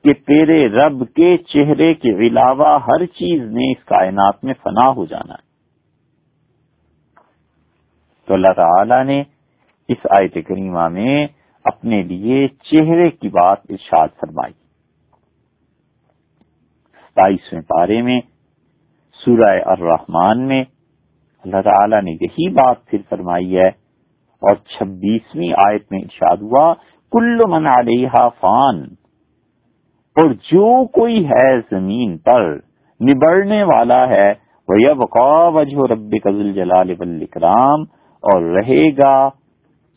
کہ 0.03 0.13
تیرے 0.13 0.69
رب 0.69 1.03
کے 1.15 1.37
چہرے 1.37 1.93
کے 1.93 2.09
علاوہ 2.09 2.79
ہر 2.87 3.05
چیز 3.05 3.41
نے 3.41 3.71
اس 3.71 3.85
کائنات 3.85 4.43
میں 4.43 4.53
فنا 4.63 4.89
ہو 4.89 5.05
جانا 5.05 5.33
ہے۔ 5.33 5.52
تو 8.27 8.33
اللہ 8.33 8.53
تعالی 8.55 9.03
نے 9.03 9.23
اس 9.89 10.05
آیت 10.19 10.37
کریمہ 10.47 10.87
میں 10.89 11.15
اپنے 11.65 12.01
لیے 12.03 12.47
چہرے 12.71 13.09
کی 13.09 13.29
بات 13.29 13.59
ارشاد 13.69 14.07
فرمائی۔ 14.19 14.53
ستائیسویں 17.01 17.61
پارے 17.61 18.01
میں 18.01 18.19
سورہ 19.19 19.51
الرحمن 19.65 20.47
میں 20.47 20.63
اللہ 21.43 21.61
تعالی 21.61 22.01
نے 22.01 22.11
یہی 22.21 22.49
بات 22.49 22.85
پھر 22.85 23.01
فرمائی 23.09 23.57
ہے 23.57 23.67
اور 24.41 24.55
چھبیسویں 24.69 25.51
آیت 25.67 25.91
میں 25.91 25.99
ارشاد 25.99 26.41
ہوا، 26.41 26.73
کل 27.11 27.39
من 27.47 27.67
علیہ 27.67 28.27
فان، 28.39 28.81
اور 30.15 30.33
جو 30.51 30.67
کوئی 30.93 31.25
ہے 31.25 31.47
زمین 31.71 32.17
پر 32.17 32.53
نبڑنے 33.01 33.63
والا 33.63 34.07
ہے 34.09 34.29
وہ 34.67 34.75
یب 34.81 35.01
وجہ 35.53 35.91
رب 35.91 36.15
قزل 36.23 36.51
جلال 36.53 36.93
بلکرام 36.95 37.83
اور 38.23 38.41
رہے 38.41 38.89
گا 38.97 39.29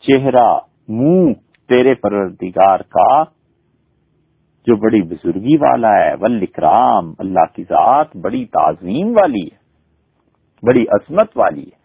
چہرہ 0.05 0.49
منہ 0.89 1.33
تیرے 1.69 1.95
پروردگار 1.95 2.81
کا، 2.81 3.23
جو 4.67 4.77
بڑی 4.77 5.03
بزرگی 5.03 5.57
والا 5.57 5.93
ہے 5.95 6.15
ولکرام 6.21 7.13
اللہ 7.19 7.55
کی 7.55 7.65
ذات 7.65 8.17
بڑی 8.17 8.45
تعظیم 8.47 9.11
والی 9.11 9.45
ہے، 9.45 9.57
بڑی 10.63 10.85
عظمت 10.89 11.37
والی 11.37 11.65
ہے۔ 11.65 11.85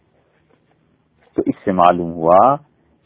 تو 1.36 1.44
اس 1.46 1.56
سے 1.66 1.72
معلوم 1.72 2.12
ہوا 2.12 2.56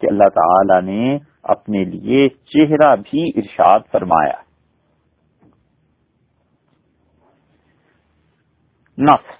کہ 0.02 0.08
اللہ 0.12 0.30
تعالی 0.30 0.80
نے 0.86 1.18
اپنے 1.44 1.84
لیے 1.84 2.28
چہرہ 2.30 2.96
بھی 2.96 3.30
ارشاد 3.36 3.80
فرمایا۔ 3.92 4.42
نفس، 8.98 9.38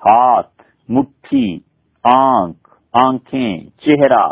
ہاتھ، 0.00 0.62
مٹھی، 0.88 1.58
آنکھ 2.04 2.65
آنکھیں، 3.04 3.60
چہرہ، 3.80 4.26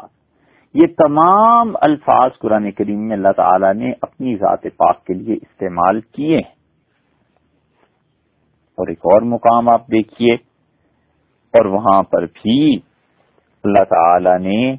یہ 0.74 0.86
تمام 0.98 1.76
الفاظ 1.76 2.30
قرآن 2.38 2.70
کریم 2.72 3.08
میں 3.08 3.16
اللہ 3.16 3.32
تعالی 3.36 3.72
نے 3.72 3.92
اپنی 4.02 4.36
ذات 4.36 4.62
پاک 4.62 5.04
کے 5.04 5.14
لیے 5.14 5.34
استعمال 5.34 6.00
کیے 6.00 6.36
ہیں۔ 6.36 6.54
اور 8.78 8.88
ایک 8.88 8.98
اور 8.98 9.22
مقام 9.22 9.68
آپ 9.68 9.86
دیکھیے، 9.86 10.34
اور 11.54 11.64
وہاں 11.64 12.02
پر 12.02 12.26
بھی 12.26 12.76
اللہ 13.64 13.84
تعالی 13.84 14.38
نے 14.38 14.72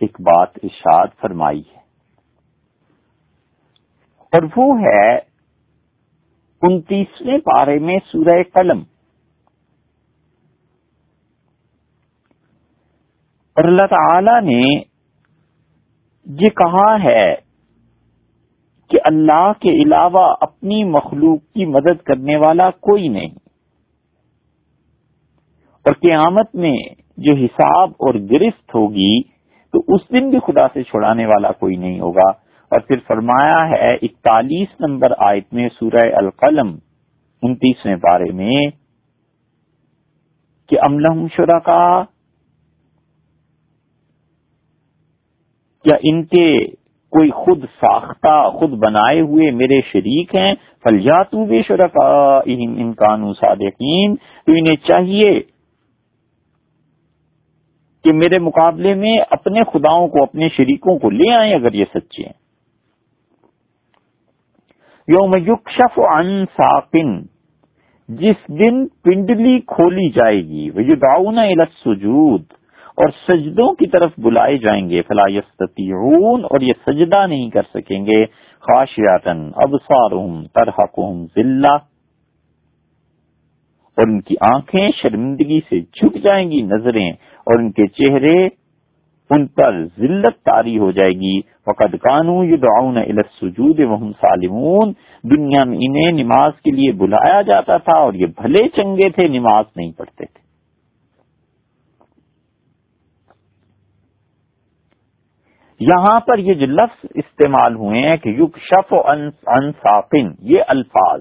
ایک 0.00 0.20
بات 0.20 0.48
ارشاد 0.62 1.06
فرمائی 1.20 1.60
ہے۔ 1.60 1.80
اور 4.32 4.42
وہ 4.56 4.78
ہے 4.80 5.16
انتیسویں 6.62 7.38
پارے 7.38 7.78
میں 7.78 7.98
سورہ 8.12 8.42
قلم۔ 8.42 8.82
اور 13.56 13.64
اللہ 13.64 13.86
تعالی 13.90 14.40
نے 14.40 14.60
یہ 16.26 16.50
کہا 16.50 17.02
ہے 17.04 17.34
کہ 18.90 18.98
اللہ 19.04 19.52
کے 19.60 19.70
علاوہ 19.70 20.34
اپنی 20.40 20.84
مخلوق 20.84 21.38
کی 21.54 21.64
مدد 21.64 22.02
کرنے 22.02 22.36
والا 22.36 22.70
کوئی 22.70 23.08
نہیں۔ 23.08 23.28
اور 25.84 25.94
قیامت 25.94 26.54
میں 26.54 26.76
جو 27.16 27.36
حساب 27.36 27.90
اور 27.90 28.14
گرفت 28.14 28.74
ہوگی 28.74 29.22
تو 29.74 29.94
اس 29.94 30.00
دن 30.12 30.30
بھی 30.30 30.38
خدا 30.38 30.66
سے 30.68 30.82
چھڑانے 30.82 31.26
والا 31.26 31.52
کوئی 31.52 31.76
نہیں 31.76 32.00
ہوگا۔ 32.00 32.30
اور 32.70 32.80
پھر 32.80 32.96
فرمایا 33.06 33.68
ہے 33.68 33.94
اکتالیس 33.94 34.68
نمبر 34.80 35.12
آیت 35.18 35.54
میں 35.54 35.68
سورہ 35.68 36.06
القلم 36.16 36.78
انتیسویں 37.42 37.96
بارے 37.96 38.32
میں 38.32 38.66
کہ 40.68 40.78
املم 40.88 41.26
شرا 41.36 42.04
کا 45.84 45.96
کیا 45.96 46.12
ان 46.12 46.24
کے 46.24 46.56
کوئی 47.10 47.30
خود 47.30 47.64
ساختہ، 47.64 48.50
خود 48.50 48.70
بنائے 48.70 49.20
ہوئے 49.20 49.50
میرے 49.50 49.80
شریک 49.92 50.34
ہیں 50.34 50.54
فلیاتو 50.54 51.44
بے 51.44 51.62
شرک 51.62 51.96
انکان 52.46 53.32
صادقین 53.32 54.16
تو 54.16 54.52
انہیں 54.52 54.88
چاہیے 54.88 55.40
کہ 58.04 58.12
میرے 58.12 58.40
مقابلے 58.40 58.94
میں 58.94 59.18
اپنے 59.30 59.64
خداؤں 59.72 60.08
کو، 60.08 60.22
اپنے 60.22 60.48
شریکوں 60.48 60.98
کو 60.98 61.10
لے 61.10 61.32
آئیں 61.34 61.54
اگر 61.54 61.72
یہ 61.72 61.84
سچے 61.94 62.22
ہیں۔ 62.22 62.44
یوم 65.08 65.30
یکشف 65.36 65.98
عن 65.98 66.44
ساقن 66.46 67.22
جس 68.08 68.48
دن 68.48 68.88
پنڈلی 68.88 69.60
کھولی 69.60 70.08
جائے 70.08 70.40
گی۔ 70.40 70.70
وہ 70.70 70.94
داؤن 70.94 71.38
السجود۔ 71.38 72.42
اور 72.96 73.08
سجدوں 73.28 73.74
کی 73.74 73.86
طرف 73.86 74.10
بلائے 74.18 74.58
جائیں 74.58 74.90
گے، 74.90 75.02
فلا 75.02 75.22
یستطیعون 75.28 76.44
اور 76.44 76.60
یہ 76.60 76.74
سجدہ 76.86 77.26
نہیں 77.26 77.50
کر 77.50 77.62
سکیں 77.74 78.06
گے۔ 78.06 78.24
خاشیاتن 78.60 79.50
ابصارہم 79.54 80.42
ترحقہم 80.42 81.26
ذلہ۔ 81.36 81.78
اور 83.96 84.08
ان 84.08 84.20
کی 84.20 84.34
آنکھیں 84.54 84.88
شرمندگی 85.02 85.60
سے 85.68 85.80
جھک 85.80 86.14
جائیں 86.14 86.50
گی، 86.50 86.62
نظریں۔ 86.62 87.12
اور 87.12 87.60
ان 87.60 87.72
کے 87.72 87.86
چہرے، 87.86 88.46
ان 89.30 89.46
پر 89.46 89.84
ذلت 89.98 90.44
تاری 90.44 90.78
ہو 90.78 90.90
جائے 90.90 91.14
گی۔ 91.14 91.40
فقد 91.40 91.92
کانو 91.92 92.44
یدعون 92.44 92.96
الى 92.96 93.12
السجود 93.12 93.80
وهم 93.80 94.12
سالمون۔ 94.12 94.92
دنیا 95.22 95.66
میں 95.66 95.78
انہیں 95.80 96.24
نماز 96.24 96.52
کے 96.64 96.70
لیے 96.70 96.92
بلایا 96.92 97.42
جاتا 97.42 97.76
تھا 97.76 97.98
اور 97.98 98.14
یہ 98.14 98.26
بھلے 98.26 98.68
چنگے 98.68 99.10
تھے، 99.10 99.28
نماز 99.28 99.64
نہیں 99.76 99.92
پڑھتے 99.96 100.24
تھے۔ 100.24 100.43
یہاں 105.88 106.20
پر 106.20 106.38
یہ 106.38 106.54
جو 106.54 106.66
لفظ 106.66 107.06
استعمال 107.14 107.74
ہوئے 107.74 108.00
ہیں 108.00 108.16
کہ 108.16 108.28
یوگ 108.28 108.58
شف 108.58 108.94
انصافن 109.06 110.28
یہ 110.40 110.62
الفاظ 110.68 111.20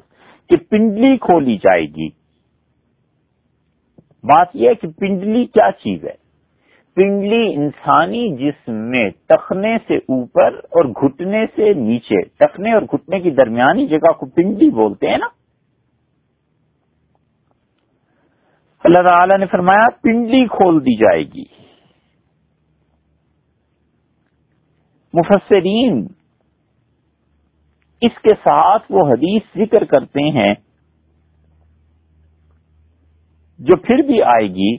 کہ 0.49 0.57
پنڈلی 0.69 1.17
کھولی 1.17 1.57
جائے 1.57 1.85
گی۔ 1.85 2.09
بات 4.23 4.47
یہ 4.53 4.69
ہے 4.69 4.75
کہ 4.75 4.87
پنڈلی 4.87 5.45
کیا 5.45 5.71
چیز 5.71 6.03
ہے؟ 6.03 6.23
پنڈلی 6.95 7.53
انسانی 7.53 8.37
جسم 8.37 8.73
میں 8.73 9.09
ٹخنے 9.29 9.77
سے 9.87 9.97
اوپر 9.97 10.59
اور 10.71 10.85
گھٹنے 10.85 11.45
سے 11.55 11.73
نیچے 11.73 12.21
ٹخنے 12.39 12.73
اور 12.73 12.81
گھٹنے 12.81 13.19
کی 13.19 13.31
درمیانی 13.31 13.87
جگہ 13.87 14.11
کو 14.11 14.25
پنڈلی 14.25 14.69
بولتے 14.69 15.09
ہیں 15.09 15.17
نا۔ 15.17 15.27
اللہ 18.85 19.01
تعالی 19.01 19.37
نے 19.37 19.45
فرمایا 19.45 19.89
پنڈلی 20.03 20.45
کھول 20.45 20.79
دی 20.81 20.95
جائے 20.95 21.23
گی۔ 21.23 21.62
مفسرین 25.13 26.07
اس 28.01 28.21
کے 28.21 28.35
ساتھ 28.35 28.83
وہ 28.89 28.99
حدیث 29.07 29.41
ذکر 29.57 29.83
کرتے 29.83 30.29
ہیں 30.29 30.53
جو 33.59 33.77
پھر 33.77 33.97
بھی 33.97 34.23
آئے 34.23 34.47
گی۔ 34.47 34.75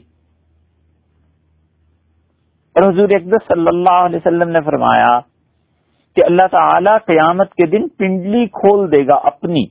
اور 2.75 2.93
حضور 2.93 3.09
اقدس 3.09 3.47
صلی 3.47 3.65
اللہ 3.73 4.05
علیہ 4.05 4.15
وسلم 4.15 4.49
نے 4.49 4.61
فرمایا 4.61 5.19
کہ 6.15 6.25
اللہ 6.25 6.47
تعالی 6.51 6.89
قیامت 7.05 7.53
کے 7.53 7.65
دن 7.65 7.87
پنڈلی 7.87 8.45
کھول 8.45 8.91
دے 8.91 9.07
گا 9.07 9.15
اپنی۔ 9.15 9.63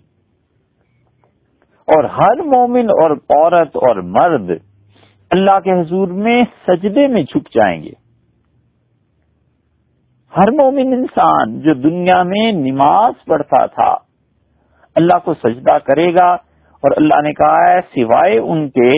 اور 1.88 2.04
ہر 2.04 2.42
مومن 2.42 2.90
اور 2.90 3.10
عورت 3.10 3.76
اور 3.76 3.96
مرد 3.96 4.50
اللہ 5.30 5.60
کے 5.60 5.80
حضور 5.80 6.08
میں 6.08 6.38
سجدے 6.66 7.06
میں 7.06 7.22
جھک 7.22 7.48
جائیں 7.50 7.82
گے۔ 7.82 8.03
ہر 10.36 10.50
مومن 10.50 10.92
انسان 10.92 11.58
جو 11.60 11.74
دنیا 11.74 12.22
میں 12.22 12.50
نماز 12.52 13.24
پڑھتا 13.24 13.64
تھا، 13.66 13.90
اللہ 14.96 15.18
کو 15.24 15.34
سجدہ 15.34 15.76
کرے 15.84 16.08
گا 16.14 16.30
اور 16.82 16.96
اللہ 16.96 17.20
نے 17.22 17.32
کہا 17.32 17.58
ہے، 17.68 17.80
سوائے 17.94 18.38
ان 18.38 18.68
کے 18.68 18.90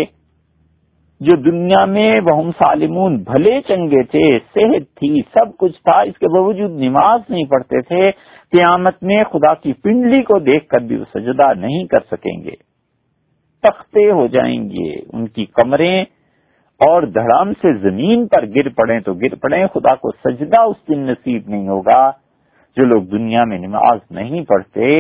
جو 1.21 1.37
دنیا 1.37 1.85
میں 1.85 2.09
بہم 2.23 2.51
سالمون 2.51 3.17
بھلے 3.23 3.61
چنگے 3.69 4.03
تھے، 4.03 4.27
صحت 4.55 4.89
تھی، 4.97 5.21
سب 5.35 5.57
کچھ 5.59 5.77
تھا، 5.83 6.01
اس 6.01 6.19
کے 6.19 6.29
باوجود 6.29 6.71
نماز 6.81 7.31
نہیں 7.31 7.45
پڑھتے 7.45 7.81
تھے، 7.81 8.11
قیامت 8.53 9.03
میں 9.03 9.23
خدا 9.33 9.55
کی 9.55 9.73
پنڈلی 9.73 10.23
کو 10.23 10.39
دیکھ 10.39 10.69
کر 10.69 10.81
بھی 10.81 10.97
وہ 10.97 11.05
سجدہ 11.15 11.53
نہیں 11.59 11.85
کر 11.85 12.05
سکیں 12.11 12.45
گے۔ 12.45 12.57
تختے 13.65 14.11
ہو 14.11 14.27
جائیں 14.27 14.61
گے، 14.71 14.91
ان 15.13 15.27
کی 15.29 15.45
کمریں 15.45 16.05
اور 16.79 17.03
دھڑام 17.03 17.53
سے 17.53 17.75
زمین 17.75 18.27
پر 18.27 18.47
گر 18.47 18.69
پڑیں 18.69 19.01
تو 19.01 19.15
گر 19.15 19.35
پڑیں، 19.35 19.67
خدا 19.67 19.95
کو 19.95 20.11
سجدہ 20.11 20.61
اس 20.61 20.77
دن 20.89 20.99
نصیب 20.99 21.49
نہیں 21.49 21.69
ہوگا 21.69 22.11
جو 22.77 22.87
لوگ 22.87 23.03
دنیا 23.03 23.45
میں 23.45 23.59
نماز 23.59 23.99
نہیں 24.11 24.45
پڑھتے۔ 24.45 24.95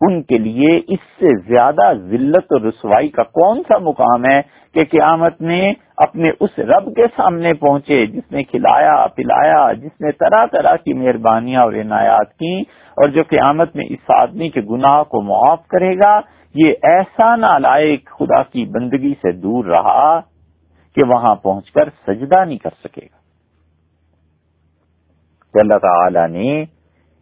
ان 0.00 0.22
کے 0.22 0.38
لیے 0.38 0.76
اس 0.76 0.98
سے 1.18 1.36
زیادہ 1.38 1.92
ذلت 1.94 2.52
اور 2.52 2.60
رسوائی 2.60 3.08
کا 3.08 3.22
کون 3.22 3.62
سا 3.68 3.78
مقام 3.78 4.24
ہے 4.24 4.40
کہ 4.74 4.80
قیامت 4.90 5.42
میں 5.42 5.72
اپنے 5.96 6.32
اس 6.40 6.58
رب 6.58 6.94
کے 6.96 7.02
سامنے 7.16 7.52
پہنچے، 7.52 8.06
جس 8.06 8.32
نے 8.32 8.42
کھلایا، 8.42 9.06
پلایا، 9.06 9.72
جس 9.72 10.00
نے 10.00 10.12
طرح 10.12 10.46
طرح 10.52 10.76
کی 10.76 10.92
مہربانیاں 10.92 11.60
اور 11.64 11.72
عنایات 11.72 12.34
کی 12.34 12.60
اور 12.96 13.08
جو 13.08 13.20
قیامت 13.28 13.76
میں 13.76 13.84
اس 13.88 14.22
آدمی 14.22 14.48
کے 14.48 14.60
گناہ 14.70 15.02
کو 15.02 15.22
معاف 15.22 15.66
کرے 15.66 15.94
گا۔ 15.94 16.20
یہ 16.54 16.72
ایسا 16.82 17.36
نالائق 17.36 18.10
خدا 18.10 18.42
کی 18.42 18.64
بندگی 18.64 19.14
سے 19.22 19.32
دور 19.32 19.64
رہا۔ 19.64 20.31
کہ 20.94 21.08
وہاں 21.08 21.34
پہنچ 21.34 21.70
کر 21.70 21.88
سجدہ 22.06 22.44
نہیں 22.44 22.58
کر 22.58 22.70
سکے 22.84 23.06
گا۔ 23.06 23.22
اللہ 25.54 25.78
تعالی 25.78 26.38
نے 26.38 26.62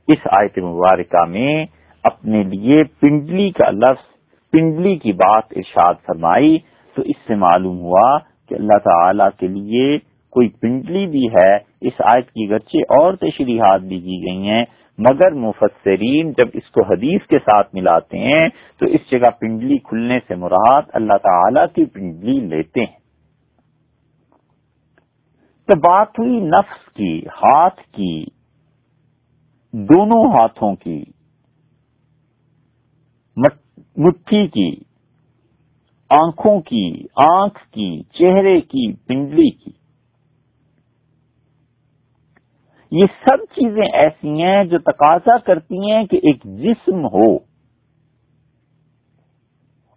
اس 0.08 0.26
آیت 0.40 0.58
مبارکہ 0.58 1.24
میں 1.24 1.66
اپنے 2.04 2.42
لیے 2.42 2.84
پنڈلی 2.84 3.50
کا 3.50 3.70
لفظ، 3.70 4.04
پنڈلی 4.50 4.96
کی 4.96 5.12
بات 5.12 5.44
ارشاد 5.50 5.94
فرمائی۔ 6.06 6.58
تو 6.96 7.02
اس 7.02 7.16
سے 7.28 7.34
معلوم 7.34 7.78
ہوا 7.78 8.18
کہ 8.18 8.54
اللہ 8.54 8.78
تعالی 8.78 9.24
کے 9.38 9.48
لیے 9.48 9.98
کوئی 10.30 10.48
پنڈلی 10.48 11.06
بھی 11.06 11.26
ہے، 11.26 11.56
اس 11.80 11.92
آیت 11.98 12.30
کی 12.30 12.50
گرچے 12.50 12.78
اور 12.78 13.14
تشریحات 13.14 13.80
بھی 13.80 14.00
کی 14.00 14.22
گئی 14.22 14.48
ہیں، 14.48 14.64
مگر 14.98 15.30
مفسرین 15.34 16.32
جب 16.32 16.48
اس 16.54 16.70
کو 16.70 16.82
حدیث 16.82 17.26
کے 17.26 17.38
ساتھ 17.38 17.74
ملاتے 17.74 18.18
ہیں 18.18 18.48
تو 18.78 18.86
اس 18.86 19.10
جگہ 19.10 19.30
پنڈلی 19.30 19.78
کھلنے 19.78 20.18
سے 20.28 20.34
مراد 20.34 20.82
اللہ 20.92 21.16
تعالی 21.22 21.60
کی 21.74 21.84
پنڈلی 21.84 22.40
لیتے 22.40 22.80
ہیں۔ 22.80 23.00
تو 25.70 25.76
بات 25.78 26.08
ہوئی 26.18 26.40
نفس 26.40 26.94
کی، 26.94 27.26
ہاتھ 27.26 27.80
کی، 27.92 28.24
دونوں 29.72 30.32
ہاتھوں 30.32 30.74
کی 30.76 31.04
مٹھی 33.96 34.46
کی، 34.46 34.76
آنکھوں 36.22 36.60
کی، 36.60 37.02
آنکھ 37.30 37.70
کی، 37.70 38.02
چہرے 38.02 38.60
کی، 38.60 38.92
پنڈلی 38.92 39.50
کی۔ 39.50 39.70
یہ 42.90 43.04
سب 43.28 43.36
چیزیں 43.36 43.86
ایسی 43.92 44.42
ہیں 44.42 44.64
جو 44.64 44.78
تقاضا 44.78 45.38
کرتی 45.38 45.92
ہیں 45.92 46.04
کہ 46.06 46.16
ایک 46.16 46.44
جسم 46.44 47.06
ہو۔ 47.06 47.36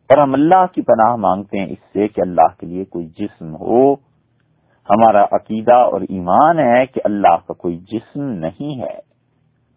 اور 0.10 0.18
ہم 0.18 0.34
اللہ 0.34 0.66
کی 0.76 0.82
پناہ 0.82 1.16
مانگتے 1.16 1.60
ہیں 1.60 1.66
اس 1.66 1.94
سے 1.94 2.08
کہ 2.08 2.22
اللہ 2.22 2.56
کے 2.60 2.66
لیے 2.66 2.86
کوئی 2.86 3.08
جسم 3.08 3.56
ہو۔ 3.56 4.12
ہمارا 4.90 5.24
عقیدہ 5.32 5.76
اور 5.76 6.02
ایمان 6.02 6.60
ہے 6.60 6.86
کہ 6.86 7.02
اللہ 7.04 7.36
کا 7.48 7.54
کوئی 7.54 7.78
جسم 7.78 8.24
نہیں 8.24 8.82
ہے۔ 8.82 8.98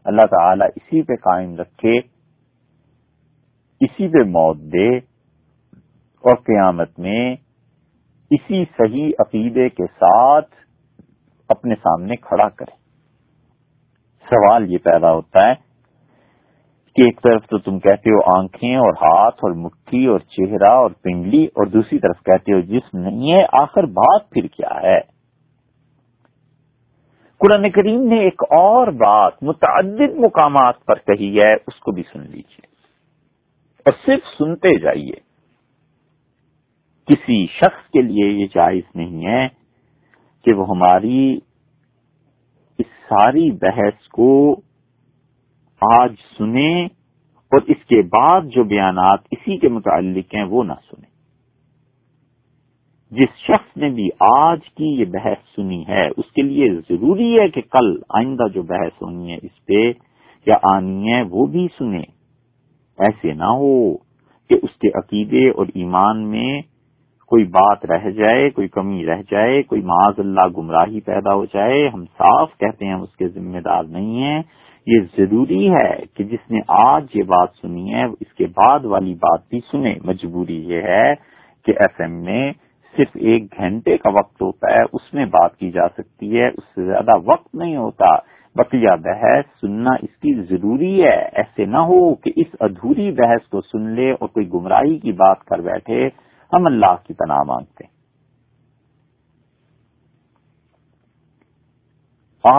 اللہ 0.04 0.26
تعالی 0.30 0.64
اسی 0.76 1.02
پہ 1.02 1.16
قائم 1.16 1.56
رکھے، 1.56 1.98
اسی 3.80 4.08
پہ 4.08 4.28
موت 4.28 4.56
دے 4.56 4.96
اور 6.24 6.36
قیامت 6.36 6.98
میں 6.98 7.36
اسی 8.30 8.64
صحیح 8.64 9.12
عقیدے 9.18 9.68
کے 9.68 9.86
ساتھ 9.86 10.54
اپنے 11.48 11.74
سامنے 11.74 12.16
کھڑا 12.16 12.48
کرے۔ 12.48 12.74
سوال 14.26 14.72
یہ 14.72 14.78
پیدا 14.78 15.12
ہوتا 15.12 15.48
ہے 15.48 15.65
کہ 16.96 17.02
ایک 17.02 17.20
طرف 17.22 17.46
تو 17.46 17.58
تم 17.58 17.78
کہتے 17.78 18.10
ہو 18.10 18.40
آنکھیں 18.40 18.76
اور 18.76 18.92
ہاتھ 18.92 19.34
اور 19.34 19.50
مٹھی 19.50 20.06
اور 20.06 20.18
چہرہ 20.18 20.72
اور 20.72 20.90
پنڈلی 20.90 21.44
اور 21.44 21.66
دوسری 21.66 21.98
طرف 21.98 22.22
کہتے 22.22 22.52
ہو 22.52 22.60
جسم 22.60 22.98
نہیں 22.98 23.32
ہے، 23.32 23.44
آخر 23.52 23.86
بات 23.86 24.30
پھر 24.30 24.46
کیا 24.46 24.80
ہے؟ 24.82 25.00
قرآن 27.40 27.70
کریم 27.70 28.06
نے 28.06 28.18
ایک 28.18 28.42
اور 28.42 28.86
بات 28.86 29.42
متعدد 29.42 30.16
مقامات 30.16 30.84
پر 30.84 30.94
کہی 30.94 31.40
ہے، 31.40 31.52
اس 31.54 31.80
کو 31.80 31.92
بھی 31.92 32.02
سن 32.12 32.20
لیجیے 32.20 32.66
اور 33.86 33.92
صرف 34.06 34.20
سنتے 34.38 34.78
جائیے۔ 34.78 35.20
کسی 37.08 37.46
شخص 37.46 37.90
کے 37.90 38.02
لیے 38.02 38.28
یہ 38.28 38.46
جائز 38.54 38.84
نہیں 38.94 39.26
ہے 39.26 39.48
کہ 40.44 40.52
وہ 40.52 40.66
ہماری 40.68 41.38
اس 42.78 42.86
ساری 43.08 43.50
بحث 43.50 44.08
کو 44.08 44.60
آج 45.94 46.14
سنیں 46.38 46.84
اور 47.52 47.62
اس 47.66 47.84
کے 47.88 48.02
بعد 48.02 48.40
جو 48.40 48.64
بیانات 48.64 49.20
اسی 49.30 49.56
کے 49.56 49.68
متعلق 49.68 50.34
ہیں 50.34 50.44
وہ 50.44 50.64
نہ 50.64 50.72
سنیں۔ 50.72 51.16
جس 53.10 53.36
شخص 53.38 53.76
نے 53.76 53.88
بھی 53.88 54.08
آج 54.20 54.58
کی 54.74 54.84
یہ 54.84 55.04
بحث 55.04 55.56
سنی 55.56 55.84
ہے، 55.88 56.06
اس 56.06 56.32
کے 56.32 56.42
لیے 56.42 56.68
ضروری 56.74 57.40
ہے 57.40 57.48
کہ 57.48 57.60
کل 57.60 57.96
آئندہ 58.08 58.48
جو 58.54 58.62
بحث 58.62 59.02
ہونی 59.02 59.32
ہے 59.32 59.36
اس 59.42 59.66
پہ 59.66 59.92
یا 60.46 60.54
آنی 60.76 61.12
ہے 61.12 61.22
وہ 61.22 61.46
بھی 61.46 61.68
سنیں۔ 61.78 62.06
ایسے 62.98 63.32
نہ 63.32 63.44
ہو 63.44 63.96
کہ 64.48 64.54
اس 64.62 64.78
کے 64.78 64.88
عقیدے 64.88 65.48
اور 65.50 65.66
ایمان 65.74 66.22
میں 66.22 66.62
کوئی 67.28 67.44
بات 67.44 67.84
رہ 67.84 68.10
جائے، 68.10 68.50
کوئی 68.50 68.68
کمی 68.68 69.06
رہ 69.06 69.22
جائے، 69.30 69.62
کوئی 69.62 69.82
معاذ 69.82 70.20
اللہ 70.20 70.48
گمراہی 70.56 71.00
پیدا 71.00 71.34
ہو 71.34 71.44
جائے، 71.44 71.88
ہم 71.88 72.04
صاف 72.04 72.58
کہتے 72.58 72.86
ہیں 72.86 72.92
ہم 72.92 73.02
اس 73.02 73.16
کے 73.16 73.28
ذمہ 73.28 73.58
دار 73.58 73.84
نہیں 73.84 74.22
ہیں۔ 74.22 74.42
یہ 74.86 74.98
ضروری 75.18 75.70
ہے 75.70 76.06
کہ 76.14 76.24
جس 76.24 76.50
نے 76.50 76.60
آج 76.68 77.06
یہ 77.14 77.22
بات 77.22 77.48
سنی 77.62 77.94
ہے، 77.94 78.04
اس 78.04 78.34
کے 78.34 78.46
بعد 78.46 78.84
والی 78.84 79.14
بات 79.14 79.40
بھی 79.48 79.60
سنے۔ 79.70 79.94
مجبوری 80.04 80.68
یہ 80.68 80.82
ہے 80.82 81.14
کہ 81.64 81.70
ایف 81.70 82.00
ایم 82.00 82.24
میں 82.24 82.52
صرف 82.96 83.08
ایک 83.14 83.54
گھنٹے 83.56 83.96
کا 83.96 84.08
وقت 84.08 84.42
ہوتا 84.42 84.72
ہے، 84.72 84.84
اس 84.92 85.14
میں 85.14 85.26
بات 85.26 85.56
کی 85.56 85.70
جا 85.70 85.88
سکتی 85.88 86.40
ہے، 86.40 86.48
اس 86.48 86.64
سے 86.74 86.86
زیادہ 86.86 87.18
وقت 87.24 87.54
نہیں 87.54 87.76
ہوتا۔ 87.76 88.36
بقیہ 88.54 88.96
بحث 89.02 89.60
سننا 89.60 89.90
اس 90.02 90.16
کی 90.16 90.42
ضروری 90.42 91.00
ہے۔ 91.00 91.22
ایسے 91.22 91.64
نہ 91.64 91.76
ہو 91.76 92.14
کہ 92.14 92.32
اس 92.36 92.46
ادھوری 92.60 93.12
بحث 93.12 93.48
کو 93.48 93.60
سن 93.60 93.90
لے 93.90 94.12
اور 94.12 94.28
کوئی 94.28 94.48
گمراہی 94.48 94.98
کی 94.98 95.12
بات 95.12 95.44
کر 95.44 95.58
بیٹھے۔ 95.58 96.06
ہم 96.52 96.62
اللہ 96.66 96.94
کی 97.06 97.14
پناہ 97.14 97.42
مانگتے 97.42 97.84
ہیں۔ 97.84 97.96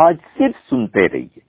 آج 0.06 0.18
صرف 0.38 0.70
سنتے 0.70 1.08
رہیے۔ 1.08 1.47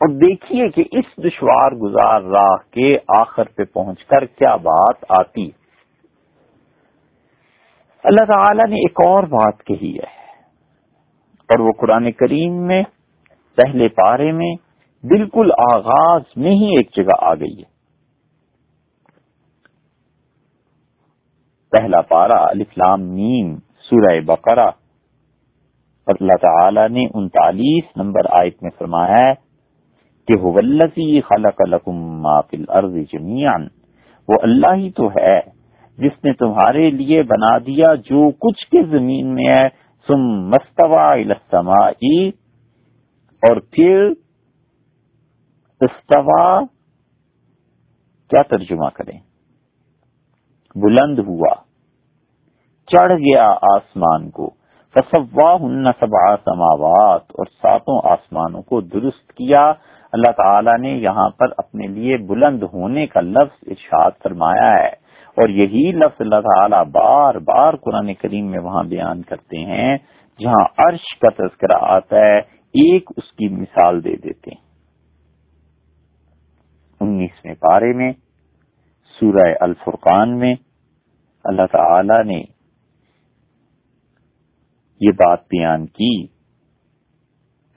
اور 0.00 0.08
دیکھیے 0.08 0.68
کہ 0.68 0.84
اس 0.92 1.04
دشوار 1.24 1.72
گزار 1.72 2.22
راہ 2.22 2.56
کے 2.70 2.98
آخر 3.08 3.44
پہ 3.44 3.64
پہنچ 3.64 4.04
کر 4.04 4.24
کیا 4.24 4.56
بات 4.56 5.04
آتی۔ 5.08 5.50
اللہ 8.04 8.24
تعالی 8.24 8.62
نے 8.70 8.76
ایک 8.76 8.98
اور 9.06 9.22
بات 9.22 9.64
کہی 9.64 9.96
ہے 9.96 10.08
اور 11.48 11.58
وہ 11.58 11.72
قرآن 11.72 12.12
کریم 12.12 12.52
میں 12.52 12.82
پہلے 13.56 13.88
پارے 13.88 14.32
میں 14.32 14.54
بالکل 15.02 15.50
آغاز 15.76 16.22
میں 16.36 16.50
ہی 16.50 16.70
ایک 16.70 16.96
جگہ 16.96 17.18
آ 17.18 17.34
گئی 17.34 17.58
ہے۔ 17.58 17.68
پہلا 21.70 22.00
پارا 22.00 22.42
الفلام 22.42 23.02
نیم 23.02 23.56
سورہ 23.56 24.20
بقرہ۔ 24.20 24.70
اور 26.06 26.14
اللہ 26.20 26.36
تعالی 26.42 26.88
نے 26.88 27.06
انتالیس 27.14 27.96
نمبر 27.96 28.20
آیت 28.30 28.62
میں 28.62 28.70
فرمایا 28.78 29.28
ہے 29.28 29.49
کہ 30.30 30.36
ولسی 30.46 31.20
خلق 31.28 31.60
لکم 31.68 32.02
ما 32.22 32.40
فی 32.40 32.56
الارض 32.56 32.94
جمیعا، 33.12 33.56
وہ 34.28 34.36
اللہ 34.42 34.74
ہی 34.74 34.90
تو 34.96 35.08
ہے، 35.10 35.38
جس 35.98 36.24
نے 36.24 36.32
تمہارے 36.40 36.90
لیے 36.90 37.22
بنا 37.30 37.56
دیا 37.66 37.94
جو 38.04 38.20
کچھ 38.40 38.62
کے 38.70 38.82
زمین 38.90 39.34
میں 39.34 39.48
ہے 39.48 39.66
سم 40.08 40.28
مستوا 40.50 41.10
السمائی 41.12 42.28
اور 43.42 43.60
پھر 43.72 44.12
استوا 45.80 46.44
کیا 48.30 48.42
ترجمہ 48.50 48.88
کریں؟ 48.94 49.18
بلند 50.76 51.18
ہوا، 51.26 51.54
چڑھ 52.88 53.12
گیا 53.20 53.46
آسمان 53.68 54.30
کو 54.30 54.48
فصوا 54.94 55.50
ہن 55.62 55.92
سبا 56.00 56.34
سماوات، 56.44 57.24
اور 57.32 57.46
ساتوں 57.62 58.00
آسمانوں 58.10 58.62
کو 58.62 58.80
درست 58.94 59.32
کیا 59.32 59.64
اللہ 60.12 60.32
تعالی 60.32 60.70
نے 60.80 60.90
یہاں 60.92 61.30
پر 61.30 61.46
اپنے 61.56 61.86
لیے 61.86 62.16
بلند 62.16 62.62
ہونے 62.62 63.06
کا 63.06 63.20
لفظ 63.20 63.64
ارشاد 63.66 64.10
فرمایا 64.22 64.72
ہے 64.72 64.88
اور 65.36 65.48
یہی 65.48 65.92
لفظ 65.92 66.20
اللہ 66.20 66.40
تعالی 66.40 66.90
بار 66.90 67.34
بار 67.34 67.76
قرآن 67.76 68.14
کریم 68.14 68.46
میں 68.46 68.58
وہاں 68.58 68.84
بیان 68.84 69.22
کرتے 69.22 69.58
ہیں، 69.58 69.98
جہاں 70.40 70.64
عرش 70.78 71.18
کا 71.18 71.34
تذکرہ 71.34 71.78
آتا 71.80 72.16
ہے، 72.16 72.38
ایک 72.74 73.10
اس 73.16 73.32
کی 73.32 73.48
مثال 73.48 74.04
دے 74.04 74.16
دیتے 74.16 74.50
ہیں۔ 74.50 74.62
انیسویں 77.00 77.54
پارے 77.54 77.92
میں، 77.92 78.12
سورہ 79.20 79.54
الفرقان 79.60 80.38
میں 80.38 80.54
اللہ 81.44 81.66
تعالی 81.72 82.22
نے 82.22 82.42
یہ 85.00 85.12
بات 85.12 85.40
بیان 85.40 85.86
کی۔ 85.86 86.39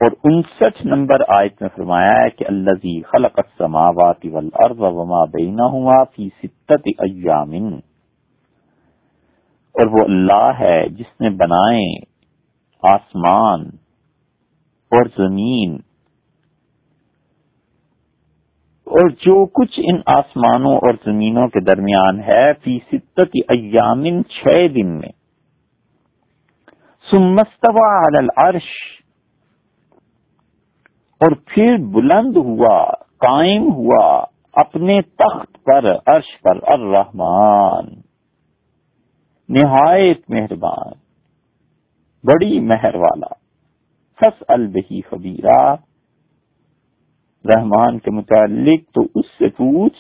اور 0.03 0.11
انسٹھ 0.23 0.85
نمبر 0.85 1.21
آیت 1.33 1.61
میں 1.61 1.69
فرمایا 1.75 2.15
ہے 2.15 2.29
کہ 2.29 2.45
اللہ 2.47 2.85
خلق 3.11 3.39
السماوات 3.39 4.25
والارض 4.25 4.79
وما 4.95 5.23
بینہما 5.33 6.03
فی 6.03 6.27
ستت 6.41 6.87
ایام. 6.99 7.53
اور 9.75 9.91
وہ 9.91 10.03
اللہ 10.05 10.51
ہے 10.59 10.77
جس 10.89 11.21
نے 11.21 11.29
بنائے 11.37 11.85
آسمان 12.83 13.61
اور 14.91 15.07
زمین 15.17 15.77
اور 18.87 19.09
جو 19.21 19.35
کچھ 19.53 19.79
ان 19.83 20.01
آسمانوں 20.15 20.75
اور 20.77 20.93
زمینوں 21.05 21.47
کے 21.47 21.59
درمیان 21.59 22.19
ہے 22.19 22.43
فی 22.63 22.77
ستت 22.91 23.37
ایامن 23.49 24.23
چھ 24.29 24.67
دن 24.75 24.89
میں. 24.99 25.11
سمستوا 27.07 27.87
علی 27.99 28.19
العرش. 28.19 28.69
اور 31.23 31.31
پھر 31.45 31.77
بلند 31.77 32.37
ہوا، 32.37 32.91
قائم 33.17 33.63
ہوا 33.73 34.23
اپنے 34.53 35.01
تخت 35.01 35.63
پر، 35.63 35.95
عرش 35.95 36.41
پر 36.41 36.59
الرحمان 36.61 37.85
نہایت 39.49 40.29
مہربان، 40.29 40.91
بڑی 42.23 42.59
مہر 42.59 42.95
والا۔ 42.95 43.33
فس 44.19 44.43
البہی 44.47 45.01
خبیرہ 45.01 45.75
رحمان 47.45 47.99
کے 47.99 48.11
متعلق 48.11 48.91
تو 48.93 49.01
اس 49.15 49.25
سے 49.39 49.49
پوچھ 49.49 49.97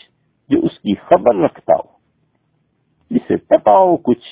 جو 0.49 0.59
اس 0.59 0.79
کی 0.79 0.95
خبر 0.95 1.35
رکھتا 1.35 1.73
ہو، 1.73 1.97
جسے 3.11 3.37
پتا 3.37 3.71
ہو 3.71 3.97
کچھ۔ 3.97 4.27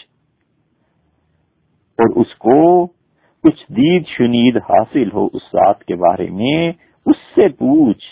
اور 1.98 2.22
اس 2.22 2.36
کو 2.36 2.88
کچھ 3.44 3.72
دید 3.72 4.06
شنید 4.08 4.58
حاصل 4.58 5.12
ہو 5.14 5.26
اس 5.26 5.42
ذات 5.54 5.84
کے 5.84 5.96
بارے 5.96 6.28
میں، 6.30 6.72
اس 7.06 7.18
سے 7.36 7.50
پوچھ، 7.50 8.04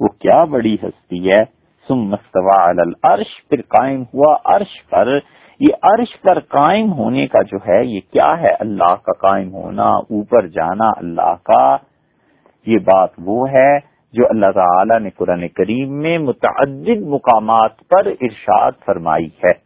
وہ 0.00 0.08
کیا 0.08 0.44
بڑی 0.44 0.74
ہستی 0.74 1.28
ہے؟ 1.28 1.44
سم 1.88 1.94
مستوا 1.94 2.64
العرش، 2.64 3.48
پھر 3.48 3.62
قائم 3.62 4.02
ہوا 4.02 4.36
عرش 4.44 4.88
پر۔ 4.90 5.18
یہ 5.60 5.74
عرش 5.82 6.20
پر 6.20 6.40
قائم 6.40 6.92
ہونے 6.92 7.26
کا 7.26 7.42
جو 7.42 7.56
ہے، 7.56 7.84
یہ 7.84 8.00
کیا 8.12 8.40
ہے؟ 8.40 8.50
اللہ 8.60 8.94
کا 8.94 9.12
قائم 9.12 9.52
ہونا، 9.52 9.88
اوپر 9.96 10.46
جانا 10.46 10.88
اللہ 10.96 11.34
کا۔ 11.42 11.76
یہ 12.66 12.78
بات 12.78 13.10
وہ 13.18 13.48
ہے 13.48 13.78
جو 14.12 14.26
اللہ 14.30 14.52
تعالی 14.52 14.98
نے 14.98 15.10
قرآن 15.10 15.48
کریم 15.48 15.92
میں 15.92 16.18
متعدد 16.18 17.02
مقامات 17.02 17.88
پر 17.88 18.06
ارشاد 18.06 18.72
فرمائی 18.86 19.26
ہے۔ 19.26 19.64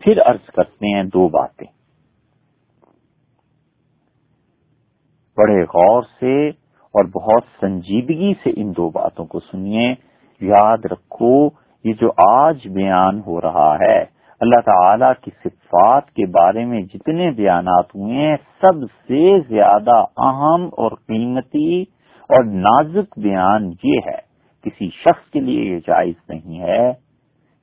پھر 0.00 0.22
عرض 0.22 0.46
کرتے 0.46 0.96
ہیں 0.96 1.02
دو 1.02 1.28
باتیں۔ 1.28 1.79
بڑے 5.36 5.62
غور 5.64 6.02
سے 6.20 6.48
اور 6.94 7.04
بہت 7.04 7.42
سنجیدگی 7.60 8.32
سے 8.42 8.50
ان 8.56 8.72
دو 8.76 8.88
باتوں 8.90 9.24
کو 9.24 9.40
سنیے۔ 9.40 9.94
یاد 10.40 10.84
رکھو، 10.84 11.34
یہ 11.84 11.92
جو 12.00 12.10
آج 12.28 12.66
بیان 12.68 13.20
ہو 13.26 13.40
رہا 13.40 13.74
ہے، 13.80 13.98
اللہ 14.40 14.60
تعالی 14.60 15.06
کی 15.22 15.30
صفات 15.44 16.10
کے 16.10 16.26
بارے 16.26 16.64
میں 16.64 16.80
جتنے 16.82 17.30
بیانات 17.30 17.94
ہوئے 17.94 18.14
ہیں، 18.14 18.36
سب 18.60 18.84
سے 19.08 19.38
زیادہ 19.48 19.96
اہم 20.16 20.68
اور 20.76 20.90
قیمتی 20.90 21.82
اور 22.30 22.44
نازک 22.44 23.18
بیان 23.18 23.70
یہ 23.82 24.00
ہے، 24.06 24.18
کسی 24.64 24.88
شخص 24.88 25.30
کے 25.30 25.40
لیے 25.40 25.64
یہ 25.64 25.78
جائز 25.86 26.14
نہیں 26.28 26.60
ہے 26.60 26.92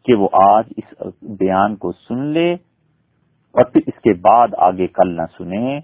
کہ 0.06 0.16
وہ 0.16 0.30
آج 0.48 0.74
اس 0.78 1.14
بیان 1.40 1.76
کو 1.76 1.92
سن 1.92 2.24
لے 2.26 2.54
اور 3.56 3.66
پھر 3.66 3.82
اس 3.88 4.02
کے 4.02 4.14
بعد 4.14 4.48
آگے 4.58 4.88
کل 4.88 5.16
نہ 5.18 5.26
سنے۔ 5.38 5.80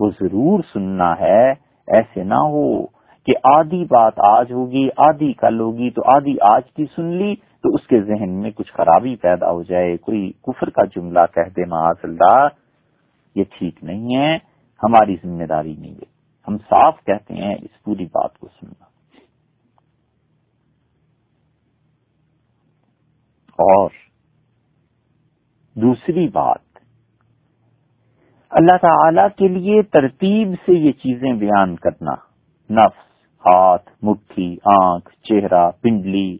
وہ 0.00 0.10
ضرور 0.10 0.60
سننا 0.72 1.20
ہے، 1.20 1.50
ایسے 1.86 2.24
نہ 2.24 2.34
ہو 2.34 2.86
کہ 3.26 3.32
آدھی 3.58 3.84
بات 3.84 4.12
آج 4.16 4.52
ہوگی، 4.52 4.88
آدھی 4.96 5.32
کل 5.32 5.60
ہوگی، 5.60 5.90
تو 5.90 6.02
آدھی 6.16 6.36
آج 6.56 6.70
کی 6.70 6.84
سن 6.96 7.04
لی 7.04 7.34
تو 7.34 7.74
اس 7.74 7.86
کے 7.86 8.00
ذہن 8.00 8.30
میں 8.30 8.50
کچھ 8.50 8.72
خرابی 8.72 9.16
پیدا 9.16 9.50
ہو 9.50 9.62
جائے۔ 9.62 9.96
کوئی 9.96 10.32
کفر 10.42 10.70
کا 10.70 10.84
جملہ 10.84 11.20
کہہ 11.34 11.50
دے 11.56 11.64
معاذ 11.64 11.96
اللہ 12.02 12.48
یہ 13.34 13.44
ٹھیک 13.58 13.84
نہیں 13.84 14.16
ہے، 14.16 14.36
ہماری 14.82 15.16
ذمہ 15.24 15.44
داری 15.44 15.76
نہیں 15.78 15.94
ہے۔ 15.94 16.14
ہم 16.48 16.58
صاف 16.58 17.04
کہتے 17.04 17.34
ہیں 17.34 17.54
اس 17.54 17.82
پوری 17.82 18.04
بات 18.04 18.38
کو 18.38 18.48
سننا۔ 18.48 18.84
اور 23.58 23.90
دوسری 25.74 26.28
بات 26.28 26.63
اللہ 28.60 28.76
تعالی 28.76 29.20
کے 29.36 29.48
لیے 29.48 29.82
ترتیب 29.82 30.52
سے 30.66 30.72
یہ 30.72 30.92
چیزیں 30.92 31.32
بیان 31.32 31.76
کرنا۔ 31.76 32.12
نفس، 32.70 33.26
ہاتھ، 33.38 33.90
مٹھی، 34.02 34.56
آنکھ، 34.82 35.10
چہرہ، 35.22 35.70
پنڈلی، 35.70 36.38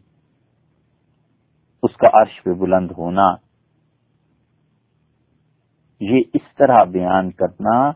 اس 1.83 1.97
کا 1.97 2.23
عرش 2.23 2.43
پہ 2.43 2.51
بلند 2.51 2.91
ہونا۔ 2.99 3.35
یہ 6.01 6.23
اس 6.35 6.57
طرح 6.57 6.85
بیان 6.85 7.31
کرنا 7.31 7.91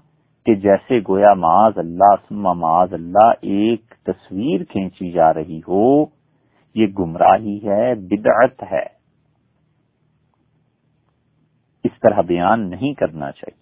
کہ 0.47 0.55
جیسے 0.55 1.01
گویا 1.09 1.35
معاذ 1.35 1.73
اللہ 1.77 2.15
سما 2.29 2.53
معاذ 2.53 2.95
اللہ 2.95 3.31
ایک 3.41 3.95
تصویر 4.05 4.65
کھینچی 4.65 5.13
جا 5.13 5.35
رہی 5.35 5.59
ہو، 5.59 6.03
یہ 6.75 6.87
گمراہی 6.99 7.59
ہے، 7.65 7.95
بدعت 7.95 8.73
ہے۔ 8.73 8.85
اس 11.85 11.93
طرح 12.01 12.21
بیان 12.21 12.71
نہیں 12.71 12.95
کرنا 12.95 13.33
چاہیے۔ 13.33 13.58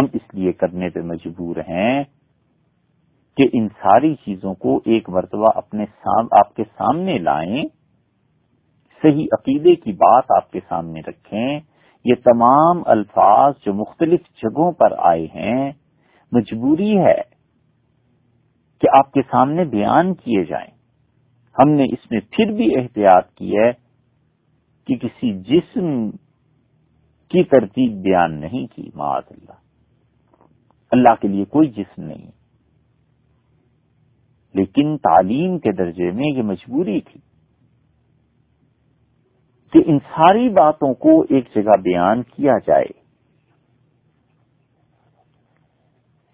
ہم 0.00 0.06
اس 0.12 0.34
لیے 0.34 0.52
کرنے 0.52 0.88
پہ 0.88 1.00
مجبور 1.00 1.56
ہیں 1.56 2.04
کہ 3.36 3.48
ان 3.52 3.68
ساری 3.68 4.14
چیزوں 4.14 4.54
کو 4.54 4.80
ایک 4.84 5.10
مرتبہ 5.10 5.46
اپنے 5.54 5.84
سام، 5.84 6.26
آپ 6.30 6.54
کے 6.54 6.64
سامنے 6.64 7.18
لائیں، 7.18 7.64
صحیح 9.02 9.26
عقیدے 9.32 9.74
کی 9.74 9.92
بات 9.92 10.24
آپ 10.36 10.50
کے 10.50 10.60
سامنے 10.68 11.00
رکھیں۔ 11.00 11.60
یہ 12.04 12.14
تمام 12.14 12.82
الفاظ 12.86 13.54
جو 13.66 13.74
مختلف 13.74 14.20
جگہوں 14.42 14.72
پر 14.72 14.94
آئے 14.98 15.26
ہیں، 15.34 15.72
مجبوری 16.32 16.98
ہے 16.98 17.20
کہ 18.80 18.88
آپ 18.98 19.12
کے 19.12 19.22
سامنے 19.30 19.64
بیان 19.64 20.14
کیے 20.14 20.44
جائیں۔ 20.44 20.70
ہم 21.62 21.70
نے 21.70 21.84
اس 21.84 22.10
میں 22.10 22.20
پھر 22.30 22.52
بھی 22.52 22.76
احتیاط 22.76 23.32
کی 23.32 23.58
ہے 23.58 23.72
کہ 24.86 24.96
کسی 24.96 25.38
جسم 25.38 26.10
کی 27.30 27.44
ترتیب 27.44 28.02
بیان 28.02 28.40
نہیں 28.40 28.66
کی 28.76 28.90
معاذ 28.94 29.22
اللہ۔ 29.30 29.63
اللہ 30.94 31.14
کے 31.20 31.28
لیے 31.28 31.44
کوئی 31.44 31.68
جسم 31.68 32.02
نہیں۔ 32.02 32.30
لیکن 34.54 34.98
تعلیم 34.98 35.58
کے 35.58 35.72
درجے 35.72 36.10
میں 36.10 36.36
یہ 36.36 36.42
مجبوری 36.42 37.00
تھی 37.00 37.20
کہ 39.72 39.78
ان 39.86 39.98
ساری 39.98 40.48
باتوں 40.48 40.94
کو 40.94 41.22
ایک 41.22 41.44
جگہ 41.54 41.80
بیان 41.82 42.22
کیا 42.22 42.58
جائے۔ 42.66 43.04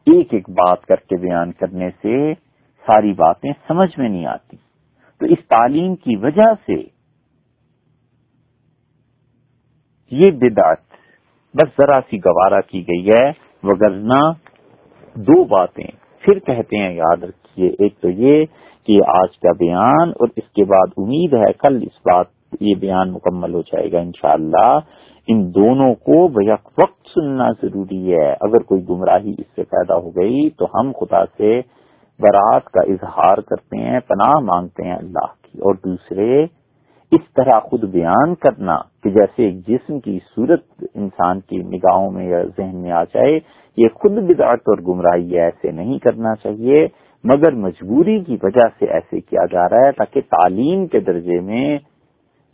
ایک 0.06 0.34
ایک 0.34 0.50
بات 0.50 0.86
کر 0.86 0.96
کے 0.96 1.16
بیان 1.16 1.52
کرنے 1.52 1.90
سے 1.90 2.34
ساری 2.86 3.12
باتیں 3.12 3.52
سمجھ 3.68 3.98
میں 3.98 4.08
نہیں 4.08 4.26
آتی۔ 4.26 4.56
تو 5.18 5.26
اس 5.26 5.38
تعلیم 5.48 5.96
کی 5.96 6.16
وجہ 6.16 6.54
سے 6.66 6.82
یہ 10.10 10.30
بدعت 10.30 10.80
بس 11.54 11.68
ذرا 11.80 12.00
سی 12.10 12.18
گوارا 12.18 12.60
کی 12.60 12.82
گئی 12.82 13.08
ہے۔ 13.08 13.50
وگرنہ 13.62 14.49
دو 15.14 15.44
باتیں 15.44 15.86
پھر 16.20 16.38
کہتے 16.38 16.76
ہیں، 16.76 16.94
یاد 16.94 17.22
رکھیے، 17.22 17.68
ایک 17.68 17.98
تو 18.00 18.10
یہ 18.10 18.44
کہ 18.86 18.98
آج 19.22 19.38
کا 19.38 19.52
بیان 19.52 20.08
اور 20.08 20.28
اس 20.36 20.52
کے 20.52 20.64
بعد 20.64 20.86
امید 20.96 21.34
ہے 21.34 21.52
کل 21.52 21.76
اس 21.76 21.98
بات، 22.04 22.26
یہ 22.60 22.74
بیان 22.74 23.12
مکمل 23.12 23.54
ہو 23.54 23.60
جائے 23.60 23.92
گا 23.92 23.98
انشاءاللہ۔ 23.98 24.78
ان 25.28 25.54
دونوں 25.54 25.94
کو 25.94 26.28
بیک 26.28 26.66
وقت 26.66 27.08
سننا 27.14 27.50
ضروری 27.62 28.14
ہے۔ 28.14 28.32
اگر 28.32 28.62
کوئی 28.62 28.88
گمراہی 28.88 29.30
اس 29.30 29.46
سے 29.56 29.62
پیدا 29.62 29.96
ہو 29.96 30.10
گئی 30.10 30.50
تو 30.50 30.66
ہم 30.74 30.92
خدا 30.92 31.24
سے 31.24 31.60
برات 32.18 32.64
کا 32.64 32.84
اظہار 32.84 33.36
کرتے 33.36 33.76
ہیں، 33.76 34.00
پناہ 34.00 34.40
مانگتے 34.40 34.82
ہیں 34.82 34.94
اللہ 34.94 35.26
کی۔ 35.42 35.58
اور 35.58 35.74
دوسرے، 35.74 36.44
اس 37.12 37.34
طرح 37.34 37.60
خود 37.60 37.84
بیان 37.84 38.34
کرنا 38.34 38.78
کہ 39.02 39.10
جیسے 39.10 39.44
ایک 39.44 39.66
جسم 39.68 40.00
کی 40.00 40.18
صورت 40.34 40.64
انسان 40.94 41.40
کی 41.40 41.56
نگاہوں 41.56 42.10
میں 42.10 42.28
یا 42.28 42.42
ذہن 42.56 42.76
میں 42.76 42.90
آ 42.90 43.04
جائے 43.04 43.40
یہ 43.76 43.88
خود 43.94 44.12
بدعت 44.12 44.58
اور 44.58 44.78
گمراہی 44.78 45.34
ہے 45.34 45.40
ایسے 45.40 45.70
نہیں 45.70 45.98
کرنا 45.98 46.34
چاہیے، 46.34 46.88
مگر 47.24 47.52
مجبوری 47.52 48.24
کی 48.24 48.36
وجہ 48.42 48.68
سے 48.78 48.84
ایسے 48.84 49.20
کیا 49.20 49.46
جا 49.46 49.68
رہا 49.68 49.86
ہے 49.86 49.92
تاکہ 49.92 50.20
تعلیم 50.20 50.86
کے 50.86 51.00
درجے 51.00 51.40
میں 51.40 51.78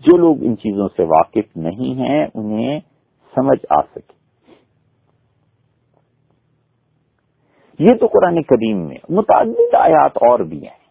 جو 0.01 0.17
لوگ 0.17 0.37
ان 0.41 0.57
چیزوں 0.57 0.89
سے 0.97 1.03
واقف 1.03 1.57
نہیں 1.57 1.95
ہیں، 1.95 2.27
انہیں 2.35 2.81
سمجھ 3.35 3.67
آ 3.71 3.83
سکے۔ 3.83 4.17
یہ 7.79 7.97
تو 8.01 8.07
قرآن 8.07 8.43
کریم 8.43 8.79
میں 8.89 8.97
متعدد 9.09 9.75
آیات 9.75 10.17
اور 10.17 10.41
بھی 10.41 10.63
ہیں۔ 10.63 10.87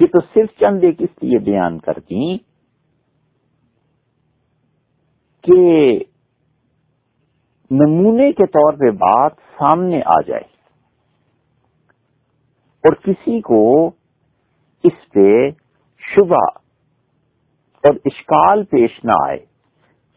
یہ 0.00 0.06
تو 0.06 0.22
صرف 0.34 0.60
چند 0.60 0.84
ایک 0.84 1.02
اس 1.02 1.22
لیے 1.22 1.38
بیان 1.38 1.78
کرتی 1.78 2.38
کہ 5.44 5.98
نمونے 7.70 8.32
کے 8.32 8.46
طور 8.46 8.72
پہ 8.72 8.90
بات 8.90 9.32
سامنے 9.58 10.00
آ 10.06 10.20
جائے 10.26 10.42
اور 12.84 12.94
کسی 12.94 13.40
کو 13.40 13.90
اس 14.84 15.12
پہ 15.12 15.50
شبہ 16.02 16.44
اور 17.84 17.94
اشکال 18.04 18.64
پیش 18.64 19.04
نہ 19.04 19.16
آئے 19.26 19.38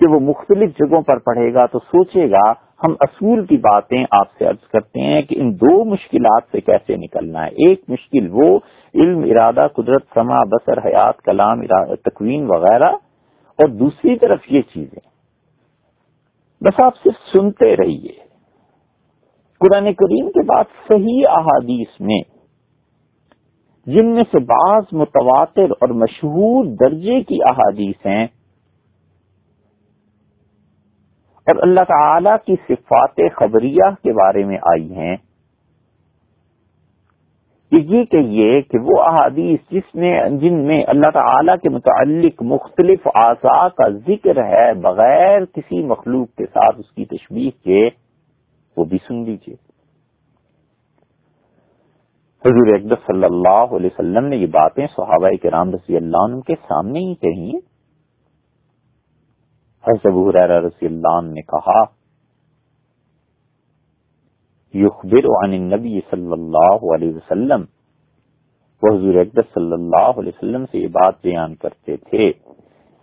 کہ 0.01 0.09
وہ 0.09 0.19
مختلف 0.19 0.69
جگہوں 0.77 1.01
پر 1.01 1.17
پڑھے 1.17 1.53
گا 1.53 1.65
تو 1.65 1.79
سوچے 1.79 2.29
گا 2.31 2.51
ہم 2.83 2.93
اصول 2.99 3.45
کی 3.45 3.57
باتیں 3.57 4.03
آپ 4.19 4.37
سے 4.37 4.45
عرض 4.45 4.67
کرتے 4.67 5.01
ہیں 5.01 5.21
کہ 5.21 5.35
ان 5.39 5.55
دو 5.55 5.83
مشکلات 5.85 6.43
سے 6.51 6.61
کیسے 6.61 6.95
نکلنا 6.95 7.45
ہے۔ 7.45 7.67
ایک 7.67 7.81
مشکل 7.87 8.27
وہ 8.31 8.59
علم، 8.93 9.23
ارادہ، 9.23 9.67
قدرت 9.73 10.03
سما 10.13 10.43
بسر 10.45 10.77
حیات، 10.77 11.21
کلام 11.21 11.65
تکوین 11.95 12.45
وغیرہ 12.49 12.91
اور 13.59 13.67
دوسری 13.69 14.17
طرف 14.17 14.39
یہ 14.49 14.61
چیزیں۔ 14.61 15.12
بس 16.63 16.83
آپ 16.83 16.95
صرف 16.97 17.17
سنتے 17.31 17.75
رہیے۔ 17.77 18.13
قرآن 19.61 19.91
کریم 19.93 20.29
کے 20.31 20.43
بعد 20.45 20.71
صحیح 20.87 21.21
احادیث 21.29 21.99
میں، 22.01 22.21
جن 23.87 24.13
میں 24.13 24.23
سے 24.31 24.39
بعض 24.45 24.93
متواتر 24.93 25.71
اور 25.79 25.89
مشہور 26.01 26.65
درجے 26.79 27.21
کی 27.23 27.37
احادیث 27.43 28.05
ہیں، 28.05 28.25
اور 31.47 31.61
اللہ 31.61 31.83
تعالی 31.87 32.35
کی 32.45 32.55
صفات 32.67 33.19
خبریہ 33.35 33.89
کے 34.03 34.11
بارے 34.13 34.43
میں 34.45 34.57
آئی 34.71 34.91
ہیں۔ 34.95 35.15
یہ 37.73 38.03
کہیے 38.03 38.61
کہ 38.61 38.79
وہ 38.79 39.01
احادیث 39.01 39.59
جس 39.71 39.95
میں 39.95 40.13
جن 40.29 40.53
میں 40.67 40.83
اللہ 40.87 41.11
تعالی 41.13 41.51
کے 41.63 41.69
متعلق 41.69 42.41
مختلف 42.43 43.07
اعضاء 43.15 43.67
کا 43.67 43.89
ذکر 43.89 44.43
ہے 44.43 44.73
بغیر 44.73 45.45
کسی 45.45 45.83
مخلوق 45.83 46.27
کے 46.37 46.45
ساتھ 46.45 46.79
اس 46.79 46.91
کی 46.91 47.05
تشبیح 47.05 47.49
کے، 47.63 47.89
وہ 48.77 48.85
بھی 48.85 48.97
سن 49.07 49.23
لیجیے 49.23 49.55
حضور 52.45 52.73
اقدس 52.75 53.05
صلی 53.07 53.23
اللہ 53.23 53.75
علیہ 53.75 53.89
وسلم 53.93 54.25
نے 54.25 54.37
یہ 54.37 54.47
باتیں 54.47 54.87
صحابہ 54.87 55.29
کے 55.41 55.51
رام 55.51 55.69
رضی 55.71 55.95
اللہ 55.95 56.23
عنہ 56.23 56.39
کے 56.39 56.55
سامنے 56.67 56.99
ہی 56.99 57.15
کہی 57.15 57.51
ہیں 57.51 57.59
حضرت 59.83 60.35
رضی 60.41 60.85
اللہ 60.85 61.17
عنہ 61.17 61.33
نے 61.33 61.41
کہا 61.41 61.83
یخبر 64.73 65.25
عن 65.25 65.53
النبی 65.53 65.99
صلی 66.11 66.31
اللہ 66.31 66.95
علیہ 66.95 67.13
وسلم۔ 67.13 67.63
وہ 68.83 68.95
حضور 68.95 69.15
اقدس 69.15 69.53
صلی 69.53 69.73
اللہ 69.73 70.19
علیہ 70.19 70.31
وسلم 70.35 70.65
سے 70.71 70.77
یہ 70.79 70.87
بات 70.87 71.13
بیان 71.23 71.55
کرتے 71.55 71.97
تھے۔ 71.97 72.31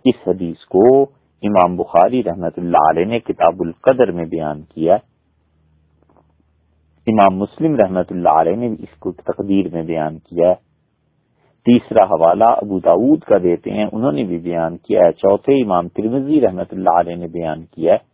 اس 0.05 0.27
حدیث 0.27 0.65
کو 0.65 1.03
امام 1.41 1.75
بخاری 1.75 2.23
رحمت 2.23 2.53
اللہ 2.57 2.89
علیہ 2.89 3.05
نے 3.05 3.19
کتاب 3.19 3.53
القدر 3.59 4.11
میں 4.11 4.25
بیان 4.25 4.61
کیا۔ 4.61 4.95
امام 7.07 7.37
مسلم 7.37 7.75
رحمت 7.75 8.11
اللہ 8.11 8.29
علیہ 8.29 8.55
نے 8.55 8.67
اس 8.67 8.99
کو 8.99 9.11
تقدیر 9.11 9.65
میں 9.73 9.83
بیان 9.83 10.19
کیا۔ 10.19 10.53
تیسرا 11.65 12.03
حوالہ 12.03 12.43
ابو 12.49 12.79
داود 12.79 13.19
کا 13.19 13.37
دیتے 13.43 13.71
ہیں، 13.71 13.85
انہوں 13.91 14.11
نے 14.11 14.23
بھی 14.23 14.37
بیان 14.37 14.77
کیا۔ 14.77 14.99
ہے 15.07 15.11
چوتھے 15.11 15.63
امام 15.63 15.87
ترمزی 15.87 16.41
رحمت 16.41 16.73
اللہ 16.73 16.99
علیہ 16.99 17.15
نے 17.15 17.27
بیان 17.27 17.65
کیا۔ 17.65 17.93
ہے 17.93 18.10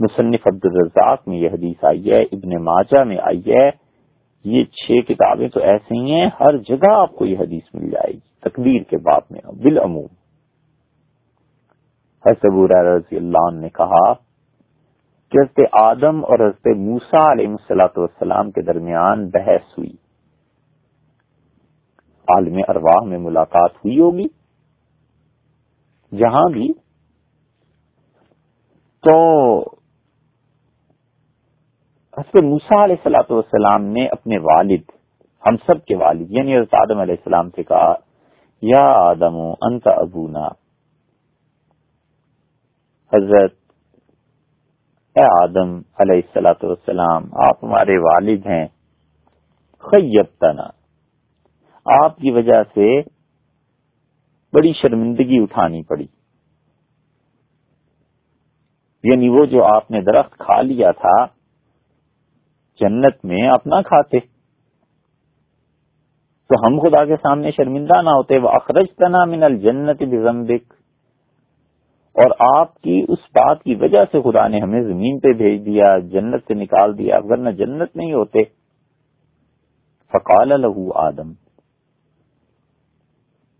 مصنف 0.00 0.46
عبد 0.46 0.64
الرزاق 0.64 1.28
میں 1.28 1.38
یہ 1.38 1.48
حدیث 1.48 1.84
آئی 1.84 2.10
ہے، 2.10 2.22
ابن 2.22 2.64
ماجہ 2.64 3.04
میں 3.04 3.18
آئی 3.18 3.42
ہے۔ 3.50 3.70
یہ 4.44 4.64
چھ 4.64 5.06
کتابیں 5.08 5.48
تو 5.48 5.60
ایسے 5.60 5.94
ہی 5.94 6.12
ہیں، 6.12 6.30
ہر 6.40 6.56
جگہ 6.56 6.92
آپ 6.92 7.14
کو 7.14 7.26
یہ 7.26 7.38
حدیث 7.38 7.74
مل 7.74 7.90
جائے 7.90 8.12
گی، 8.12 8.20
تقدیر 8.40 8.82
کے 8.82 8.96
باب 8.96 9.22
میں، 9.30 9.40
بالعموم۔ 9.62 10.06
حسب 12.24 12.72
رضی 12.76 13.16
اللہ 13.16 13.48
عنہ 13.48 13.60
نے 13.60 13.68
کہا 13.68 14.12
کہ 15.32 15.38
حضرت 15.38 15.60
آدم 15.72 16.24
اور 16.24 16.38
حضرت 16.38 16.66
موسا 16.76 17.32
علیہ 17.32 17.48
السلاۃ 17.48 17.96
والسلام 17.96 18.50
کے 18.50 18.62
درمیان 18.62 19.28
بحث 19.28 19.78
ہوئی۔ 19.78 19.90
عالم 22.28 22.58
ارواح 22.68 23.04
میں 23.04 23.18
ملاقات 23.18 23.76
ہوئی 23.76 24.00
ہوگی۔ 24.00 24.26
جہاں 26.12 26.48
بھی 26.52 26.72
تو 29.04 29.16
حضرت 32.16 32.42
موسا 32.42 32.84
علیہ 32.84 32.96
السلاۃ 32.96 33.30
والسلام 33.30 33.84
نے 33.84 34.06
اپنے 34.06 34.38
والد، 34.38 34.90
ہم 35.44 35.56
سب 35.56 35.84
کے 35.84 35.96
والد 35.96 36.30
یعنی 36.30 36.56
حضرت 36.56 36.74
آدم 36.80 36.98
علیہ 36.98 37.14
السلام 37.14 37.50
سے 37.50 37.62
کہا، 37.62 37.94
یا 38.62 38.84
آدم، 38.92 39.36
انت 39.62 39.86
ابونا. 39.86 40.46
حضرت، 43.12 43.54
اے 45.16 45.26
آدم 45.42 45.76
علیہ 45.76 46.16
السلاۃ 46.16 46.62
والسلام، 46.62 47.24
آپ 47.34 47.64
ہمارے 47.64 47.98
والد 47.98 48.46
ہیں، 48.46 48.66
خیبتنا. 49.78 50.66
آپ 51.86 52.16
کی 52.16 52.30
وجہ 52.30 52.62
سے 52.74 53.00
بڑی 54.52 54.72
شرمندگی 54.72 55.42
اٹھانی 55.42 55.82
پڑی۔ 55.82 56.06
یعنی 59.04 59.28
وہ 59.28 59.46
جو 59.46 59.64
آپ 59.64 59.90
نے 59.90 60.00
درخت 60.00 60.38
کھا 60.38 60.62
لیا 60.62 60.90
تھا 60.90 61.35
جنت 62.80 63.24
میں 63.24 63.48
اپنا 63.48 63.82
کھاتے۔ 63.82 64.20
تو 66.50 66.54
ہم 66.54 66.78
خدا 66.80 67.04
کے 67.04 67.16
سامنے 67.16 67.50
شرمندہ 67.50 68.02
نہ 68.02 68.10
ہوتے 68.10 68.38
وہ 68.38 68.48
اخرج 68.48 68.86
تنا 68.96 69.24
من 69.24 69.42
الجنت 69.42 70.02
بزمبک 70.02 70.72
اور 72.16 72.58
آپ 72.58 72.74
کی 72.74 73.04
اس 73.08 73.18
بات 73.18 73.62
کی 73.62 73.74
وجہ 73.74 74.04
سے 74.12 74.20
خدا 74.22 74.48
نے 74.48 74.60
ہمیں 74.60 74.82
زمین 74.82 75.18
پہ 75.18 75.32
بھیج 75.32 75.66
دیا، 75.66 75.98
جنت 75.98 76.44
سے 76.48 76.54
نکال 76.54 76.98
دیا، 76.98 77.18
ورنہ 77.24 77.50
جنت 77.50 77.96
نہیں 77.96 78.12
ہوتے۔ 78.12 78.44
فقال 80.12 80.60
لہو 80.60 80.98
آدم۔ 80.98 81.32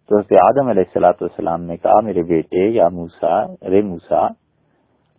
تو 0.09 0.19
حضرت 0.19 0.33
آدم 0.33 0.69
علیہ 0.69 0.83
السلاۃ 0.87 1.21
والسلام 1.21 1.63
نے 1.63 1.77
کہا، 1.77 2.01
میرے 2.01 2.23
بیٹے 2.23 2.69
یا 2.69 2.89
موسا 2.89 3.45
رے 3.45 3.83
موسا 3.83 4.27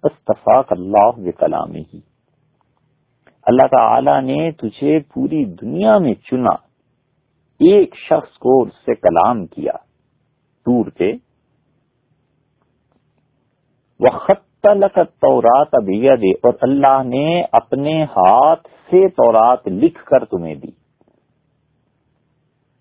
استفاق 0.03 0.65
اللہ 0.69 1.31
کلامی 1.31 1.83
ہی 1.93 1.99
اللہ 3.47 3.67
تعالی 3.67 4.21
نے 4.21 4.51
تجھے 4.51 4.99
پوری 4.99 5.45
دنیا 5.45 5.91
میں 5.99 6.13
چنا، 6.13 6.53
ایک 7.59 7.95
شخص 7.95 8.37
کو 8.37 8.63
اس 8.63 8.73
سے 8.85 8.95
کلام 8.95 9.45
کیا، 9.45 9.71
دور 10.65 10.85
پہ 10.85 11.11
وہ 13.99 14.17
خط 14.17 14.65
تورات 15.21 15.67
ابیا 15.73 16.15
دے 16.15 16.31
اور 16.31 16.53
اللہ 16.61 17.03
نے 17.03 17.41
اپنے 17.51 18.03
ہاتھ 18.03 18.67
سے 18.67 19.07
تورات 19.09 19.67
لکھ 19.67 20.03
کر 20.05 20.25
تمہیں 20.25 20.55
دی۔ 20.55 20.71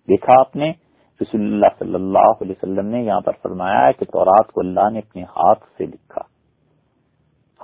دیکھا 0.07 0.39
آپ 0.39 0.55
نے، 0.55 0.69
رسول 1.21 1.41
اللہ 1.41 1.79
صلی 1.79 1.95
اللہ 1.95 2.33
علیہ 2.41 2.51
وسلم 2.51 2.87
نے 2.87 3.01
یہاں 3.03 3.21
پر 3.21 3.31
فرمایا 3.43 3.87
ہے 3.87 3.93
کہ 3.93 4.05
تورات 4.05 4.51
کو 4.51 4.61
اللہ 4.61 4.89
نے 4.89 4.99
اپنے 4.99 5.23
ہاتھ 5.23 5.65
سے 5.77 5.85
لکھا۔ 5.85 6.21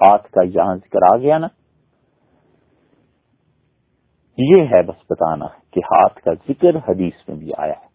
ہاتھ 0.01 0.31
کا 0.31 0.41
یہاں 0.43 0.75
ذکر 0.75 1.15
آ 1.15 1.17
گیا 1.17 1.37
نا۔ 1.37 1.47
یہ 4.37 4.63
ہے 4.63 4.81
بس 4.83 5.01
بتانا 5.09 5.47
کہ 5.71 5.79
ہاتھ 5.79 6.21
کا 6.21 6.33
ذکر 6.33 6.75
حدیث 6.75 7.27
میں 7.27 7.35
بھی 7.35 7.51
آیا 7.57 7.73
ہے۔ 7.73 7.91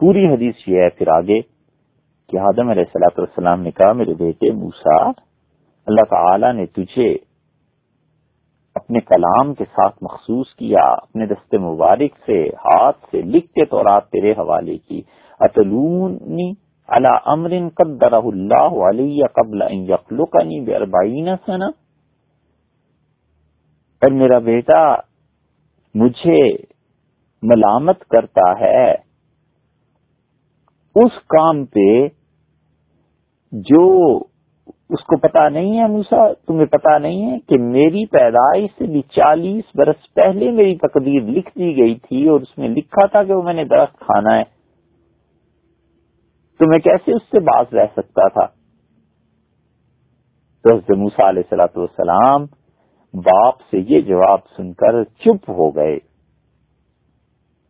پوری 0.00 0.26
حدیث 0.26 0.68
یہ 0.68 0.82
ہے 0.82 0.88
پھر 0.90 1.08
آگے 1.08 1.40
کہ 2.28 2.38
آدم 2.38 2.68
علیہ 2.68 2.82
السلاۃ 2.82 3.18
والسلام 3.18 3.62
نے 3.62 3.70
کہا، 3.70 3.92
میرے 3.92 4.14
بیٹے 4.14 4.50
موسا 4.50 5.08
اللہ 5.86 6.04
تعالی 6.10 6.52
نے 6.52 6.66
تجھے 6.66 7.16
اپنے 8.74 9.00
کلام 9.00 9.54
کے 9.54 9.64
ساتھ 9.64 9.96
مخصوص 10.02 10.54
کیا، 10.54 10.82
اپنے 10.92 11.26
دست 11.26 11.54
مبارک 11.54 12.16
سے، 12.26 12.48
ہاتھ 12.48 12.98
سے 13.10 13.22
لکھ 13.22 13.52
کے 13.52 13.64
تورات 13.64 14.08
تیرے 14.10 14.32
حوالے 14.32 14.78
کی۔ 14.78 15.02
اتلونی 15.40 16.50
اللہ 16.88 17.18
امر 17.24 17.52
قدر 17.74 18.12
اللہ 18.12 18.80
علیہ 18.88 19.26
قبل 19.32 19.62
ان 19.62 19.84
یخلقنی 19.84 20.60
باربعین 20.60 21.28
سنہ۔ 21.46 21.64
اور 24.02 24.10
میرا 24.10 24.38
بیٹا 24.38 24.94
مجھے 25.94 26.40
ملامت 27.42 28.04
کرتا 28.04 28.60
ہے، 28.60 28.90
اس 30.96 31.18
کام 31.26 31.64
پہ 31.64 32.08
جو 33.52 33.84
اس 34.88 35.02
کو 35.04 35.16
پتا 35.16 35.48
نہیں 35.48 35.78
ہے 35.78 35.86
موسا 35.86 36.32
تمہیں 36.32 36.66
پتا 36.66 36.98
نہیں 36.98 37.30
ہے 37.30 37.38
کہ 37.40 37.58
میری 37.58 38.06
پیدائش 38.06 38.70
سے 38.78 38.86
بھی 38.86 39.02
چالیس 39.02 39.64
برس 39.74 40.14
پہلے 40.14 40.50
میری 40.50 40.76
تقدیر 40.76 41.22
لکھ 41.22 41.50
دی 41.58 41.76
گئی 41.76 41.94
تھی 41.94 42.28
اور 42.28 42.40
اس 42.40 42.58
میں 42.58 42.68
لکھا 42.68 43.06
تھا 43.06 43.22
کہ 43.22 43.32
وہ 43.32 43.42
میں 43.42 43.54
نے 43.54 43.64
درخت 43.64 43.98
کھانا 43.98 44.36
ہے۔ 44.38 44.44
تو 46.60 46.66
میں 46.66 46.78
کیسے 46.78 47.12
اس 47.12 47.22
سے 47.22 47.40
باز 47.40 47.74
رہ 47.74 47.86
سکتا 47.92 48.28
تھا؟ 48.28 48.46
تو 50.64 50.74
حضرت 50.74 50.90
موسا 50.90 51.28
علیہ 51.28 51.42
سلاۃ 51.50 51.76
والسلام 51.76 52.46
باپ 53.14 53.54
سے 53.70 53.78
یہ 53.88 54.00
جواب 54.00 54.38
سن 54.56 54.72
کر 54.72 55.04
چپ 55.04 55.50
ہو 55.50 55.76
گئے۔ 55.76 55.98